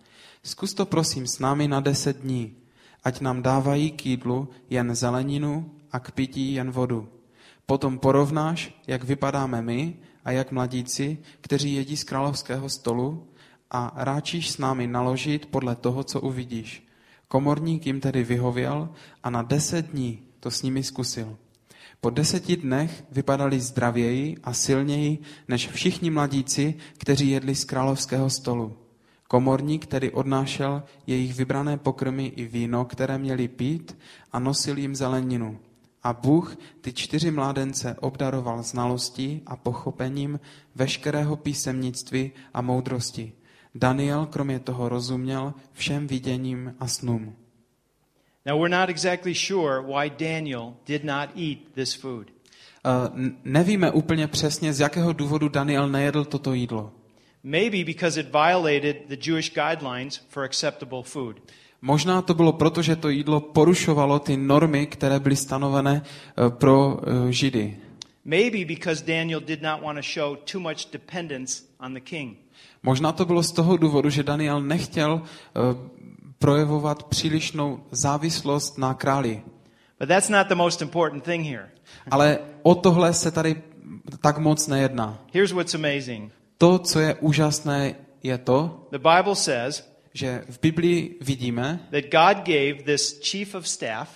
Zkus 0.43 0.73
to 0.73 0.85
prosím 0.85 1.27
s 1.27 1.39
námi 1.39 1.67
na 1.67 1.79
deset 1.79 2.17
dní, 2.17 2.55
ať 3.03 3.21
nám 3.21 3.41
dávají 3.41 3.91
k 3.91 4.05
jídlu 4.05 4.49
jen 4.69 4.95
zeleninu 4.95 5.71
a 5.91 5.99
k 5.99 6.11
pití 6.11 6.53
jen 6.53 6.71
vodu. 6.71 7.16
Potom 7.69 7.99
porovnáš, 7.99 8.81
jak 8.87 9.03
vypadáme 9.03 9.61
my 9.61 9.95
a 10.25 10.31
jak 10.31 10.51
mladíci, 10.51 11.17
kteří 11.41 11.73
jedí 11.73 11.97
z 11.97 12.03
královského 12.03 12.69
stolu 12.69 13.27
a 13.71 13.91
ráčíš 13.95 14.51
s 14.51 14.57
námi 14.57 14.87
naložit 14.87 15.45
podle 15.45 15.75
toho, 15.75 16.03
co 16.03 16.21
uvidíš. 16.21 16.87
Komorník 17.27 17.85
jim 17.85 17.99
tedy 17.99 18.23
vyhověl 18.23 18.89
a 19.23 19.29
na 19.29 19.41
deset 19.41 19.85
dní 19.85 20.19
to 20.39 20.51
s 20.51 20.61
nimi 20.61 20.83
zkusil. 20.83 21.37
Po 22.01 22.09
deseti 22.09 22.57
dnech 22.57 23.03
vypadali 23.11 23.59
zdravěji 23.59 24.37
a 24.43 24.53
silněji 24.53 25.19
než 25.47 25.67
všichni 25.67 26.09
mladíci, 26.09 26.75
kteří 26.97 27.29
jedli 27.29 27.55
z 27.55 27.65
královského 27.65 28.29
stolu. 28.29 28.77
Komorník 29.27 29.85
tedy 29.85 30.11
odnášel 30.11 30.83
jejich 31.07 31.35
vybrané 31.35 31.77
pokrmy 31.77 32.25
i 32.25 32.45
víno, 32.45 32.85
které 32.85 33.17
měli 33.17 33.47
pít 33.47 33.97
a 34.31 34.39
nosil 34.39 34.77
jim 34.77 34.95
zeleninu. 34.95 35.59
A 36.03 36.13
Bůh 36.13 36.57
ty 36.81 36.93
čtyři 36.93 37.31
mládence 37.31 37.95
obdaroval 37.99 38.63
znalostí 38.63 39.41
a 39.45 39.55
pochopením 39.55 40.39
veškerého 40.75 41.35
písemnictví 41.35 42.31
a 42.53 42.61
moudrosti. 42.61 43.33
Daniel 43.75 44.25
kromě 44.25 44.59
toho 44.59 44.89
rozuměl 44.89 45.53
všem 45.73 46.07
viděním 46.07 46.75
a 46.79 46.87
snům. 46.87 47.35
Now, 48.45 48.59
we're 48.61 48.79
not 48.79 48.89
exactly 48.89 49.35
sure 49.35 49.81
why 49.81 50.09
Daniel 50.09 50.73
did 50.85 51.03
not 51.03 51.29
eat 51.35 51.57
this 51.75 51.93
food. 51.93 52.27
Uh, 52.85 53.19
n- 53.19 53.37
nevíme 53.43 53.91
úplně 53.91 54.27
přesně, 54.27 54.73
z 54.73 54.79
jakého 54.79 55.13
důvodu 55.13 55.49
Daniel 55.49 55.89
nejedl 55.89 56.25
toto 56.25 56.53
jídlo. 56.53 56.91
Maybe 57.43 57.83
because 57.83 58.19
it 58.19 58.27
violated 58.31 58.97
the 59.07 59.17
Jewish 59.29 59.53
guidelines 59.53 60.21
for 60.29 60.43
acceptable 60.43 61.03
food. 61.03 61.41
Možná 61.81 62.21
to 62.21 62.33
bylo 62.33 62.53
proto, 62.53 62.81
že 62.81 62.95
to 62.95 63.09
jídlo 63.09 63.39
porušovalo 63.39 64.19
ty 64.19 64.37
normy, 64.37 64.87
které 64.87 65.19
byly 65.19 65.35
stanovené 65.35 66.01
uh, 66.01 66.49
pro 66.49 66.87
uh, 66.87 67.29
Židy. 67.29 67.77
Maybe 68.25 68.65
because 68.65 69.05
Daniel 69.05 69.39
did 69.39 69.61
not 69.61 69.81
want 69.81 69.97
to 69.97 70.01
show 70.01 70.37
too 70.51 70.59
much 70.59 70.91
dependence 70.91 71.63
on 71.79 71.93
the 71.93 71.99
king. 71.99 72.37
Možná 72.83 73.11
to 73.11 73.25
bylo 73.25 73.43
z 73.43 73.51
toho 73.51 73.77
důvodu, 73.77 74.09
že 74.09 74.23
Daniel 74.23 74.61
nechtěl 74.61 75.13
uh, 75.13 75.21
projevovat 76.39 77.03
přílišnou 77.03 77.79
závislost 77.91 78.77
na 78.77 78.93
králi. 78.93 79.41
But 79.99 80.09
that's 80.09 80.29
not 80.29 80.47
the 80.47 80.55
most 80.55 80.81
important 80.81 81.23
thing 81.23 81.45
here. 81.45 81.69
Ale 82.11 82.39
o 82.63 82.75
tohle 82.75 83.13
se 83.13 83.31
tady 83.31 83.61
tak 84.21 84.37
moc 84.37 84.67
nejedná. 84.67 85.19
Here's 85.33 85.51
what's 85.51 85.75
amazing 85.75 86.31
To, 86.57 86.79
co 86.79 86.99
je 86.99 87.15
úžasné, 87.15 87.95
je 88.23 88.37
to, 88.37 88.87
the 88.91 88.97
Bible 88.97 89.35
says 89.35 89.96
že 90.17 90.43
v 90.49 90.59
Biblii 90.61 91.17
vidíme, 91.21 91.79
that 91.91 92.03
God 92.03 92.45
gave 92.45 92.73
this 92.83 93.19
chief 93.23 93.55
of 93.55 93.67
staff 93.67 94.09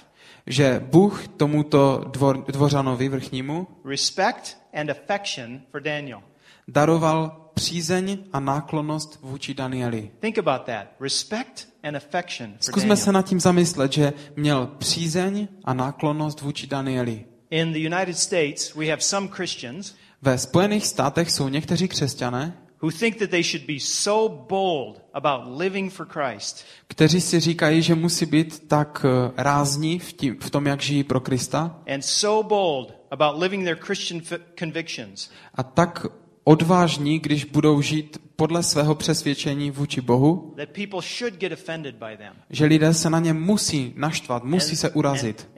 že 0.48 0.82
Bůh 0.92 1.28
tomuto 1.28 2.04
dvor, 2.08 2.46
dvořanovi 2.48 3.10
vrchnímu 3.10 3.68
respect 3.86 4.58
and 4.74 4.90
affection 4.90 5.62
for 5.72 5.82
Daniel. 5.82 6.24
daroval 6.68 7.50
přízeň 7.54 8.18
a 8.34 8.40
náklonnost 8.40 9.20
vůči 9.22 9.54
Danieli. 9.54 10.12
Think 10.20 10.38
about 10.38 10.62
that. 10.62 10.88
Respect 11.00 11.68
and 11.84 11.96
affection 11.96 12.52
for 12.52 12.58
Zkusme 12.60 12.98
se 12.98 13.06
Daniel. 13.06 13.14
nad 13.14 13.30
tím 13.30 13.40
zamyslet, 13.40 13.94
že 13.94 14.14
měl 14.36 14.68
přízeň 14.78 15.48
a 15.64 15.74
náklonnost 15.74 16.42
vůči 16.42 16.68
Danieli. 16.68 17.26
In 17.50 17.74
the 17.74 17.80
United 17.80 18.18
States, 18.18 18.76
we 18.76 18.86
have 18.86 19.02
some 19.02 19.28
Christians 19.28 19.94
Ve 20.22 20.38
Spojených 20.38 20.88
státech 20.88 21.32
jsou 21.32 21.48
někteří 21.50 21.88
křesťané, 21.88 22.54
who 22.82 22.92
think 22.92 23.18
that 23.18 23.30
they 23.30 23.44
should 23.44 23.68
be 23.68 23.80
so 23.80 24.36
bold 24.50 25.02
about 25.14 25.60
living 25.60 25.94
for 25.94 26.08
Christ. 26.08 26.66
Kteří 26.88 27.22
si 27.22 27.40
říkají, 27.40 27.82
že 27.82 27.96
musí 27.96 28.26
být 28.26 28.68
tak 28.68 29.06
eh, 29.06 29.32
rázní 29.38 30.00
v, 30.00 30.14
tím, 30.14 30.38
v 30.40 30.50
tom, 30.50 30.68
jak 30.68 30.82
žijí 30.82 31.04
pro 31.04 31.20
Krista. 31.20 31.80
And 31.94 32.02
so 32.02 32.48
bold 32.48 32.94
about 33.12 33.42
living 33.42 33.66
their 33.66 33.78
Christian 33.80 34.22
convictions. 34.60 35.30
A 35.56 35.64
tak 35.64 36.06
odvážní, 36.44 37.20
když 37.20 37.46
budou 37.46 37.82
žít 37.82 38.18
podle 38.36 38.64
svého 38.64 38.96
přesvědčení 38.96 39.72
vůči 39.72 40.02
Bohu, 40.02 40.54
that 40.58 40.70
people 40.70 41.00
should 41.18 41.34
get 41.34 41.52
offended 41.52 41.96
by 41.96 42.18
them. 42.18 42.34
že 42.50 42.66
lidé 42.66 42.94
se 42.94 43.10
na 43.10 43.20
ně 43.20 43.34
musí 43.34 43.94
naštvat, 43.96 44.44
musí 44.44 44.76
se 44.76 44.90
urazit. 44.90 45.50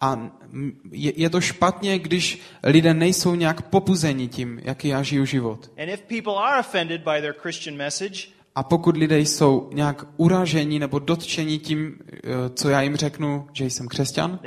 A 0.00 0.30
je, 0.90 1.12
je 1.16 1.30
to 1.30 1.40
špatně, 1.40 1.98
když 1.98 2.40
lidé 2.64 2.94
nejsou 2.94 3.34
nějak 3.34 3.62
popuzeni 3.62 4.28
tím, 4.28 4.60
jaký 4.64 4.88
já 4.88 5.02
žiju 5.02 5.24
život. 5.24 5.70
A 8.54 8.62
pokud 8.62 8.96
lidé 8.96 9.18
jsou 9.18 9.70
nějak 9.72 10.04
uraženi 10.16 10.78
nebo 10.78 10.98
dotčeni 10.98 11.58
tím, 11.58 11.98
eh, 12.12 12.18
co 12.54 12.68
já 12.68 12.82
jim 12.82 12.96
řeknu, 12.96 13.46
že 13.52 13.64
jsem 13.64 13.88
křesťan, 13.88 14.38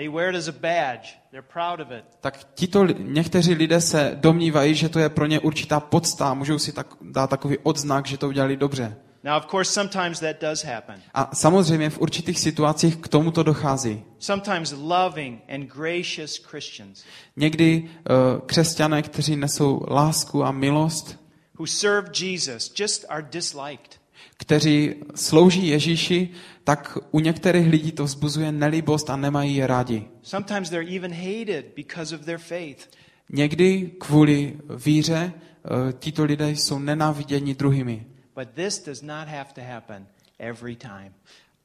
tak 2.21 2.39
tito, 2.55 2.85
někteří 2.85 3.53
lidé 3.53 3.81
se 3.81 4.11
domnívají, 4.15 4.75
že 4.75 4.89
to 4.89 4.99
je 4.99 5.09
pro 5.09 5.25
ně 5.25 5.39
určitá 5.39 5.79
podsta, 5.79 6.29
a 6.29 6.33
můžou 6.33 6.59
si 6.59 6.71
tak, 6.71 6.87
dát 7.01 7.29
takový 7.29 7.57
odznak, 7.63 8.05
že 8.05 8.17
to 8.17 8.27
udělali 8.27 8.57
dobře. 8.57 8.95
Now, 9.23 9.37
of 9.37 9.45
course, 9.45 9.71
sometimes 9.71 10.19
that 10.19 10.41
does 10.41 10.63
happen. 10.63 11.01
A 11.13 11.35
samozřejmě 11.35 11.89
v 11.89 11.99
určitých 11.99 12.39
situacích 12.39 12.95
k 12.95 13.07
tomuto 13.07 13.43
dochází. 13.43 14.03
Sometimes 14.19 14.73
loving 14.77 15.41
and 15.49 15.63
gracious 15.63 16.37
Christians 16.37 17.03
Někdy 17.35 17.83
uh, 17.83 18.41
křesťané, 18.45 19.01
kteří 19.01 19.35
nesou 19.35 19.85
lásku 19.89 20.43
a 20.43 20.51
milost, 20.51 21.19
who 21.59 21.67
serve 21.67 22.09
Jesus 22.19 22.73
just 22.79 23.05
are 23.09 23.27
disliked. 23.31 23.99
kteří 24.37 24.95
slouží 25.15 25.67
Ježíši, 25.67 26.29
tak 26.63 26.97
u 27.11 27.19
některých 27.19 27.67
lidí 27.67 27.91
to 27.91 28.03
vzbuzuje 28.03 28.51
nelibost 28.51 29.09
a 29.09 29.15
nemají 29.15 29.55
je 29.55 29.67
rádi. 29.67 30.07
Sometimes 30.21 30.69
they're 30.69 30.95
even 30.95 31.13
hated 31.13 31.65
because 31.75 32.15
of 32.15 32.21
their 32.21 32.37
faith. 32.37 32.89
Někdy 33.29 33.91
kvůli 33.99 34.57
víře 34.85 35.33
eh, 35.33 35.93
tito 35.93 36.23
lidé 36.23 36.49
jsou 36.49 36.79
nenáviděni 36.79 37.55
druhými. 37.55 38.05
But 38.35 38.49
this 38.55 38.79
does 38.79 39.01
not 39.01 39.27
have 39.27 39.53
to 39.53 39.61
happen 39.61 40.07
every 40.39 40.75
time. 40.75 41.13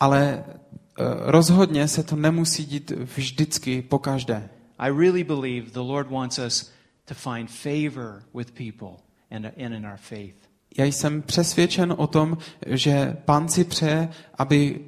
Ale 0.01 0.45
eh, 0.45 1.05
rozhodně 1.19 1.89
se 1.89 2.03
to 2.03 2.17
nemusí 2.17 2.67
dít 2.67 2.91
vždycky 2.91 3.83
po 3.83 3.99
každé. 3.99 4.49
I 4.79 4.91
really 4.91 5.25
believe 5.25 5.71
the 5.71 5.79
Lord 5.79 6.11
wants 6.11 6.39
us 6.39 6.73
to 7.05 7.15
find 7.15 7.51
favor 7.51 8.23
with 8.35 8.53
people 8.53 9.05
and, 9.31 9.47
and 9.47 9.75
in 9.75 9.87
our 9.87 9.97
faith. 9.97 10.35
Já 10.79 10.85
jsem 10.85 11.23
přesvědčen 11.23 11.95
o 11.97 12.07
tom, 12.07 12.39
že 12.67 13.17
pán 13.25 13.49
si 13.49 13.65
přeje, 13.65 14.09
aby 14.39 14.81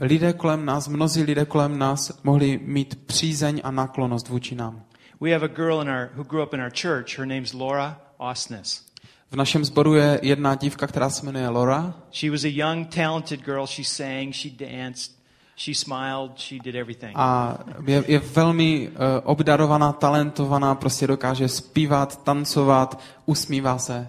lidé 0.00 0.32
kolem 0.32 0.64
nás, 0.64 0.88
mnozí 0.88 1.22
lidé 1.22 1.44
kolem 1.44 1.78
nás 1.78 2.22
mohli 2.22 2.60
mít 2.62 3.06
přízeň 3.06 3.60
a 3.64 3.70
náklonost 3.70 4.28
vůči 4.28 4.54
nám. 4.54 4.84
We 5.20 5.32
have 5.32 5.44
a 5.44 5.48
girl 5.48 5.82
in 5.82 5.88
our, 5.88 6.10
who 6.14 6.24
grew 6.24 6.42
up 6.42 6.54
in 6.54 6.60
our 6.60 6.70
church. 6.82 7.18
Her 7.18 7.26
name's 7.26 7.52
Laura 7.52 8.00
Osnes. 8.18 8.93
V 9.34 9.36
našem 9.36 9.64
sboru 9.64 9.94
je 9.94 10.20
jedna 10.22 10.54
dívka, 10.54 10.86
která 10.86 11.10
se 11.10 11.26
jmenuje 11.26 11.48
Laura. 11.48 11.94
She 12.12 12.30
was 12.30 12.44
a 12.44 12.48
young, 12.48 12.88
talented 12.88 13.40
girl. 13.40 13.66
She 13.66 13.84
sang, 13.84 14.34
she 14.34 14.50
danced, 14.58 15.12
she 15.56 15.74
smiled, 15.74 16.30
she 16.36 16.58
did 16.64 16.74
everything. 16.74 17.12
A 17.14 17.58
je, 17.86 18.04
je 18.06 18.18
velmi 18.18 18.88
uh, 18.88 18.96
obdarovaná, 19.24 19.92
talentovaná, 19.92 20.74
prostě 20.74 21.06
dokáže 21.06 21.48
zpívat, 21.48 22.24
tancovat, 22.24 23.00
usmívá 23.26 23.78
se. 23.78 24.08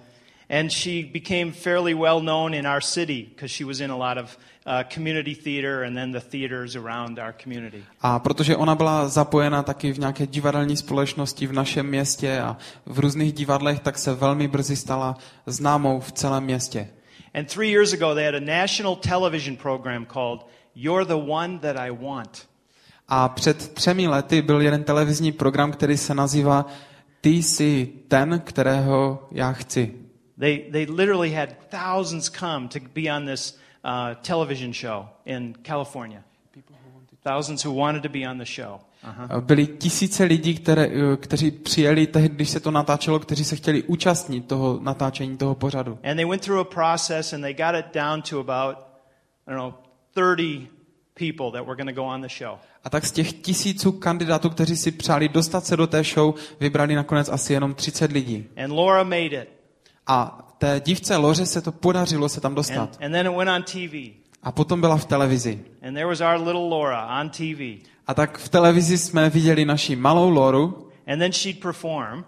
And 0.59 0.69
she 0.71 0.91
became 1.13 1.51
fairly 1.51 1.93
well 1.93 2.21
known 2.21 2.53
in 2.53 2.67
our 2.67 2.81
city 2.81 3.25
because 3.29 3.55
she 3.55 3.65
was 3.65 3.79
in 3.79 3.91
a 3.91 3.95
lot 3.95 4.17
of 4.23 4.37
community 4.93 5.35
theater 5.35 5.83
and 5.83 5.95
then 5.95 6.11
the 6.11 6.19
theaters 6.19 6.75
around 6.75 7.19
our 7.19 7.33
community. 7.43 7.83
A 8.01 8.19
protože 8.19 8.55
ona 8.55 8.75
byla 8.75 9.07
zapojena 9.07 9.63
taky 9.63 9.93
v 9.93 9.99
nějaké 9.99 10.27
divadelní 10.27 10.77
společnosti 10.77 11.47
v 11.47 11.53
našem 11.53 11.87
městě 11.87 12.39
a 12.39 12.57
v 12.85 12.99
různých 12.99 13.33
divadlech, 13.33 13.79
tak 13.79 13.97
se 13.97 14.13
velmi 14.13 14.47
brzy 14.47 14.75
stala 14.75 15.17
známou 15.45 15.99
v 15.99 16.11
celém 16.11 16.43
městě. 16.43 16.89
And 17.33 17.53
three 17.53 17.71
years 17.71 17.93
ago, 17.93 18.15
they 18.15 18.25
had 18.25 18.35
a 18.35 18.61
national 18.61 18.95
television 18.95 19.57
program 19.57 20.05
called 20.05 20.45
You're 20.75 21.05
the 21.05 21.31
One 21.31 21.59
That 21.59 21.77
I 21.77 21.91
Want. 21.91 22.47
A 23.07 23.29
před 23.29 23.73
třemi 23.73 24.07
lety 24.07 24.41
byl 24.41 24.61
jeden 24.61 24.83
televizní 24.83 25.31
program, 25.31 25.71
který 25.71 25.97
se 25.97 26.15
nazývá 26.15 26.65
Ty 27.21 27.29
jsi 27.29 27.93
ten, 28.07 28.41
kterého 28.45 29.27
já 29.31 29.51
chci. 29.51 29.93
They, 30.39 30.59
they 30.71 30.85
literally 30.89 31.33
had 31.33 31.49
thousands 31.69 32.29
come 32.29 32.67
to 32.67 32.79
be 32.95 33.17
on 33.17 33.25
this 33.25 33.59
uh, 33.85 34.15
television 34.21 34.73
show 34.73 35.05
in 35.25 35.53
California. 35.63 36.23
Thousands 37.23 37.65
who 37.65 37.73
wanted 37.73 38.03
to 38.03 38.09
be 38.09 38.29
on 38.29 38.37
the 38.37 38.45
show. 38.45 38.79
Uh-huh. 39.03 39.41
Byli 39.41 39.67
tisíce 39.67 40.23
lidí, 40.23 40.55
které, 40.55 40.89
kteří 41.17 41.51
přijeli 41.51 42.07
tehdy, 42.07 42.35
když 42.35 42.49
se 42.49 42.59
to 42.59 42.71
natáčelo, 42.71 43.19
kteří 43.19 43.45
se 43.45 43.55
chtěli 43.55 43.83
účastnit 43.83 44.47
toho 44.47 44.79
natáčení 44.81 45.37
toho 45.37 45.55
pořadu. 45.55 45.99
And 46.03 46.15
they 46.15 46.25
went 46.25 46.41
through 46.41 46.59
a 46.59 46.63
process 46.63 47.33
and 47.33 47.41
they 47.41 47.53
got 47.53 47.75
it 47.79 47.85
down 47.93 48.21
to 48.21 48.39
about, 48.39 48.77
I 49.47 49.53
don't 49.53 49.57
know, 49.57 49.73
30 50.35 50.69
people 51.13 51.51
that 51.51 51.67
were 51.67 51.75
going 51.75 51.95
to 51.95 52.01
go 52.01 52.03
on 52.03 52.21
the 52.21 52.27
show. 52.27 52.57
A 52.83 52.89
tak 52.89 53.05
z 53.05 53.11
těch 53.11 53.33
tisíců 53.33 53.91
kandidátů, 53.91 54.49
kteří 54.49 54.77
si 54.77 54.91
přáli 54.91 55.29
dostat 55.29 55.65
se 55.65 55.77
do 55.77 55.87
té 55.87 56.03
show, 56.03 56.35
vybrali 56.59 56.95
nakonec 56.95 57.29
asi 57.29 57.53
jenom 57.53 57.73
30 57.73 58.11
lidí. 58.11 58.47
And 58.63 58.71
Laura 58.71 59.03
made 59.03 59.25
it. 59.25 59.49
A 60.07 60.47
té 60.57 60.81
dívce 60.85 61.15
Loře 61.17 61.45
se 61.45 61.61
to 61.61 61.71
podařilo 61.71 62.29
se 62.29 62.41
tam 62.41 62.51
And, 62.51 62.55
dostat. 62.55 62.97
and 63.01 63.11
then 63.11 63.27
it 63.27 63.33
went 63.37 63.49
on 63.49 63.63
TV. 63.63 64.11
A 64.43 64.51
potom 64.51 64.81
byla 64.81 64.97
v 64.97 65.05
televizi. 65.05 65.59
And 65.87 65.93
there 65.93 66.05
was 66.05 66.21
our 66.21 66.37
little 66.37 66.69
Laura 66.69 67.19
on 67.21 67.29
TV. 67.29 67.59
A 68.07 68.13
tak 68.13 68.37
v 68.37 68.49
televizi 68.49 68.97
jsme 68.97 69.29
viděli 69.29 69.65
naši 69.65 69.95
malou 69.95 70.29
Loru 70.29 70.89
And 71.07 71.19
then 71.19 71.31
she'd 71.31 71.59
perform 71.59 72.25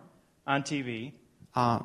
on 0.56 0.64
TV 0.64 1.12
a, 1.56 1.80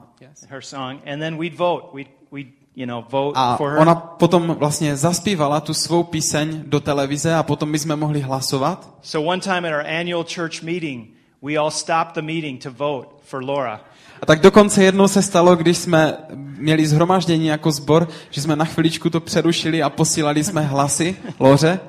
her 0.49 0.63
song, 0.63 1.01
and 1.13 1.21
then 1.21 1.39
we'd 1.39 1.55
vote. 1.57 1.87
We'd, 1.95 2.09
we'd 2.31 2.49
you 2.77 2.87
know, 2.87 3.05
vote 3.11 3.33
a 3.37 3.57
for 3.57 3.71
her. 3.71 3.81
ona 3.81 3.95
potom 3.95 4.57
vlastně 4.59 4.97
zaspívala 4.97 5.61
tu 5.61 5.75
svou 5.75 6.03
píseň 6.03 6.63
do 6.67 6.81
televize 6.81 7.35
a 7.35 7.43
potom 7.43 7.71
my 7.71 7.79
jsme 7.79 7.97
mohli 7.97 8.21
hlasovat. 8.21 8.91
So 9.03 9.31
one 9.33 9.41
time 9.41 9.65
at 9.69 9.73
our 9.73 9.87
annual 9.87 10.25
church 10.25 10.63
meeting, 10.63 11.09
we 11.43 11.59
all 11.59 11.71
stopped 11.71 12.15
the 12.15 12.23
meeting 12.23 12.63
to 12.63 12.71
vote 12.71 13.09
for 13.23 13.45
Laura. 13.45 13.81
A 14.23 14.27
tak 14.27 14.41
dokonce 14.41 14.85
jednou 14.85 15.09
se 15.09 15.23
stalo, 15.23 15.57
když 15.57 15.79
jsme 15.79 16.17
měli 16.35 16.87
zhromaždění 16.87 17.47
jako 17.47 17.73
sbor, 17.73 18.09
že 18.31 18.41
jsme 18.43 18.57
na 18.57 18.65
chviličku 18.65 19.11
to 19.11 19.21
přerušili 19.21 19.83
a 19.83 19.91
posílali 19.91 20.45
jsme 20.45 20.61
hlasy 20.61 21.17
Loře. 21.39 21.81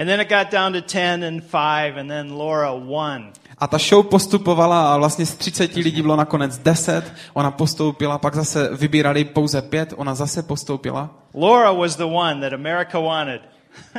And 0.00 0.06
then 0.06 0.20
it 0.20 0.28
got 0.28 0.52
down 0.52 0.72
to 0.72 0.80
10 0.80 1.22
and 1.22 1.40
5, 1.40 1.98
and 1.98 2.08
then 2.08 2.32
Laura 2.32 2.72
won. 2.72 3.32
A 3.58 3.66
ta 3.66 3.78
show 3.78 4.06
postupovala 4.06 4.94
a 4.94 4.96
vlastně 4.96 5.26
z 5.26 5.34
30 5.34 5.76
lidí 5.76 6.02
bylo 6.02 6.16
nakonec 6.16 6.58
10, 6.58 7.12
ona 7.34 7.50
postoupila, 7.50 8.18
pak 8.18 8.34
zase 8.34 8.68
vybírali 8.72 9.24
pouze 9.24 9.62
pět, 9.62 9.94
ona 9.96 10.14
zase 10.14 10.42
postoupila. 10.42 11.10
Laura 11.34 11.72
was 11.72 11.96
the 11.96 12.04
one 12.04 12.40
that 12.40 12.52
America 12.52 12.98
wanted. 12.98 13.40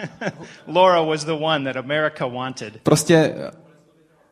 Laura 0.67 1.01
was 1.01 1.23
the 1.23 1.31
one 1.31 1.73
that 1.73 1.83
America 1.85 2.25
wanted. 2.25 2.73
Prostě 2.83 3.35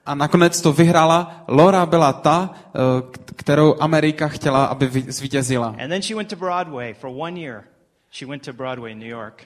a 0.05 0.15
nakonec 0.15 0.61
to 0.61 0.73
vyhrála. 0.73 1.43
Laura 1.47 1.85
byla 1.85 2.13
ta, 2.13 2.49
eh, 2.53 2.69
kterou 3.35 3.75
Amerika 3.81 4.27
chtěla, 4.27 4.65
aby 4.65 4.89
zvítězila. 5.07 5.75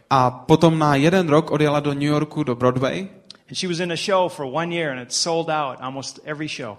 A 0.10 0.32
potom 0.32 0.80
na 0.80 0.96
jeden 0.96 1.30
rok 1.30 1.52
odjela 1.52 1.80
do 1.80 1.94
New 1.94 2.04
Yorku, 2.10 2.44
do 2.44 2.56
Broadway. 2.56 3.08
And 3.50 3.56
she 3.58 3.68
was 3.68 3.80
in 3.80 3.92
a 3.92 3.96
show 3.96 4.32
for 4.32 4.46
one 4.46 4.76
year, 4.76 4.92
and 4.92 5.02
it 5.02 5.14
sold 5.14 5.50
out 5.50 5.78
almost 5.82 6.20
every 6.26 6.48
show. 6.48 6.78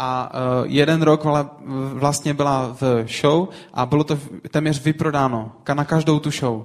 A 0.00 0.30
uh, 0.34 0.66
jeden 0.66 1.02
rok 1.02 1.24
vla- 1.24 1.50
vlastně 1.94 2.34
byla 2.34 2.76
v 2.80 3.04
show 3.06 3.48
a 3.74 3.86
bylo 3.86 4.04
to 4.04 4.18
téměř 4.50 4.82
vyprodáno 4.82 5.52
ka- 5.64 5.74
na 5.74 5.84
každou 5.84 6.18
tu 6.18 6.30
show. 6.30 6.64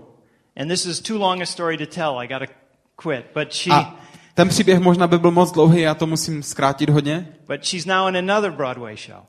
And 0.61 0.67
this 0.67 0.85
is 0.85 0.99
too 1.01 1.17
long 1.17 1.41
a 1.41 1.45
story 1.45 1.77
to 1.77 1.85
tell. 1.85 2.19
I 2.19 2.27
got 2.27 2.39
to 2.39 2.53
quit. 2.95 3.25
But 3.33 3.53
she, 3.53 3.71
A 3.71 3.95
ten 4.33 4.49
příběh 4.49 4.79
možná 4.79 5.07
by 5.07 5.19
byl 5.19 5.31
moc 5.31 5.51
dlouhý, 5.51 5.81
já 5.81 5.95
to 5.95 6.07
musím 6.07 6.43
zkrátit 6.43 6.89
hodně. 6.89 7.27
but 7.47 7.63
she's 7.63 7.85
now 7.85 8.07
in 8.09 8.17
another 8.31 8.51
Broadway 8.51 8.95
show. 8.97 9.23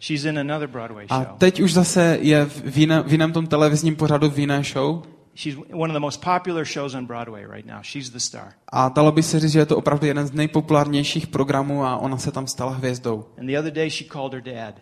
She's 0.00 0.24
in 0.24 0.38
another 0.38 0.68
Broadway 0.68 1.06
A 1.10 1.24
show. 1.24 1.36
teď 1.38 1.60
už 1.60 1.72
zase 1.72 2.18
je 2.20 2.44
v 2.44 2.78
jiném, 2.78 3.02
v 3.02 3.12
jiném 3.12 3.32
tom 3.32 3.46
televizním 3.46 3.96
pořadu, 3.96 4.30
v 4.30 4.38
jiné 4.38 4.62
show. 4.64 5.02
She's 5.36 5.56
one 5.72 5.92
of 5.92 5.94
the 5.94 6.00
most 6.00 6.24
popular 6.24 6.64
shows 6.64 6.94
on 6.94 7.06
Broadway 7.06 7.46
right 7.52 7.66
now. 7.66 7.78
She's 7.82 8.10
the 8.10 8.18
star. 8.18 8.48
A 8.72 8.88
dalo 8.88 9.12
by 9.12 9.22
se 9.22 9.40
říct, 9.40 9.52
že 9.52 9.58
je 9.58 9.66
to 9.66 9.76
opravdu 9.76 10.06
jeden 10.06 10.26
z 10.26 10.32
nejpopulárnějších 10.32 11.26
programů 11.26 11.84
a 11.84 11.96
ona 11.96 12.18
se 12.18 12.32
tam 12.32 12.46
stala 12.46 12.72
hvězdou. 12.72 13.24
And 13.40 13.46
the 13.46 13.58
other 13.58 13.72
day 13.72 13.90
she 13.90 14.08
called 14.12 14.32
her 14.32 14.42
dad. 14.42 14.74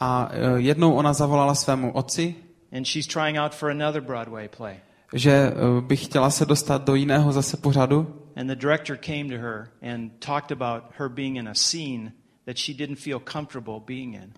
A 0.00 0.28
eh, 0.32 0.38
jednou 0.60 0.92
ona 0.94 1.12
zavolala 1.12 1.54
svému 1.54 1.92
otci, 1.92 2.34
and 2.76 2.84
she's 2.84 3.06
trying 3.06 3.38
out 3.38 3.54
for 3.54 3.70
another 3.70 4.00
Broadway 4.02 4.48
play. 4.56 4.76
že 5.12 5.30
eh, 5.32 5.80
by 5.80 5.96
chtěla 5.96 6.30
se 6.30 6.46
dostat 6.46 6.84
do 6.84 6.94
jiného 6.94 7.32
zase 7.32 7.56
pořadu. 7.56 8.06
And 8.38 8.48
the 8.48 8.56
director 8.56 8.96
came 8.96 9.28
to 9.30 9.36
her 9.36 9.68
and 9.82 10.10
talked 10.20 10.52
about 10.52 10.82
her 10.98 11.08
being 11.08 11.36
in 11.36 11.48
a 11.48 11.54
scene 11.54 12.12
that 12.46 12.56
she 12.56 12.72
didn't 12.72 12.96
feel 12.96 13.18
comfortable 13.18 13.80
being 13.80 14.14
in. 14.14 14.32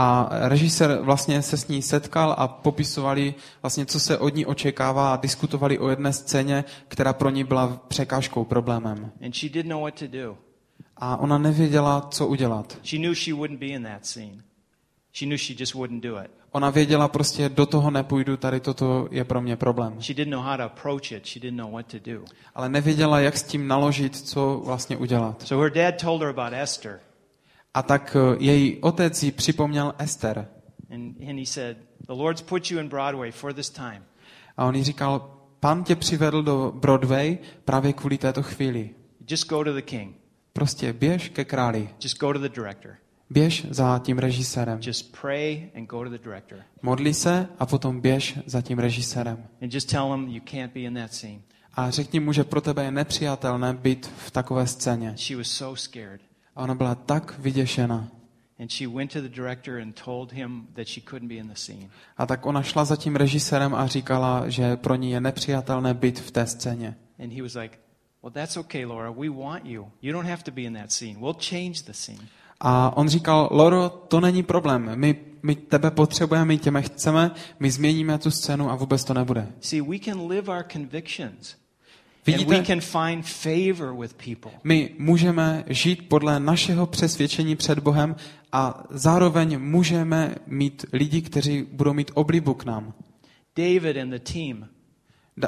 A 0.00 0.28
režisér 0.48 1.00
vlastně 1.02 1.42
se 1.42 1.56
s 1.56 1.68
ní 1.68 1.82
setkal 1.82 2.34
a 2.38 2.48
popisovali 2.48 3.34
vlastně, 3.62 3.86
co 3.86 4.00
se 4.00 4.18
od 4.18 4.34
ní 4.34 4.46
očekává 4.46 5.14
a 5.14 5.16
diskutovali 5.16 5.78
o 5.78 5.88
jedné 5.88 6.12
scéně, 6.12 6.64
která 6.88 7.12
pro 7.12 7.30
ní 7.30 7.44
byla 7.44 7.80
překážkou, 7.88 8.44
problémem. 8.44 9.12
And 9.24 9.34
she 9.34 9.48
didn't 9.48 9.70
know 9.70 9.82
what 9.82 9.94
to 9.94 10.06
do. 10.06 10.38
A 10.96 11.16
ona 11.16 11.38
nevěděla, 11.38 12.08
co 12.10 12.26
udělat. 12.26 12.78
She 12.84 12.98
knew 12.98 13.14
she 13.14 13.34
wouldn't 13.34 13.60
be 13.60 13.66
in 13.66 13.82
that 13.82 14.06
scene. 14.06 14.42
She 15.12 15.26
knew 15.26 15.38
she 15.38 15.54
just 15.58 15.74
wouldn't 15.74 16.02
do 16.02 16.18
it. 16.24 16.30
Ona 16.52 16.70
věděla 16.70 17.08
prostě, 17.08 17.48
do 17.48 17.66
toho 17.66 17.90
nepůjdu, 17.90 18.36
tady 18.36 18.60
toto 18.60 19.08
je 19.10 19.24
pro 19.24 19.40
mě 19.40 19.56
problém. 19.56 19.98
Ale 22.54 22.68
nevěděla, 22.68 23.20
jak 23.20 23.36
s 23.36 23.42
tím 23.42 23.68
naložit, 23.68 24.16
co 24.16 24.62
vlastně 24.64 24.96
udělat. 24.96 25.42
So 25.42 25.62
her 25.62 25.72
dad 25.72 26.02
told 26.02 26.22
her 26.22 26.30
about 26.30 26.52
Esther. 26.52 27.00
A 27.74 27.82
tak 27.82 28.16
eh, 28.16 28.36
její 28.38 28.76
otec 28.76 29.22
jí 29.22 29.32
připomněl 29.32 29.94
Ester. 29.98 30.48
A 34.56 34.64
on 34.64 34.74
jí 34.74 34.84
říkal, 34.84 35.30
pan 35.60 35.84
tě 35.84 35.96
přivedl 35.96 36.42
do 36.42 36.72
Broadway 36.74 37.38
právě 37.64 37.92
kvůli 37.92 38.18
této 38.18 38.42
chvíli. 38.42 38.90
Just 39.28 39.48
go 39.48 39.64
to 39.64 39.72
the 39.72 39.82
king. 39.82 40.16
Prostě 40.52 40.92
běž 40.92 41.28
ke 41.28 41.44
králi. 41.44 41.88
Just 42.00 42.18
go 42.18 42.32
to 42.32 42.38
the 42.38 42.48
director. 42.48 42.96
Běž 43.30 43.66
za 43.70 43.98
tím 44.04 44.18
režisérem. 44.18 44.80
Just 44.82 45.20
pray 45.20 45.70
and 45.76 45.86
go 45.86 46.04
to 46.04 46.10
the 46.10 46.18
director. 46.18 46.58
Modli 46.82 47.14
se 47.14 47.48
a 47.58 47.66
potom 47.66 48.00
běž 48.00 48.38
za 48.46 48.62
tím 48.62 48.78
režisérem. 48.78 49.44
And 49.62 49.74
just 49.74 49.90
tell 49.90 50.12
him 50.12 50.28
you 50.28 50.40
can't 50.50 50.72
be 50.72 50.80
in 50.80 50.94
that 50.94 51.12
scene. 51.12 51.40
A 51.74 51.90
řekni 51.90 52.20
mu, 52.20 52.32
že 52.32 52.44
pro 52.44 52.60
tebe 52.60 52.84
je 52.84 52.90
nepřijatelné 52.90 53.74
být 53.74 54.10
v 54.26 54.30
takové 54.30 54.66
scéně. 54.66 55.14
She 55.16 55.36
was 55.36 55.46
so 55.46 55.80
scared. 55.80 56.20
A 56.56 56.62
ona 56.62 56.74
byla 56.74 56.94
tak 56.94 57.38
vyděšena. 57.38 58.08
And 58.60 58.72
she 58.72 58.88
went 58.88 59.12
to 59.12 59.20
the 59.20 59.28
director 59.28 59.80
and 59.80 60.00
told 60.04 60.32
him 60.32 60.66
that 60.74 60.86
she 60.86 61.00
couldn't 61.00 61.28
be 61.28 61.34
in 61.34 61.48
the 61.48 61.54
scene. 61.54 61.88
A 62.16 62.26
tak 62.26 62.46
ona 62.46 62.62
šla 62.62 62.84
za 62.84 62.96
tím 62.96 63.16
režisérem 63.16 63.74
a 63.74 63.86
říkala, 63.86 64.48
že 64.48 64.76
pro 64.76 64.94
ní 64.94 65.10
je 65.10 65.20
nepřijatelné 65.20 65.94
být 65.94 66.20
v 66.20 66.30
té 66.30 66.46
scéně. 66.46 66.96
And 67.18 67.32
he 67.32 67.42
was 67.42 67.54
like, 67.54 67.78
Well, 68.22 68.32
that's 68.32 68.56
okay, 68.56 68.84
Laura. 68.84 69.10
We 69.10 69.30
want 69.30 69.64
you. 69.64 69.92
You 70.02 70.12
don't 70.12 70.28
have 70.28 70.42
to 70.42 70.50
be 70.50 70.62
in 70.62 70.74
that 70.74 70.92
scene. 70.92 71.18
We'll 71.20 71.36
change 71.50 71.82
the 71.86 71.92
scene. 71.92 72.28
A 72.60 72.96
on 72.96 73.08
říkal, 73.08 73.48
Loro, 73.52 73.88
to 73.88 74.20
není 74.20 74.42
problém. 74.42 74.90
My, 74.94 75.16
my 75.42 75.54
tebe 75.54 75.90
potřebujeme, 75.90 76.44
my 76.44 76.58
těme 76.58 76.82
chceme, 76.82 77.30
my 77.60 77.70
změníme 77.70 78.18
tu 78.18 78.30
scénu 78.30 78.70
a 78.70 78.74
vůbec 78.74 79.04
to 79.04 79.14
nebude. 79.14 79.46
See, 79.60 79.82
we 79.82 79.98
can 79.98 80.28
live 80.28 80.56
our 80.56 80.64
convictions. 80.72 81.56
Vidíte, 82.26 82.64
can 82.64 82.80
find 82.80 83.26
favor 83.26 84.00
with 84.00 84.14
people. 84.14 84.50
my 84.64 84.90
můžeme 84.98 85.64
žít 85.66 86.08
podle 86.08 86.40
našeho 86.40 86.86
přesvědčení 86.86 87.56
před 87.56 87.78
Bohem 87.78 88.16
a 88.52 88.84
zároveň 88.90 89.58
můžeme 89.60 90.34
mít 90.46 90.84
lidi, 90.92 91.22
kteří 91.22 91.66
budou 91.72 91.92
mít 91.92 92.10
oblibu 92.14 92.54
k 92.54 92.64
nám. 92.64 92.92
David 93.56 93.96
and 93.96 94.10
the 94.10 94.32
team, 94.32 94.68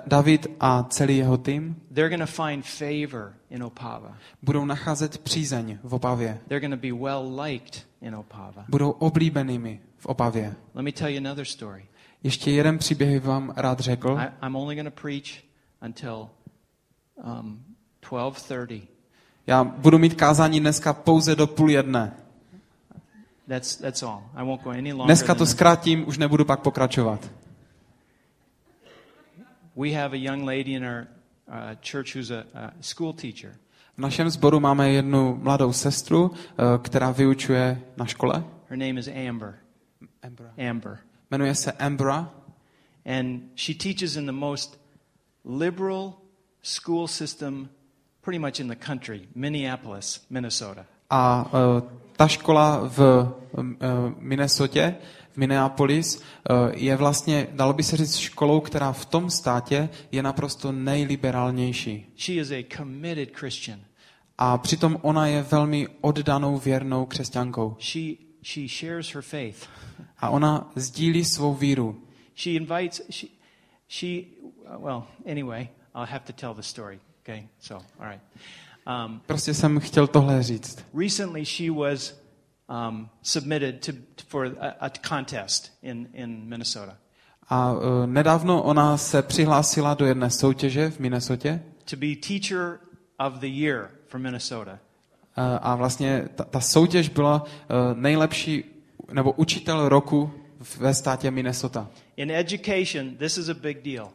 David 0.07 0.47
a 0.61 0.83
celý 0.83 1.17
jeho 1.17 1.39
tým 1.39 1.77
they're 1.93 2.17
going 2.17 2.31
to 2.31 2.45
find 2.45 2.65
favor 2.65 3.33
in 3.51 3.65
Opava. 3.65 4.17
budou 4.43 4.65
nacházet 4.65 5.19
přízeň 5.19 5.79
v 5.83 5.95
Opavě. 5.95 6.41
They're 6.49 6.69
going 6.69 6.81
to 6.81 6.89
be 6.89 7.09
well 7.09 7.41
liked 7.41 7.87
in 8.03 8.15
Opava. 8.15 8.65
Budou 8.69 8.91
oblíbenými 8.91 9.81
v 9.99 10.07
Opavě. 10.07 10.55
Let 10.75 10.83
me 10.83 10.93
tell 10.93 11.09
you 11.09 11.19
another 11.19 11.45
story. 11.45 11.85
Ještě 12.23 12.51
jeden 12.51 12.79
příběh 12.79 13.25
vám 13.25 13.53
rád 13.57 13.81
řekl. 13.81 14.19
I, 14.19 14.47
I'm 14.47 14.57
only 14.57 14.75
going 14.75 14.95
to 14.95 15.01
preach 15.03 15.43
until 15.83 16.29
um, 17.25 17.63
12:30. 18.11 18.83
Já 19.47 19.65
budu 19.65 19.99
mít 19.99 20.15
kázání 20.15 20.61
dneska 20.61 20.93
pouze 20.93 21.37
do 21.37 21.47
půl 21.47 21.71
jedné. 21.71 22.13
That's 23.49 23.77
that's 23.77 24.03
all. 24.03 24.23
I 24.35 24.45
won't 24.45 24.63
go 24.63 24.71
any 24.71 24.93
longer. 24.93 25.07
Dneska 25.07 25.35
to 25.35 25.47
zkrátím, 25.47 26.09
už 26.09 26.19
nebudu 26.19 26.45
pak 26.45 26.61
pokračovat. 26.61 27.31
We 29.81 29.95
have 29.95 30.13
a 30.13 30.19
young 30.19 30.45
lady 30.45 30.75
in 30.75 30.85
our 30.85 31.09
uh, 31.49 31.75
church 31.81 32.13
who's 32.13 32.31
a, 32.31 32.45
a 32.55 32.73
school 32.83 33.13
teacher, 33.13 33.57
V 33.97 34.03
našem 34.03 34.31
sboru 34.31 34.61
máme 34.61 34.91
jednu 34.91 35.37
mladou 35.43 35.73
sestru, 35.73 36.31
eh, 36.35 36.65
která 36.83 37.11
vyučuje 37.11 37.83
na 37.97 38.05
škole. 38.05 38.45
Her 38.69 38.79
name 38.79 39.01
is 39.01 39.09
Amber. 39.29 39.55
Amber. 40.69 40.99
Jmenuje 41.31 41.55
se 41.55 41.73
Ambra 41.73 42.31
And 43.07 43.41
she 43.57 43.75
teaches 43.75 44.17
in 44.17 44.27
the 44.27 44.33
most 44.33 44.79
liberal 45.45 46.13
school 46.63 47.09
system 47.09 47.69
pretty 48.21 48.39
much 48.39 48.61
in 48.61 48.69
the 48.69 48.87
country, 48.87 49.21
Minneapolis, 49.35 50.27
Minnesota. 50.31 50.87
a 51.11 51.51
eh, 51.55 51.83
ta 52.17 52.29
škola 52.29 52.81
v 52.89 53.01
eh, 53.59 53.87
Minnesotě, 54.19 54.97
v 55.33 55.37
Minneapolis, 55.37 56.23
eh, 56.23 56.55
je 56.77 56.97
vlastně, 56.97 57.47
dalo 57.53 57.73
by 57.73 57.83
se 57.83 57.97
říct, 57.97 58.17
školou, 58.17 58.61
která 58.61 58.93
v 58.93 59.05
tom 59.05 59.31
státě 59.31 59.89
je 60.13 60.23
naprosto 60.23 60.73
nejliberálnější. 60.73 62.07
She 62.17 62.41
is 62.41 62.51
a 62.51 62.65
committed 62.77 63.37
Christian. 63.37 63.81
A 64.39 64.59
přitom 64.59 64.99
ona 65.03 65.27
je 65.27 65.43
velmi 65.43 65.89
oddanou, 66.01 66.59
věrnou 66.59 67.07
křesťankou. 67.07 67.77
She, 67.81 68.15
she 68.43 68.69
shares 68.69 69.15
her 69.15 69.23
faith. 69.23 69.67
A 70.19 70.29
ona 70.31 70.71
sdílí 70.77 71.25
svou 71.25 71.55
víru. 71.55 72.03
She 72.37 72.57
invites, 72.57 73.03
she, 73.11 73.27
she 73.89 74.23
well, 74.79 75.03
anyway, 75.31 75.69
I'll 75.95 76.07
have 76.07 76.25
to 76.27 76.33
tell 76.33 76.55
the 76.55 76.63
story. 76.63 77.01
Okay, 77.23 77.49
so, 77.61 77.85
all 77.99 78.09
right. 78.11 78.23
Um, 79.07 79.21
Prostě 79.27 79.55
jsem 79.55 79.81
chtěl 79.81 80.07
tohle 80.07 80.43
říct. 80.43 80.85
recently, 80.95 81.45
she 81.45 81.71
was 81.71 82.20
um, 82.71 83.09
submitted 83.23 83.87
to, 83.87 83.93
for 84.29 84.47
a, 84.61 84.87
a 84.87 84.91
contest 85.09 85.73
in, 85.83 86.09
in 86.13 86.49
Minnesota 86.49 86.97
A 87.49 87.73
uh, 87.73 87.81
nedávno 88.07 88.63
ona 88.63 88.97
se 88.97 89.23
přihlásila 89.23 89.95
do 89.95 90.07
jedné 90.07 90.31
soutěže 90.31 90.91
v 90.91 90.99
Minnesotě 90.99 91.63
to 91.91 91.97
be 91.97 92.17
Teacher 92.29 92.79
of 93.19 93.35
the 93.35 93.47
Year 93.47 93.91
for 94.09 94.21
Minnesota. 94.21 94.73
uh, 94.73 94.79
a 95.63 95.77
vlastně 95.77 96.29
ta, 96.35 96.45
ta 96.45 96.61
soutěž 96.61 97.09
byla 97.09 97.43
uh, 97.43 97.49
nejlepší 97.99 98.65
nebo 99.13 99.33
učitel 99.33 99.89
roku 99.89 100.33
ve 100.79 100.95
státě 100.95 101.31
Minnesota. 101.31 101.89
In 102.17 102.31
education, 102.31 103.17
this 103.17 103.39
is 103.39 103.49
a 103.49 103.55
big 103.55 103.83
deal. 103.83 104.11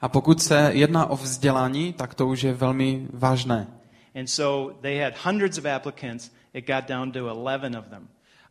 A 0.00 0.08
pokud 0.08 0.42
se 0.42 0.70
jedná 0.74 1.06
o 1.06 1.16
vzdělání, 1.16 1.92
tak 1.92 2.14
to 2.14 2.26
už 2.26 2.42
je 2.42 2.52
velmi 2.52 3.06
vážné. 3.12 3.66
And 4.14 4.26
so 4.26 4.78
they 4.80 4.98
had 4.98 5.14
hundreds 5.24 5.58
of 5.58 5.64
applicants. 5.64 6.30
It 6.54 6.66
got 6.66 6.88
down 6.88 7.12
to 7.12 7.28
11 7.28 7.76
of 7.78 7.88
them. 7.88 8.08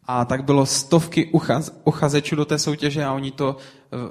A 0.07 0.25
tak 0.25 0.43
bylo 0.43 0.65
stovky 0.65 1.25
uchaz, 1.25 1.71
uchazečů 1.83 2.35
do 2.35 2.45
té 2.45 2.59
soutěže 2.59 3.05
a 3.05 3.13
oni 3.13 3.31
to, 3.31 3.57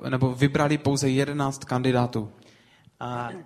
uh, 0.03 0.11
nebo 0.11 0.35
vybrali 0.35 0.79
pouze 0.79 1.09
11 1.09 1.65
kandidátů. 1.65 2.33
Uh, 3.01 3.43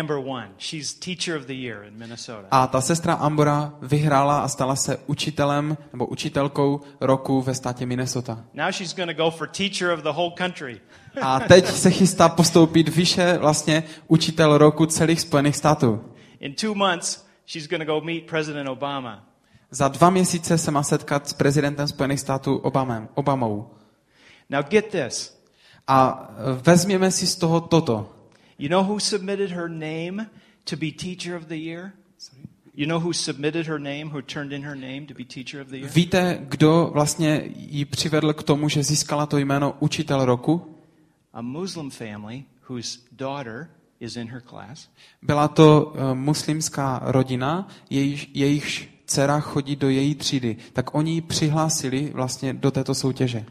Amber 0.00 0.16
won. 0.16 0.48
She's 0.58 0.94
Teacher 0.94 1.36
of 1.36 1.46
the 1.46 1.52
Year 1.52 1.84
in 1.84 1.98
Minnesota. 1.98 2.48
A 2.50 2.66
ta 2.66 2.80
sestra 2.80 3.14
Ambora 3.14 3.72
vyhrála 3.82 4.40
a 4.40 4.48
stala 4.48 4.76
se 4.76 4.96
učitelem 5.06 5.76
nebo 5.92 6.06
učitelkou 6.06 6.80
roku 7.00 7.42
ve 7.42 7.54
státě 7.54 7.86
Minnesota. 7.86 8.44
Now 8.54 8.72
she's 8.72 8.94
going 8.94 9.16
to 9.16 9.22
go 9.22 9.30
for 9.30 9.48
Teacher 9.48 9.90
of 9.90 10.00
the 10.00 10.08
whole 10.08 10.30
country. 10.36 10.80
A 11.22 11.40
teď 11.40 11.66
se 11.66 11.90
chystá 11.90 12.28
postoupit 12.28 12.88
výše 12.88 13.38
vlastně 13.38 13.82
učitel 14.08 14.58
roku 14.58 14.86
celých 14.86 15.20
Spojených 15.20 15.56
států. 15.56 16.04
In 16.40 16.54
two 16.54 16.74
months, 16.74 17.26
she's 17.46 17.68
going 17.68 17.86
to 17.86 17.92
go 17.92 18.00
meet 18.00 18.26
President 18.26 18.68
Obama. 18.68 19.33
Za 19.70 19.88
dva 19.88 20.10
měsíce 20.10 20.58
se 20.58 20.70
má 20.70 20.82
setkat 20.82 21.28
s 21.28 21.32
prezidentem 21.32 21.88
Spojených 21.88 22.20
států 22.20 22.56
Obamem, 22.56 23.08
Obamou. 23.14 23.70
Now 24.50 24.64
get 24.68 24.86
this. 24.90 25.40
A 25.86 26.28
e, 26.38 26.62
vezměme 26.62 27.10
si 27.10 27.26
z 27.26 27.36
toho 27.36 27.60
toto. 27.60 28.10
You 28.58 28.68
know 28.68 28.84
who 28.84 29.00
submitted 29.00 29.50
her 29.50 29.70
name 29.70 30.26
to 30.64 30.76
be 30.76 30.86
Teacher 30.92 31.36
of 31.36 31.42
the 31.42 31.54
Year? 31.54 31.92
You 32.74 32.86
know 32.86 33.00
who 33.00 33.12
submitted 33.12 33.66
her 33.66 33.80
name, 33.80 34.04
who 34.04 34.22
turned 34.22 34.52
in 34.52 34.62
her 34.64 34.76
name 34.76 35.06
to 35.06 35.14
be 35.14 35.24
Teacher 35.24 35.60
of 35.60 35.68
the 35.68 35.76
Year? 35.76 35.90
Víte, 35.90 36.38
kdo 36.40 36.90
vlastně 36.92 37.42
ji 37.56 37.84
přivedl 37.84 38.32
k 38.32 38.42
tomu, 38.42 38.68
že 38.68 38.82
získala 38.82 39.26
to 39.26 39.38
jméno 39.38 39.76
učitel 39.80 40.24
roku? 40.24 40.76
A 41.32 41.42
Muslim 41.42 41.90
family 41.90 42.44
whose 42.68 42.98
daughter 43.12 43.68
is 44.00 44.16
in 44.16 44.28
her 44.28 44.40
class. 44.40 44.88
Byla 45.22 45.48
to 45.48 45.94
e, 45.96 46.14
muslimská 46.14 47.00
rodina, 47.04 47.68
jejíž, 47.90 48.30
jejichž 48.34 48.93
dcera 49.06 49.40
chodí 49.40 49.76
do 49.76 49.88
její 49.88 50.14
třídy. 50.14 50.56
Tak 50.72 50.94
oni 50.94 51.12
ji 51.12 51.20
přihlásili 51.20 52.10
vlastně 52.14 52.52
do 52.54 52.70
této 52.70 52.94
soutěže. 52.94 53.44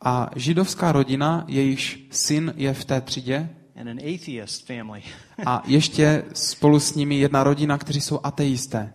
A 0.00 0.30
židovská 0.36 0.92
rodina, 0.92 1.44
jejíž 1.48 2.06
syn 2.10 2.54
je 2.56 2.74
v 2.74 2.84
té 2.84 3.00
třídě, 3.00 3.48
And 3.76 3.88
an 3.88 3.98
atheist 3.98 4.66
family. 4.66 5.02
a 5.46 5.62
ještě 5.66 6.24
spolu 6.32 6.80
s 6.80 6.94
nimi 6.94 7.18
jedna 7.18 7.44
rodina, 7.44 7.78
kteří 7.78 8.00
jsou 8.00 8.20
ateisté. 8.22 8.92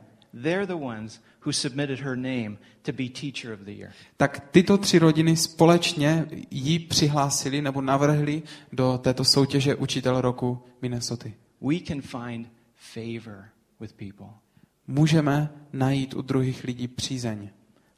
Tak 4.18 4.48
tyto 4.52 4.78
tři 4.78 5.00
rodiny 5.00 5.36
společně 5.36 6.26
ji 6.52 6.80
přihlásili 6.80 7.62
nebo 7.62 7.82
navrhli 7.82 8.44
do 8.72 9.00
této 9.04 9.24
soutěže 9.24 9.76
Učitel 9.76 10.22
roku 10.22 10.64
Minnesota. 10.82 11.30
We 11.62 11.76
can 11.88 12.02
find 12.02 12.48
favor 12.82 13.50
with 13.80 13.94
people. 13.94 14.28
Můžeme 14.88 15.50
najít 15.74 16.14
u 16.14 16.22
druhých 16.22 16.64
lidí 16.64 16.88
přízeň. 16.88 17.50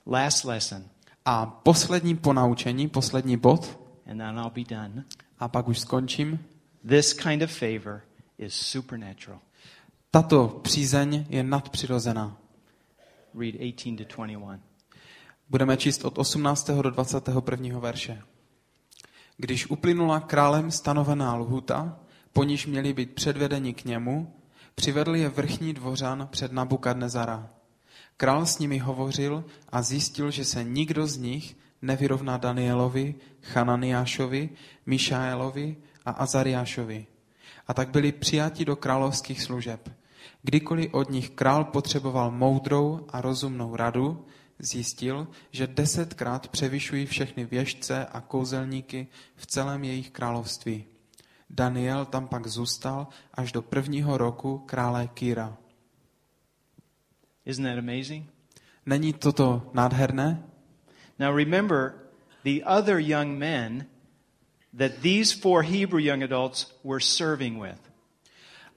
Last 0.08 0.46
lesson, 0.46 0.84
A 1.26 1.46
poslední 1.46 2.16
ponaučení, 2.16 2.90
poslední 2.90 3.38
bod, 3.38 3.80
and 4.06 4.18
then 4.18 4.40
I'll 4.40 4.50
be 4.50 4.76
done. 4.76 5.06
a 5.40 5.48
pak 5.48 5.68
už 5.68 5.80
skončím. 5.80 6.40
This 6.90 7.14
kind 7.14 7.42
of 7.42 7.52
favor 7.60 8.02
is 8.38 8.54
supernatural. 8.54 9.40
Tato 10.12 10.48
přízeň 10.48 11.26
je 11.30 11.44
nadpřirozená. 11.44 12.38
Read 13.40 13.56
18 13.56 13.84
to 14.08 14.16
21. 14.24 14.60
Budeme 15.50 15.78
číst 15.78 16.06
od 16.06 16.18
18. 16.18 16.70
do 16.70 16.90
21. 16.92 17.80
verše. 17.80 18.22
Když 19.38 19.70
uplynula 19.70 20.20
králem 20.20 20.72
stanovená 20.72 21.36
lhuta, 21.36 22.00
po 22.34 22.44
níž 22.44 22.66
měli 22.66 22.94
být 22.94 23.16
předvedeni 23.16 23.74
k 23.74 23.86
němu, 23.86 24.34
přivedl 24.76 25.16
je 25.16 25.30
vrchní 25.30 25.74
dvořan 25.74 26.28
před 26.32 26.52
Nabukadnezara. 26.52 27.50
Král 28.18 28.46
s 28.46 28.60
nimi 28.60 28.78
hovořil 28.78 29.44
a 29.70 29.82
zjistil, 29.82 30.32
že 30.32 30.46
se 30.46 30.64
nikdo 30.64 31.08
z 31.08 31.18
nich 31.18 31.58
nevyrovná 31.82 32.38
Danielovi, 32.38 33.16
Chananiášovi, 33.42 34.50
Mišaelovi 34.86 35.76
a 36.06 36.12
Azariášovi. 36.12 37.08
A 37.68 37.74
tak 37.74 37.90
byli 37.90 38.12
přijati 38.12 38.66
do 38.66 38.76
královských 38.76 39.42
služeb. 39.42 39.90
Kdykoliv 40.42 40.94
od 40.94 41.10
nich 41.10 41.30
král 41.30 41.64
potřeboval 41.64 42.32
moudrou 42.32 43.06
a 43.10 43.22
rozumnou 43.22 43.76
radu, 43.76 44.26
zjistil, 44.60 45.28
že 45.52 45.68
desetkrát 45.68 46.48
převyšují 46.48 47.06
všechny 47.06 47.46
věžce 47.46 48.06
a 48.06 48.22
kouzelníky 48.22 49.08
v 49.36 49.46
celém 49.46 49.84
jejich 49.84 50.12
království. 50.12 50.86
Daniel 51.56 52.06
tam 52.06 52.28
pak 52.28 52.48
zůstal 52.48 53.08
až 53.34 53.52
do 53.52 53.62
prvního 53.62 54.18
roku 54.18 54.58
krále 54.58 55.08
Kýra. 55.14 55.58
Isn't 57.46 57.66
that 57.66 57.78
amazing? 57.78 58.26
Není 58.86 59.14
toto 59.14 59.70
nádherné? 59.74 60.44
Now 61.20 61.36
remember, 61.38 61.94
the 62.44 62.66
other 62.66 63.00
young 63.00 63.38
men 63.38 63.86
that 64.78 64.92
these 65.02 65.36
four 65.42 65.64
Hebrew 65.64 66.00
young 66.00 66.24
adults 66.24 66.74
were 66.84 67.00
serving 67.00 67.62
with. 67.62 67.80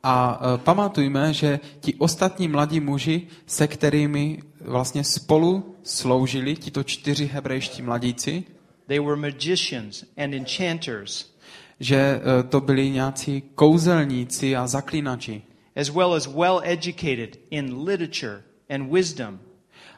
A 0.02 0.40
e, 0.54 0.58
pamatujme, 0.58 1.32
že 1.32 1.60
ti 1.80 1.94
ostatní 1.94 2.48
mladí 2.48 2.80
muži, 2.80 3.26
se 3.46 3.66
kterými 3.66 4.42
vlastně 4.60 5.04
spolu 5.04 5.76
sloužili, 5.82 6.56
tito 6.56 6.82
čtyři 6.82 7.26
hebrejští 7.26 7.82
mladíci, 7.82 8.44
They 8.86 9.00
were 9.00 9.16
magicians 9.16 10.04
and 10.16 10.34
enchanters, 10.34 11.35
že 11.80 11.96
e, 11.96 12.42
to 12.42 12.60
byli 12.60 12.90
nějací 12.90 13.42
kouzelníci 13.54 14.56
a 14.56 14.66
zaklínači. 14.66 15.42
as 15.76 15.90
well 15.90 16.14
as 16.14 16.26
well 16.26 16.60
educated 16.64 17.38
in 17.50 17.84
literature 17.84 18.42
and 18.70 18.90
wisdom. 18.92 19.38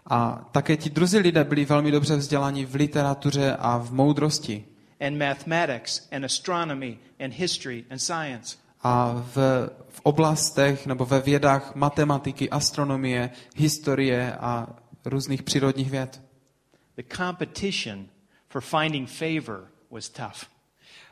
A 0.06 0.48
také 0.52 0.76
ti 0.76 0.90
druzí 0.90 1.18
lidé 1.18 1.44
byli 1.44 1.64
velmi 1.64 1.90
dobře 1.90 2.16
vzděláni 2.16 2.66
v 2.66 2.74
literatuře 2.74 3.56
a 3.58 3.78
v 3.78 3.92
moudrosti. 3.92 4.64
and 5.00 5.18
mathematics 5.18 6.08
and 6.12 6.24
astronomy 6.24 6.98
and 7.20 7.32
history 7.32 7.84
and 7.90 7.98
science. 7.98 8.56
A 8.82 9.24
v, 9.34 9.36
v 9.88 10.00
oblastech 10.02 10.86
nebo 10.86 11.06
ve 11.06 11.20
vědách 11.20 11.74
matematiky, 11.74 12.50
astronomie, 12.50 13.30
historie 13.56 14.32
a 14.40 14.66
různých 15.04 15.42
přírodních 15.42 15.90
věd. 15.90 16.22
The 16.96 17.16
competition 17.16 18.06
for 18.48 18.60
finding 18.60 19.08
favor 19.08 19.68
was 19.90 20.08
tough. 20.08 20.57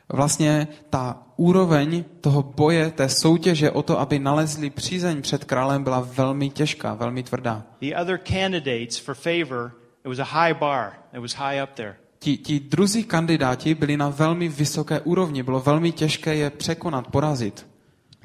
Vlastně 0.09 0.67
ta 0.89 1.23
úroveň 1.35 2.05
toho 2.21 2.43
boje, 2.43 2.91
té 2.91 3.09
soutěže 3.09 3.71
o 3.71 3.83
to, 3.83 3.99
aby 3.99 4.19
nalezli 4.19 4.69
přízeň 4.69 5.21
před 5.21 5.43
králem, 5.43 5.83
byla 5.83 5.99
velmi 5.99 6.49
těžká, 6.49 6.93
velmi 6.93 7.23
tvrdá. 7.23 7.63
The 7.81 7.95
other 8.01 8.19
candidates 8.23 8.97
for 8.97 9.15
favor, 9.15 9.71
it 10.05 10.07
was 10.07 10.19
a 10.19 10.23
high 10.23 10.53
bar. 10.59 10.91
It 11.13 11.19
was 11.19 11.33
high 11.33 11.63
up 11.63 11.69
there. 11.73 11.95
Ti, 12.19 12.37
ti 12.37 12.59
druzí 12.59 13.03
kandidáti 13.03 13.75
byli 13.75 13.97
na 13.97 14.09
velmi 14.09 14.47
vysoké 14.49 14.99
úrovni, 14.99 15.43
bylo 15.43 15.59
velmi 15.59 15.91
těžké 15.91 16.35
je 16.35 16.49
překonat, 16.49 17.07
porazit. 17.07 17.67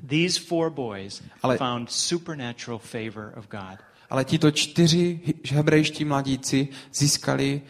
These 0.06 0.40
four 0.40 0.70
boys 0.70 1.22
Ale- 1.42 1.58
found 1.58 1.90
supernatural 1.92 2.78
favor 2.78 3.32
of 3.36 3.48
God. 3.50 3.78
Ale 4.10 4.24
tito 4.24 4.50
čtyři 4.50 5.20
hebrejští 5.52 6.04
mladíci 6.04 6.68
získali 6.94 7.62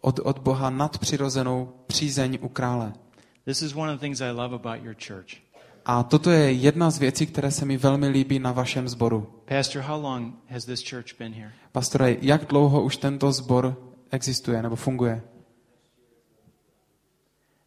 od, 0.00 0.18
od 0.18 0.38
Boha 0.38 0.70
nadpřirozenou 0.70 1.72
přízeň 1.86 2.38
u 2.40 2.48
krále. 2.48 2.92
This 3.46 3.62
is 3.62 3.74
one 3.74 3.92
of 3.92 4.00
the 4.00 4.04
things 4.04 4.20
I 4.20 4.30
love 4.30 4.54
about 4.54 4.82
your 4.82 4.94
church. 4.94 5.36
A 5.84 6.02
toto 6.02 6.30
je 6.30 6.52
jedna 6.52 6.90
z 6.90 6.98
věcí, 6.98 7.26
které 7.26 7.50
se 7.50 7.64
mi 7.64 7.76
velmi 7.76 8.08
líbí 8.08 8.38
na 8.38 8.52
vašem 8.52 8.88
sboru. 8.88 9.42
Pastor, 9.44 9.82
how 9.82 10.02
long 10.02 10.34
has 10.48 10.64
this 10.64 10.90
church 10.90 11.18
been 11.18 11.32
here? 11.32 11.52
Pastore, 11.72 12.16
jak 12.20 12.44
dlouho 12.44 12.82
už 12.82 12.96
tento 12.96 13.32
sbor 13.32 13.76
existuje 14.10 14.62
nebo 14.62 14.76
funguje? 14.76 15.22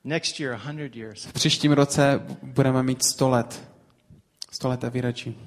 Next 0.04 0.40
year, 0.40 0.60
100 0.60 0.98
years. 1.00 1.26
V 1.26 1.34
příštím 1.34 1.72
roce 1.72 2.22
budeme 2.44 2.84
mít 2.84 3.04
100 3.04 3.30
let. 3.30 3.70
100 4.52 4.70
leté 4.70 4.90
výročí. 4.90 5.38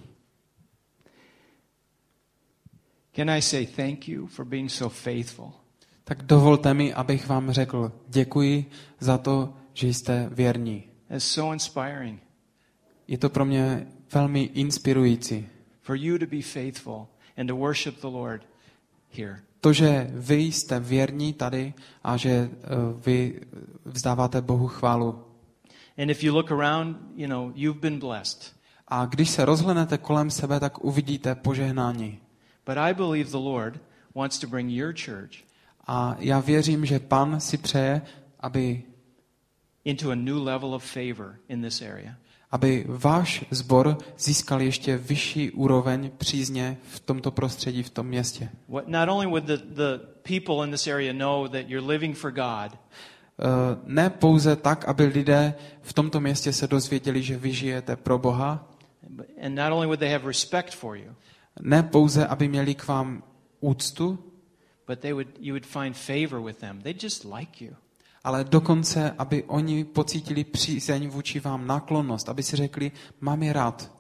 Can 3.17 3.31
I 3.31 3.43
say 3.43 3.67
thank 3.67 4.09
you 4.09 4.27
for 4.27 4.45
being 4.45 4.71
so 4.71 4.95
faithful? 4.95 5.53
Tak 6.05 6.23
dovolte 6.23 6.75
mi, 6.75 6.95
abych 6.95 7.29
vám 7.29 7.53
řekl 7.53 7.93
děkuji 8.09 8.71
za 9.01 9.19
to, 9.19 9.55
že 9.75 9.89
jste 9.89 10.29
věrní. 10.33 10.85
That's 11.09 11.25
so 11.25 11.53
inspiring. 11.53 12.23
Je 13.09 13.19
to 13.19 13.31
pro 13.31 13.45
mě 13.45 13.87
velmi 14.13 14.43
inspirující. 14.43 15.49
For 15.83 15.97
you 15.97 16.19
to 16.19 16.27
be 16.27 16.43
faithful 16.43 17.07
and 17.37 17.47
to 17.47 17.57
worship 17.57 18.01
the 18.01 18.07
Lord 18.07 18.47
here. 19.11 19.41
To, 19.61 19.73
že 19.73 20.11
vy 20.13 20.37
jste 20.37 20.81
věrní 20.81 21.33
tady 21.33 21.75
a 22.05 22.17
že 22.17 22.31
eh, 22.31 22.69
vy 23.07 23.41
vzdáváte 23.85 24.41
Bohu 24.41 24.69
chválu. 24.69 25.25
And 25.99 26.11
if 26.11 26.25
you 26.25 26.35
look 26.35 26.53
around, 26.53 26.97
you 27.17 27.29
know, 27.29 27.53
you've 27.55 27.81
been 27.81 27.99
blessed. 27.99 28.53
A 28.89 29.07
když 29.07 29.31
se 29.31 29.45
rozhlednete 29.45 29.99
kolem 29.99 30.31
sebe, 30.31 30.61
tak 30.61 30.85
uvidíte 30.85 31.35
požehnání. 31.35 32.19
But 32.67 32.79
I 32.79 32.95
believe 32.95 33.31
the 33.31 33.37
Lord 33.37 33.81
wants 34.15 34.39
to 34.39 34.47
bring 34.47 34.71
your 34.71 34.95
church 35.05 35.53
A 35.87 36.17
já 36.19 36.41
věřím, 36.41 36.87
že 36.87 36.99
Pan 36.99 37.41
si 37.41 37.59
přeje, 37.59 38.03
aby, 38.41 38.83
into 39.85 40.11
a 40.11 40.15
new 40.15 40.45
level 40.45 40.75
of 40.75 40.85
favor 40.85 41.37
in 41.49 41.63
this 41.63 41.83
area. 41.83 42.15
aby 42.51 42.85
váš 42.89 43.45
sbor 43.51 43.99
získal 44.19 44.63
ještě 44.63 44.97
vyšší 44.97 45.51
úroveň 45.51 46.11
přízně 46.19 46.77
v 46.91 47.01
tomto 47.01 47.31
prostředí, 47.31 47.83
v 47.83 47.91
tom 47.91 48.07
městě. 48.07 48.49
What, 48.69 48.89
not 48.89 49.09
only 49.09 49.27
would 49.27 49.45
the, 49.45 49.57
the 49.57 49.99
people 50.23 50.65
in 50.67 50.71
this 50.71 50.87
area 50.87 51.13
know 51.13 51.49
that 51.49 51.69
you're 51.69 51.87
living 51.93 52.17
for 52.17 52.31
God, 52.31 52.79
Eh, 53.39 53.77
Ne 53.87 54.11
pouze 54.11 54.57
tak, 54.57 54.85
aby 54.85 55.05
lidé 55.05 55.55
v 55.83 55.93
tomto 55.93 56.21
městě 56.21 56.53
se 56.53 56.67
dozvěděli, 56.67 57.23
že 57.23 57.37
vy 57.37 57.53
žijete 57.53 57.97
pro 57.97 58.19
Boha, 58.19 58.69
and 59.43 59.55
not 59.55 59.73
only 59.73 59.87
would 59.87 59.99
they 59.99 60.11
have 60.13 60.27
respect 60.27 60.75
for 60.75 60.97
you, 60.97 61.15
ne 61.61 61.83
pouze, 61.83 62.27
aby 62.27 62.49
měli 62.49 62.75
k 62.75 62.89
vám 62.89 63.23
úctu, 63.61 64.19
but 64.87 64.99
they 64.99 65.13
would, 65.13 65.29
you 65.41 65.55
would 65.55 65.67
find 65.67 65.97
favor 65.97 66.41
with 66.41 66.59
them. 66.59 66.83
They 66.83 66.95
just 67.03 67.25
like 67.25 67.65
you. 67.65 67.77
Ale 68.25 68.45
dokonce, 68.45 69.15
aby 69.19 69.45
oni 69.45 69.85
pocítili 69.85 70.45
přízeň 70.45 71.09
vůči 71.09 71.41
vám, 71.41 71.67
náklonnost, 71.67 72.29
aby 72.29 72.43
si 72.43 72.57
řekli, 72.57 72.93
mám 73.21 73.43
je 73.43 73.53
rád. 73.53 73.93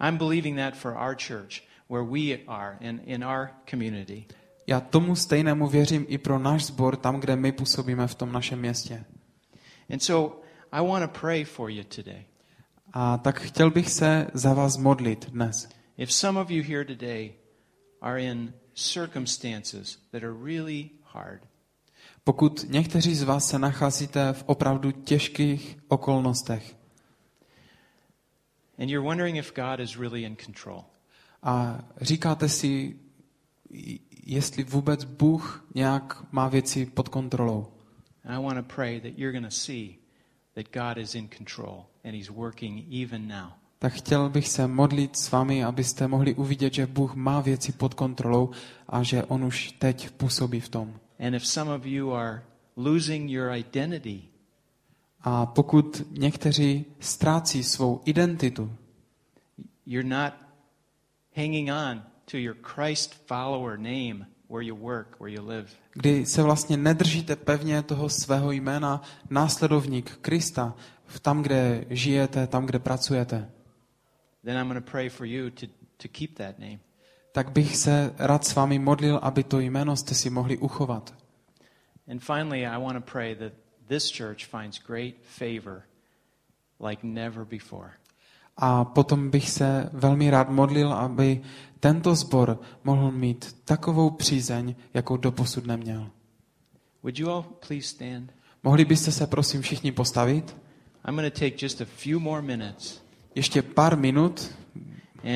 I'm 0.00 0.16
believing 0.16 0.58
that 0.58 0.74
for 0.74 0.92
our 0.92 1.16
church, 1.26 1.62
where 1.88 2.04
we 2.04 2.36
are 2.46 2.76
in, 2.80 3.00
in 3.04 3.24
our 3.24 3.48
community. 3.70 4.24
Já 4.66 4.80
tomu 4.80 5.16
stejnému 5.16 5.68
věřím 5.68 6.06
i 6.08 6.18
pro 6.18 6.38
náš 6.38 6.64
sbor, 6.64 6.96
tam, 6.96 7.20
kde 7.20 7.36
my 7.36 7.52
působíme 7.52 8.06
v 8.06 8.14
tom 8.14 8.32
našem 8.32 8.58
městě. 8.58 9.04
And 9.92 10.02
so 10.02 10.40
I 10.72 10.86
want 10.86 11.12
to 11.12 11.20
pray 11.20 11.44
for 11.44 11.70
you 11.70 11.84
today. 11.84 12.24
A 12.92 13.18
tak 13.18 13.40
chtěl 13.40 13.70
bych 13.70 13.90
se 13.90 14.26
za 14.34 14.54
vás 14.54 14.76
modlit 14.76 15.30
dnes. 15.30 15.68
If 15.96 16.12
some 16.12 16.40
of 16.40 16.50
you 16.50 16.62
here 16.62 16.84
today 16.84 17.32
are 18.00 18.22
in 18.22 18.54
circumstances 18.74 19.98
that 20.12 20.22
are 20.22 20.34
really 20.44 20.90
hard, 21.02 21.42
Pokud 22.24 22.64
někteří 22.68 23.14
z 23.14 23.22
vás 23.22 23.48
se 23.48 23.58
nacházíte 23.58 24.32
v 24.32 24.44
opravdu 24.46 24.90
těžkých 24.90 25.78
okolnostech 25.88 26.80
and 28.80 28.88
you're 28.88 29.04
wondering 29.04 29.36
if 29.36 29.52
God 29.54 29.80
is 29.80 29.98
really 29.98 30.24
in 30.24 30.36
control, 30.36 30.84
a 31.42 31.78
říkáte 32.00 32.48
si, 32.48 32.96
jestli 34.26 34.64
vůbec 34.64 35.04
Bůh 35.04 35.66
nějak 35.74 36.32
má 36.32 36.48
věci 36.48 36.86
pod 36.86 37.08
kontrolou, 37.08 37.66
I 38.24 38.42
want 38.42 38.68
to 38.68 38.74
pray 38.74 39.00
that 39.00 39.12
you're 39.16 39.32
going 39.32 39.46
to 39.46 39.56
see 39.56 39.94
that 40.54 40.66
God 40.72 40.98
is 40.98 41.14
in 41.14 41.28
control 41.28 41.86
and 42.04 42.14
He's 42.14 42.28
working 42.28 42.94
even 43.02 43.28
now. 43.28 43.50
tak 43.78 43.92
chtěl 43.92 44.30
bych 44.30 44.48
se 44.48 44.66
modlit 44.66 45.16
s 45.16 45.30
vámi, 45.30 45.64
abyste 45.64 46.08
mohli 46.08 46.34
uvidět, 46.34 46.74
že 46.74 46.86
Bůh 46.86 47.14
má 47.14 47.40
věci 47.40 47.72
pod 47.72 47.94
kontrolou 47.94 48.50
a 48.88 49.02
že 49.02 49.24
On 49.24 49.44
už 49.44 49.72
teď 49.72 50.10
působí 50.10 50.60
v 50.60 50.68
tom. 50.68 50.99
And 51.20 51.34
if 51.34 51.46
some 51.46 51.70
of 51.74 51.86
you 51.86 52.12
are 52.12 52.42
losing 52.76 53.30
your 53.30 53.52
identity, 53.52 54.22
A 55.22 55.46
pokud 55.46 56.02
někteří 56.10 56.84
ztrácí 57.00 57.64
svou 57.64 58.00
identitu, 58.04 58.72
you're 59.86 60.08
not 60.08 60.32
hanging 61.36 61.70
on 61.70 62.02
to 62.30 62.36
your 62.36 62.56
Christ 62.74 63.14
follower 63.26 63.78
name 63.78 64.26
where 64.48 64.66
you 64.66 64.76
work, 64.76 65.20
where 65.20 65.34
you 65.34 65.48
live. 65.48 65.68
kdy 65.92 66.26
se 66.26 66.42
vlastně 66.42 66.76
nedržíte 66.76 67.36
pevně 67.36 67.82
toho 67.82 68.08
svého 68.08 68.52
jména 68.52 69.02
následovník 69.30 70.16
Krista, 70.16 70.74
v 71.06 71.20
tam, 71.20 71.42
kde 71.42 71.84
žijete, 71.90 72.46
tam, 72.46 72.66
kde 72.66 72.78
pracujete, 72.78 73.50
Then 74.44 74.56
I'm 74.56 74.68
going 74.68 74.84
to 74.84 74.90
pray 74.90 75.08
for 75.08 75.26
you 75.26 75.50
to, 75.50 75.66
to 75.96 76.08
keep 76.08 76.38
that 76.38 76.58
name. 76.58 76.78
Tak 77.32 77.50
bych 77.52 77.76
se 77.76 78.14
rád 78.18 78.44
s 78.44 78.54
vámi 78.54 78.78
modlil, 78.78 79.18
aby 79.22 79.44
to 79.44 79.60
jméno 79.60 79.96
jste 79.96 80.14
si 80.14 80.30
mohli 80.30 80.58
uchovat. 80.58 81.14
And 82.10 82.22
finally, 82.22 82.66
I 82.66 82.82
want 82.82 83.04
to 83.04 83.12
pray 83.12 83.34
that 83.34 83.52
this 83.88 84.12
church 84.16 84.46
finds 84.46 84.78
great 84.86 85.14
favor 85.22 85.82
like 86.88 87.06
never 87.06 87.44
before. 87.44 87.90
A 88.56 88.84
potom 88.84 89.30
bych 89.30 89.50
se 89.50 89.90
velmi 89.92 90.30
rád 90.30 90.48
modlil, 90.50 90.92
aby 90.92 91.42
tento 91.80 92.14
sbor 92.16 92.58
mohl 92.84 93.10
mít 93.10 93.56
takovou 93.64 94.10
přízeň, 94.10 94.74
jakou 94.94 95.16
doposud 95.16 95.66
neměl. 95.66 96.10
Would 97.02 97.18
you 97.18 97.30
all 97.30 97.42
please 97.68 97.88
stand? 97.88 98.32
Mohli 98.62 98.84
byste 98.84 99.12
se 99.12 99.26
prosím 99.26 99.62
všichni 99.62 99.92
postavit? 99.92 100.56
I'm 101.08 101.14
going 101.16 101.32
to 101.34 101.40
take 101.40 101.56
just 101.64 101.80
a 101.80 101.84
few 101.84 102.18
more 102.20 102.42
minutes 102.42 103.00
Ještě 103.34 103.62
pár 103.62 103.96
minut. 103.96 104.54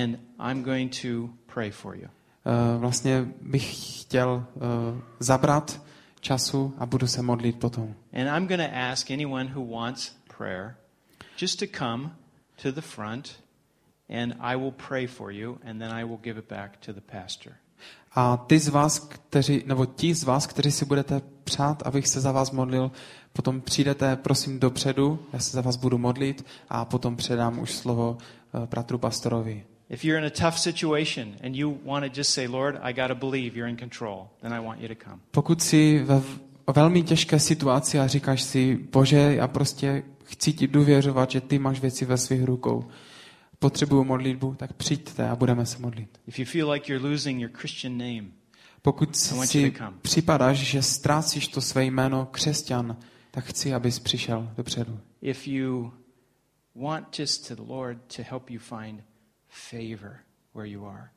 and 0.02 0.18
I'm 0.50 0.62
going 0.62 0.96
to 1.02 1.30
pray 1.54 1.70
for 1.70 1.96
you. 1.96 2.04
eh, 2.46 2.78
Vlastně 2.78 3.26
bych 3.40 4.00
chtěl 4.02 4.44
eh, 4.56 4.60
zabrat 5.18 5.80
času 6.20 6.74
a 6.78 6.86
budu 6.86 7.06
se 7.06 7.22
modlit 7.22 7.58
potom. 7.58 7.94
And 8.12 8.28
I'm 8.36 8.46
going 8.46 8.70
to 8.70 8.76
ask 8.92 9.10
anyone 9.10 9.50
who 9.54 9.64
wants 9.76 10.16
prayer 10.38 10.76
just 11.40 11.58
to 11.58 11.66
come 11.78 12.10
to 12.62 12.72
the 12.72 12.80
front 12.80 13.40
and 14.22 14.34
I 14.40 14.56
will 14.56 14.72
pray 14.88 15.06
for 15.06 15.30
you 15.32 15.58
and 15.70 15.78
then 15.78 15.92
I 15.92 16.04
will 16.04 16.18
give 16.22 16.38
it 16.38 16.48
back 16.48 16.76
to 16.86 16.92
the 16.92 17.00
pastor. 17.00 17.52
A 18.16 18.36
ty 18.36 18.58
z 18.58 18.68
vás, 18.68 18.98
kteří, 18.98 19.62
nebo 19.66 19.86
ti 19.86 20.14
z 20.14 20.24
vás, 20.24 20.46
kteří 20.46 20.70
si 20.72 20.84
budete 20.84 21.20
přát, 21.44 21.82
abych 21.86 22.08
se 22.08 22.20
za 22.20 22.32
vás 22.32 22.50
modlil, 22.50 22.90
potom 23.32 23.60
přijdete, 23.60 24.16
prosím, 24.16 24.60
dopředu, 24.60 25.26
já 25.32 25.38
se 25.38 25.50
za 25.50 25.60
vás 25.60 25.76
budu 25.76 25.98
modlit 25.98 26.46
a 26.68 26.84
potom 26.84 27.16
předám 27.16 27.58
už 27.58 27.72
slovo 27.74 28.18
eh, 28.54 28.66
bratru 28.66 28.98
pastorovi. 28.98 29.64
If 29.90 30.04
you're 30.04 30.18
in 30.18 30.24
a 30.24 30.30
tough 30.50 30.58
situation 30.58 31.36
and 31.42 31.56
you 31.56 31.78
want 31.84 32.04
to 32.06 32.20
just 32.20 32.30
say, 32.30 32.46
Lord, 32.46 32.78
I 32.82 32.92
got 32.92 33.08
to 33.08 33.14
believe 33.14 33.56
you're 33.56 33.70
in 33.70 33.76
control, 33.76 34.28
then 34.40 34.52
I 34.52 34.60
want 34.60 34.80
you 34.80 34.88
to 34.88 35.04
come. 35.04 35.18
Pokud 35.30 35.62
jsi 35.62 35.98
ve 36.04 36.22
velmi 36.74 37.02
těžké 37.02 37.40
situaci 37.40 37.98
a 37.98 38.06
říkáš 38.06 38.42
si, 38.42 38.76
bože, 38.92 39.16
já 39.16 39.48
prostě 39.48 40.02
chci 40.24 40.52
ti 40.52 40.66
důvěřovat, 40.66 41.30
že 41.30 41.40
ty 41.40 41.58
máš 41.58 41.80
věci 41.80 42.04
ve 42.04 42.18
svých 42.18 42.44
rukou, 42.44 42.84
potřebuju 43.58 44.04
modlitbu, 44.04 44.54
tak 44.54 44.72
přijďte 44.72 45.28
a 45.28 45.36
budeme 45.36 45.66
se 45.66 45.78
modlit. 45.78 46.20
If 46.26 46.38
you 46.38 46.44
feel 46.44 46.70
like 46.70 46.92
you're 46.92 47.08
losing 47.08 47.40
your 47.40 47.50
Christian 47.54 47.98
name, 47.98 48.24
Pokud 48.82 49.16
si 49.16 49.72
připadáš, 50.02 50.56
že 50.58 50.82
ztrácíš 50.82 51.48
to 51.48 51.60
své 51.60 51.84
jméno 51.84 52.28
křesťan, 52.30 52.96
tak 53.30 53.44
chci, 53.44 53.74
abys 53.74 53.98
přišel 53.98 54.50
dopředu. 54.56 55.00
if 55.22 55.46
you 55.48 55.92
want 56.74 57.18
just 57.18 57.48
to 57.48 57.54
the 57.54 57.72
Lord 57.72 57.98
to 58.16 58.22
help 58.30 58.50
you 58.50 58.58
find 58.58 59.00
favor 59.54 60.20
where 60.54 60.70
you 60.70 60.86
are, 60.86 61.10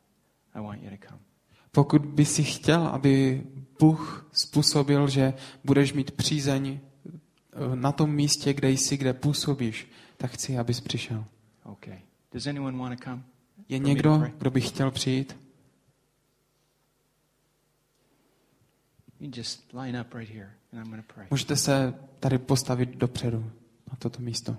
I 0.53 0.61
want 0.61 0.83
you 0.83 0.89
to 0.89 1.07
come. 1.07 1.19
Pokud 1.71 2.05
by 2.05 2.25
si 2.25 2.43
chtěl, 2.43 2.87
aby 2.87 3.43
Bůh 3.79 4.29
způsobil, 4.31 5.07
že 5.07 5.33
budeš 5.63 5.93
mít 5.93 6.11
přízeň 6.11 6.79
eh, 7.05 7.75
na 7.75 7.91
tom 7.91 8.11
místě, 8.11 8.53
kde 8.53 8.69
jsi, 8.69 8.97
kde 8.97 9.13
působíš, 9.13 9.91
tak 10.17 10.31
chci, 10.31 10.57
abys 10.57 10.81
přišel. 10.81 11.25
Okay. 11.63 12.01
Does 12.33 12.47
anyone 12.47 12.77
want 12.77 12.99
to 12.99 13.03
come? 13.03 13.23
Je 13.69 13.79
někdo, 13.79 14.23
kdo 14.37 14.51
by 14.51 14.61
chtěl 14.61 14.91
přijít? 14.91 15.37
You 19.19 19.31
just 19.35 19.73
line 19.73 20.01
up 20.01 20.13
right 20.13 20.29
here 20.29 20.51
and 20.71 20.79
I'm 20.79 20.91
going 20.91 21.05
to 21.07 21.13
pray. 21.13 21.27
Můžete 21.31 21.55
se 21.55 21.93
tady 22.19 22.37
postavit 22.37 22.89
dopředu 22.89 23.51
na 23.91 23.95
toto 23.99 24.21
místo. 24.21 24.57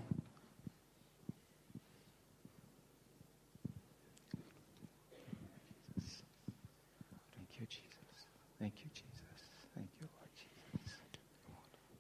Thank 7.37 7.61
you, 7.61 7.67
Jesus. 7.67 8.27
Thank 8.59 8.75
you, 8.85 8.91
Jesus. 8.95 9.41
Thank 9.75 9.91
you, 10.01 10.09
Lord 10.19 10.31
Jesus. 10.35 10.99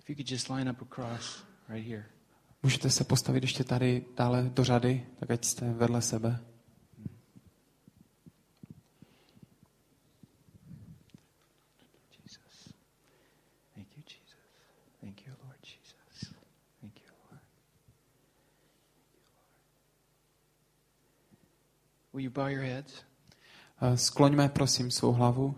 If 0.08 0.12
you 0.12 0.16
could 0.24 0.30
just 0.30 0.48
line 0.48 0.70
up 0.70 0.80
across 0.82 1.42
right 1.68 1.86
here. 1.86 2.04
Můžete 2.62 2.90
se 2.90 3.04
postavit 3.04 3.42
ještě 3.42 3.64
tady 3.64 4.04
dále 4.16 4.50
do 4.54 4.64
řady, 4.64 5.06
tak 5.20 5.30
ať 5.30 5.44
jste 5.44 5.72
vedle 5.72 6.02
sebe. 6.02 6.44
Jesus. 12.22 12.74
Thank 13.74 13.96
you, 13.96 14.02
Jesus. 14.06 14.40
Thank 15.00 15.26
you, 15.26 15.32
Lord 15.44 15.58
Jesus. 15.66 16.34
Thank 16.80 17.00
you, 17.00 17.06
Lord. 17.30 17.42
Will 22.12 22.24
you 22.24 22.30
bow 22.30 22.46
your 22.46 22.62
heads? 22.62 23.02
Eh, 23.82 23.96
Skloňme 23.96 24.48
prosím 24.48 24.90
svou 24.90 25.12
hlavu. 25.12 25.54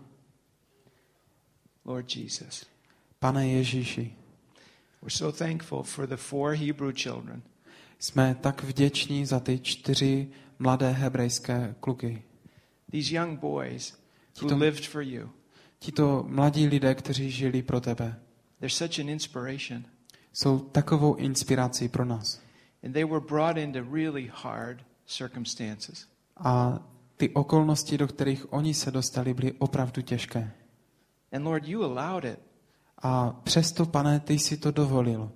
Lord 1.85 2.15
Jesus, 2.15 2.65
Pane 3.19 3.47
Ježíši, 3.47 4.20
we're 5.01 5.09
so 5.15 5.31
thankful 5.37 5.83
for 5.83 6.07
the 6.07 6.15
four 6.17 6.53
Hebrew 6.55 6.93
children 6.93 7.41
jsme 7.99 8.35
tak 8.41 8.63
vděční 8.63 9.25
za 9.25 9.39
ty 9.39 9.59
čtyři 9.59 10.27
mladé 10.59 10.91
hebrejské 10.91 11.75
kluky. 11.79 12.23
these 12.91 13.15
young 13.15 13.39
boys 13.39 13.91
who 14.41 14.47
Tito- 14.47 14.57
lived 14.59 14.85
for 14.87 15.01
you. 15.01 15.29
Tito 15.79 16.25
mladí 16.27 16.67
lidé, 16.67 16.95
kteří 16.95 17.31
žili 17.31 17.61
pro 17.61 17.81
tebe, 17.81 18.19
They're 18.59 18.69
such 18.69 18.99
an 18.99 19.09
inspiration. 19.09 19.83
jsou 20.33 20.59
takovou 20.59 21.15
inspirací 21.15 21.89
pro 21.89 22.05
nás. 22.05 22.41
And 22.83 22.93
they 22.93 23.03
were 23.05 23.25
brought 23.27 23.57
into 23.57 23.83
really 23.93 24.31
hard 24.33 24.83
circumstances. 25.05 26.07
A 26.37 26.79
ty 27.17 27.29
okolnosti, 27.29 27.97
do 27.97 28.07
kterých 28.07 28.53
oni 28.53 28.73
se 28.73 28.91
dostali, 28.91 29.33
byly 29.33 29.51
opravdu 29.53 30.01
těžké. 30.01 30.51
And 31.31 31.43
Lord, 31.43 31.67
you 31.67 31.83
allowed 31.83 32.25
it. 32.25 32.39
A 33.03 33.29
přesto, 33.43 33.85
pane, 33.85 34.19
ty 34.19 34.33
jsi 34.33 34.57
to 34.57 34.71
dovolil. 34.71 35.31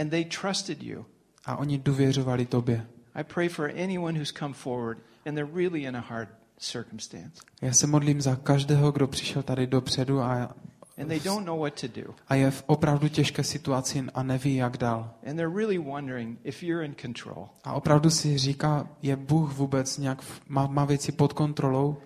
And 0.00 0.10
they 0.10 0.24
trusted 0.24 0.82
you. 0.82 1.06
A 1.44 1.56
oni 1.56 1.78
důvěřovali 1.78 2.46
tobě. 2.46 2.86
I 3.14 3.24
pray 3.24 3.48
for 3.48 3.70
anyone 3.70 4.18
who's 4.18 4.32
come 4.32 4.54
forward 4.54 4.98
and 5.26 5.34
they're 5.34 5.54
really 5.54 5.82
in 5.82 5.96
a 5.96 6.00
hard 6.00 6.28
circumstance. 6.58 7.42
Já 7.62 7.72
se 7.72 7.86
modlím 7.86 8.20
za 8.20 8.36
každého, 8.36 8.92
kdo 8.92 9.06
přišel 9.06 9.42
tady 9.42 9.66
dopředu 9.66 10.20
a, 10.20 10.54
And 10.98 11.08
they 11.08 11.20
don't 11.20 11.46
know 11.46 11.60
what 11.60 11.80
to 11.80 11.86
do. 11.88 12.14
a 12.28 12.34
je 12.34 12.50
v 12.50 12.64
opravdu 12.66 13.08
těžké 13.08 13.44
situaci 13.44 14.04
a 14.14 14.22
neví, 14.22 14.56
jak 14.56 14.76
dál. 14.76 15.10
And 15.30 15.36
they're 15.36 15.56
really 15.56 15.78
wondering 15.78 16.38
if 16.44 16.62
you're 16.62 16.84
in 16.86 16.94
control. 16.94 17.48
A 17.64 17.72
opravdu 17.72 18.10
si 18.10 18.38
říká, 18.38 18.88
je 19.02 19.16
Bůh 19.16 19.52
vůbec 19.52 19.98
nějak, 19.98 20.22
má, 20.48 20.66
má 20.66 20.84
věci 20.84 21.12
pod 21.12 21.32
kontrolou? 21.32 21.96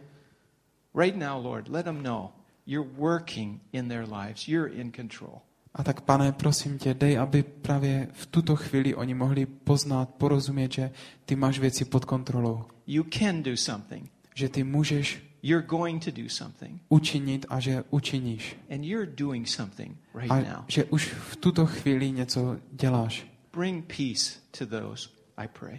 Right 0.95 1.17
now, 1.17 1.45
Lord, 1.45 1.69
let 1.69 1.85
them 1.85 2.03
know 2.03 2.29
you're 2.67 2.91
working 2.99 3.61
in 3.73 3.89
their 3.89 4.07
lives. 4.13 4.49
You're 4.49 4.73
in 4.75 4.93
control. 4.93 5.41
A 5.75 5.83
tak, 5.83 6.01
pane, 6.01 6.33
prosím 6.33 6.79
tě, 6.79 6.95
dej, 6.95 7.19
aby 7.19 7.43
právě 7.43 8.09
v 8.13 8.27
tuto 8.27 8.57
chvíli 8.57 8.95
oni 8.95 9.15
mohli 9.15 9.47
poznat, 9.47 10.09
porozumět, 10.15 10.73
že 10.73 10.91
ty 11.25 11.37
máš 11.37 11.59
věci 11.59 11.85
pod 11.85 12.05
kontrolou. 12.05 12.65
You 12.87 13.05
can 13.19 13.43
do 13.43 13.57
something. 13.57 14.11
Že 14.35 14.49
ty 14.49 14.65
můžeš 14.65 15.27
You're 15.43 15.67
going 15.67 16.05
to 16.05 16.11
do 16.11 16.29
something. 16.29 16.83
učinit 16.89 17.47
a 17.49 17.61
že 17.61 17.85
učiníš. 17.91 18.57
And 18.71 18.85
you're 18.85 19.13
doing 19.17 19.49
something 19.49 19.97
right 20.15 20.31
A 20.33 20.37
now. 20.57 20.65
že 20.69 20.85
už 20.85 21.05
v 21.07 21.37
tuto 21.37 21.67
chvíli 21.67 22.11
něco 22.11 22.57
děláš. 22.73 23.27
Bring 23.53 23.85
peace 23.97 24.41
to 24.59 24.67
those, 24.67 25.09
I 25.37 25.49
pray. 25.49 25.79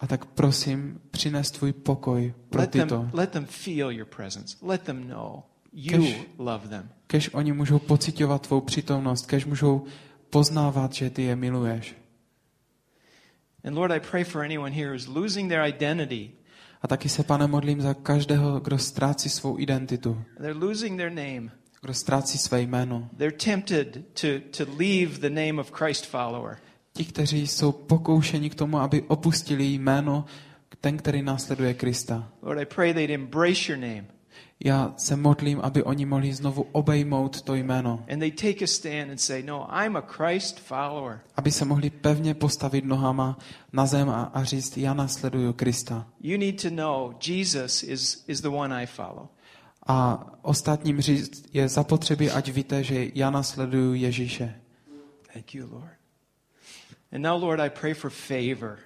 A 0.00 0.06
tak 0.06 0.24
prosím, 0.24 1.00
přines 1.10 1.50
tvůj 1.50 1.72
pokoj 1.72 2.34
pro 2.50 2.60
Let 2.60 2.70
them, 2.70 2.82
tyto. 2.88 3.08
let 3.12 3.30
them 3.30 3.44
feel 3.46 3.90
your 3.90 4.06
presence. 4.16 4.56
Let 4.62 4.82
them 4.82 5.08
know 5.08 5.42
you 5.72 5.98
Kež- 5.98 6.24
love 6.38 6.68
them. 6.68 6.88
Kež 7.06 7.30
oni 7.34 7.52
můžou 7.52 7.78
pocitovat 7.78 8.46
tvou 8.46 8.60
přítomnost, 8.60 9.26
kež 9.26 9.44
můžou 9.44 9.84
poznávat, 10.30 10.92
že 10.92 11.10
ty 11.10 11.22
je 11.22 11.36
miluješ. 11.36 11.94
And 13.64 13.74
Lord, 13.74 13.92
I 13.92 14.00
pray 14.00 14.24
for 14.24 14.42
anyone 14.44 14.70
here 14.76 14.90
who's 14.90 15.06
losing 15.06 15.48
their 15.48 15.62
identity. 15.66 16.30
A 16.82 16.88
taky 16.88 17.08
se, 17.08 17.22
pane, 17.24 17.46
modlím 17.46 17.80
za 17.80 17.94
každého, 17.94 18.60
kdo 18.60 18.78
ztrácí 18.78 19.28
svou 19.28 19.58
identitu, 19.58 20.22
They're 20.38 20.58
losing 20.66 20.96
their 20.96 21.10
name. 21.10 21.50
kdo 21.82 21.94
ztrácí 21.94 22.38
své 22.38 22.60
jméno. 22.62 23.08
They're 23.16 23.36
tempted 23.36 23.92
to, 24.20 24.26
to 24.64 24.72
leave 24.78 25.18
the 25.18 25.30
name 25.30 25.60
of 25.60 25.70
Christ 25.72 26.06
follower. 26.06 26.56
Ti, 26.92 27.04
kteří 27.04 27.46
jsou 27.46 27.72
pokoušeni 27.72 28.50
k 28.50 28.54
tomu, 28.54 28.78
aby 28.78 29.02
opustili 29.02 29.64
jméno 29.64 30.24
ten, 30.80 30.96
který 30.96 31.22
následuje 31.22 31.74
Krista. 31.74 32.28
Lord, 32.42 32.60
I 32.60 32.66
pray 32.66 32.94
they'd 32.94 33.10
embrace 33.14 33.72
your 33.72 33.80
name 33.80 34.04
Já 34.64 34.94
se 34.96 35.16
modlím, 35.16 35.60
aby 35.60 35.82
oni 35.82 36.06
mohli 36.06 36.32
znovu 36.32 36.66
obejmout 36.72 37.42
to 37.42 37.54
jméno. 37.54 38.04
and 38.12 38.18
they 38.18 38.30
take 38.30 38.64
a 38.64 38.66
stand 38.66 39.10
and 39.10 39.18
say, 39.18 39.42
No, 39.42 39.68
I'm 39.84 39.96
a 39.96 40.00
Christ 40.00 40.60
follower. 40.60 41.20
Aby 41.36 41.50
se 41.52 41.64
mohli 41.64 41.90
pevně 41.90 42.34
postavit 42.34 42.84
nohama 42.84 43.38
na 43.72 43.86
zem 43.86 44.10
a, 44.10 44.22
a 44.22 44.44
říct, 44.44 44.76
já 44.78 44.94
následuju 44.94 45.52
Krista. 45.52 46.06
You 46.20 46.38
need 46.38 46.62
to 46.62 46.70
know 46.70 47.14
Jesus 47.26 47.82
is, 47.82 48.24
is 48.28 48.40
the 48.40 48.48
one 48.48 48.82
I 48.82 48.86
follow. 48.86 49.28
A 49.86 50.26
ostatním 50.42 51.00
říct 51.00 51.44
je 51.52 51.68
zapotřebí, 51.68 52.30
ať 52.30 52.48
víte, 52.52 52.82
že 52.84 53.06
já 53.14 53.30
následuju 53.30 53.94
Ježíše. 53.94 54.54
Thank 55.32 55.54
you, 55.54 55.68
Lord. 55.72 55.92
And 57.12 57.22
now, 57.22 57.42
Lord, 57.42 57.60
I 57.60 57.70
pray 57.70 57.94
for 57.94 58.10
favor. 58.10 58.78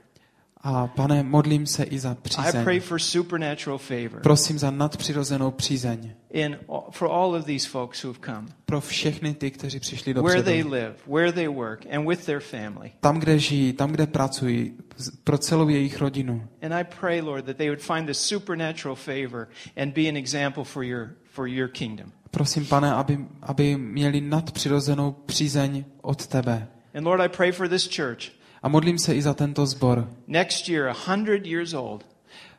A 0.60 0.86
pane, 0.86 1.22
modlím 1.22 1.66
se 1.66 1.84
i 1.84 1.98
za 1.98 2.14
přízeň. 2.14 2.80
for 2.80 2.98
supernatural 2.98 3.78
favor 3.78 4.20
Prosím 4.22 4.58
za 4.58 4.70
nadpřirozenou 4.70 5.50
přízeň. 5.50 6.10
in 6.30 6.58
for 6.90 7.08
all 7.12 7.34
of 7.34 7.44
these 7.44 7.68
folks 7.68 8.04
who've 8.04 8.20
come, 8.24 8.48
Pro 8.66 8.80
všechny 8.80 9.34
ty, 9.34 9.50
kteří 9.50 9.80
přišli 9.80 10.14
where 10.14 10.42
they 10.42 10.62
live, 10.62 10.94
where 11.06 11.32
they 11.32 11.48
work, 11.48 11.86
and 11.92 12.08
with 12.08 12.26
their 12.26 12.40
family. 12.40 12.92
Tam, 13.00 13.18
kde 13.18 13.38
žijí, 13.38 13.72
tam, 13.72 13.90
kde 13.90 14.06
pracují, 14.06 14.72
pro 15.24 15.38
celou 15.38 15.68
jejich 15.68 16.00
rodinu. 16.00 16.48
And 16.62 16.72
I 16.74 16.84
pray, 17.00 17.20
Lord, 17.20 17.44
that 17.44 17.56
they 17.56 17.68
would 17.70 17.82
find 17.82 18.06
this 18.06 18.18
supernatural 18.18 18.96
favor 18.96 19.48
and 19.76 19.94
be 19.94 20.08
an 20.08 20.16
example 20.16 20.64
for 20.64 20.84
your 20.84 21.10
for 21.36 21.46
your 21.48 21.68
kingdom. 21.68 22.12
Prosím, 22.30 22.66
pane, 22.66 22.92
aby, 22.92 23.18
aby 23.42 23.76
měli 23.76 24.20
nadpřirozenou 24.20 25.12
přízeň 25.12 25.84
od 26.02 26.26
tebe. 26.26 26.68
And 26.94 27.04
Lord, 27.06 27.20
I 27.20 27.28
pray 27.28 27.52
for 27.52 27.68
this 27.68 27.96
church. 27.96 28.36
A 28.62 28.68
modlím 28.68 28.98
se 28.98 29.14
i 29.14 29.22
za 29.22 29.34
tento 29.34 29.66
sbor. 29.66 30.08
Next 30.26 30.68
year, 30.68 30.88
a 30.88 30.94
hundred 31.06 31.46
years 31.46 31.74
old. 31.74 32.06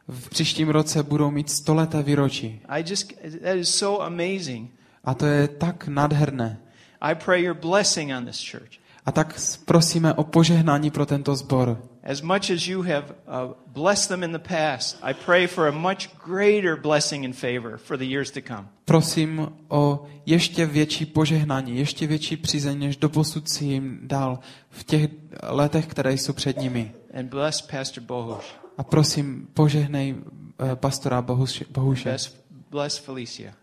V 0.08 0.30
příštím 0.30 0.70
roce 0.70 1.04
budou 1.04 1.32
mít 1.32 1.50
stoleté 1.50 2.04
výročí. 2.04 2.62
I 2.68 2.84
just 2.88 3.14
that 3.44 3.56
is 3.56 3.76
so 3.76 4.06
amazing. 4.06 4.72
A 5.04 5.14
to 5.14 5.26
je 5.26 5.48
tak 5.48 5.88
nádherné. 5.88 6.60
I 7.02 7.16
pray 7.16 7.44
your 7.44 7.56
blessing 7.56 8.12
on 8.18 8.26
this 8.26 8.52
church. 8.52 8.80
A 9.08 9.12
tak 9.12 9.40
prosíme 9.66 10.14
o 10.14 10.24
požehnání 10.24 10.92
pro 10.92 11.06
tento 11.06 11.36
sbor. 11.36 11.82
As 12.04 12.22
much 12.22 12.50
as 12.50 12.68
you 12.68 12.82
have 12.82 13.04
uh, 13.04 13.54
blessed 13.68 14.08
them 14.08 14.24
in 14.24 14.32
the 14.32 14.40
past, 14.56 15.00
I 15.02 15.14
pray 15.14 15.48
for 15.48 15.68
a 15.68 15.72
much 15.72 16.10
greater 16.26 16.76
blessing 16.82 17.26
and 17.26 17.34
favor 17.34 17.78
for 17.78 17.98
the 17.98 18.06
years 18.06 18.32
to 18.32 18.40
come. 18.48 18.68
Prosím 18.86 19.48
o 19.68 20.06
ještě 20.26 20.66
větší 20.66 21.06
požehnání, 21.06 21.78
ještě 21.78 22.08
větší 22.08 22.38
přízeň, 22.38 22.80
než 22.80 22.98
doposud 22.98 23.50
si 23.50 23.66
jim 23.66 24.00
dal 24.04 24.40
v 24.70 24.84
těch 24.84 25.10
letech, 25.44 25.88
které 25.88 26.14
jsou 26.14 26.34
před 26.34 26.58
nimi. 26.62 26.92
And 27.20 27.30
bless 27.30 27.62
Pastor 27.62 28.04
Bohush. 28.04 28.46
A 28.78 28.84
prosím, 28.84 29.48
požehnej 29.54 30.16
eh, 30.72 30.76
pastora 30.76 31.22
Bohuše, 31.22 31.66
Bohuše 31.70 32.10
Bless, 32.10 32.38
bless 32.70 32.98
Felicia. 32.98 33.54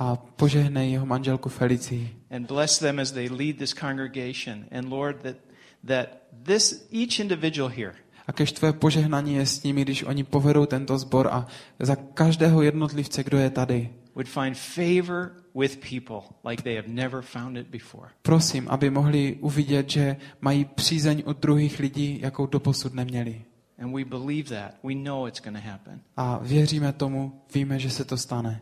A 0.00 0.16
požehnej 0.16 0.92
jeho 0.96 1.06
manželku 1.06 1.48
Felicii. 1.48 2.16
And 2.30 2.48
bless 2.48 2.78
them 2.78 2.98
as 2.98 3.12
they 3.12 3.28
lead 3.28 3.60
this 3.60 3.76
congregation. 3.76 4.64
And 4.72 4.88
Lord, 4.88 5.20
that, 5.22 5.36
that 5.84 6.08
this, 6.44 6.88
each 6.92 7.20
individual 7.20 7.68
here 7.68 7.94
A 8.30 8.32
kež 8.32 8.52
tvoje 8.52 8.72
požehnání 8.72 9.34
je 9.34 9.46
s 9.46 9.62
nimi, 9.62 9.82
když 9.82 10.02
oni 10.02 10.24
povedou 10.24 10.66
tento 10.66 10.98
sbor 10.98 11.28
a 11.32 11.46
za 11.78 11.96
každého 11.96 12.62
jednotlivce, 12.62 13.24
kdo 13.24 13.38
je 13.38 13.50
tady. 13.50 13.90
would 14.14 14.28
find 14.28 14.56
favor 14.56 15.32
with 15.54 15.76
people 15.90 16.36
like 16.50 16.62
they 16.62 16.76
have 16.76 16.88
never 16.88 17.22
found 17.22 17.56
it 17.56 17.66
before. 17.66 18.08
Prosím, 18.22 18.68
aby 18.68 18.90
mohli 18.90 19.36
uvidět, 19.40 19.90
že 19.90 20.16
mají 20.40 20.64
přízeň 20.64 21.22
od 21.26 21.40
druhých 21.40 21.78
lidí, 21.78 22.18
jakou 22.22 22.46
doposud 22.46 22.94
neměli. 22.94 23.42
And 23.78 23.92
we 23.92 24.04
believe 24.04 24.48
that. 24.48 24.74
We 24.84 24.94
know 24.94 25.26
it's 25.26 25.40
going 25.40 25.56
to 25.56 25.68
happen. 25.68 26.00
A 26.16 26.38
věříme 26.42 26.92
tomu, 26.92 27.40
víme, 27.54 27.78
že 27.78 27.90
se 27.90 28.04
to 28.04 28.16
stane. 28.16 28.60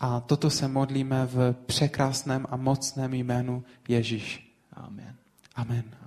A 0.00 0.20
toto 0.20 0.50
se 0.50 0.68
modlíme 0.68 1.26
v 1.26 1.54
překrásném 1.66 2.46
a 2.50 2.56
mocném 2.56 3.14
jménu 3.14 3.64
Ježíš. 3.88 4.56
Amen. 4.72 4.90
Amen. 4.98 5.14
Amen. 5.54 5.84
Amen. 5.84 5.97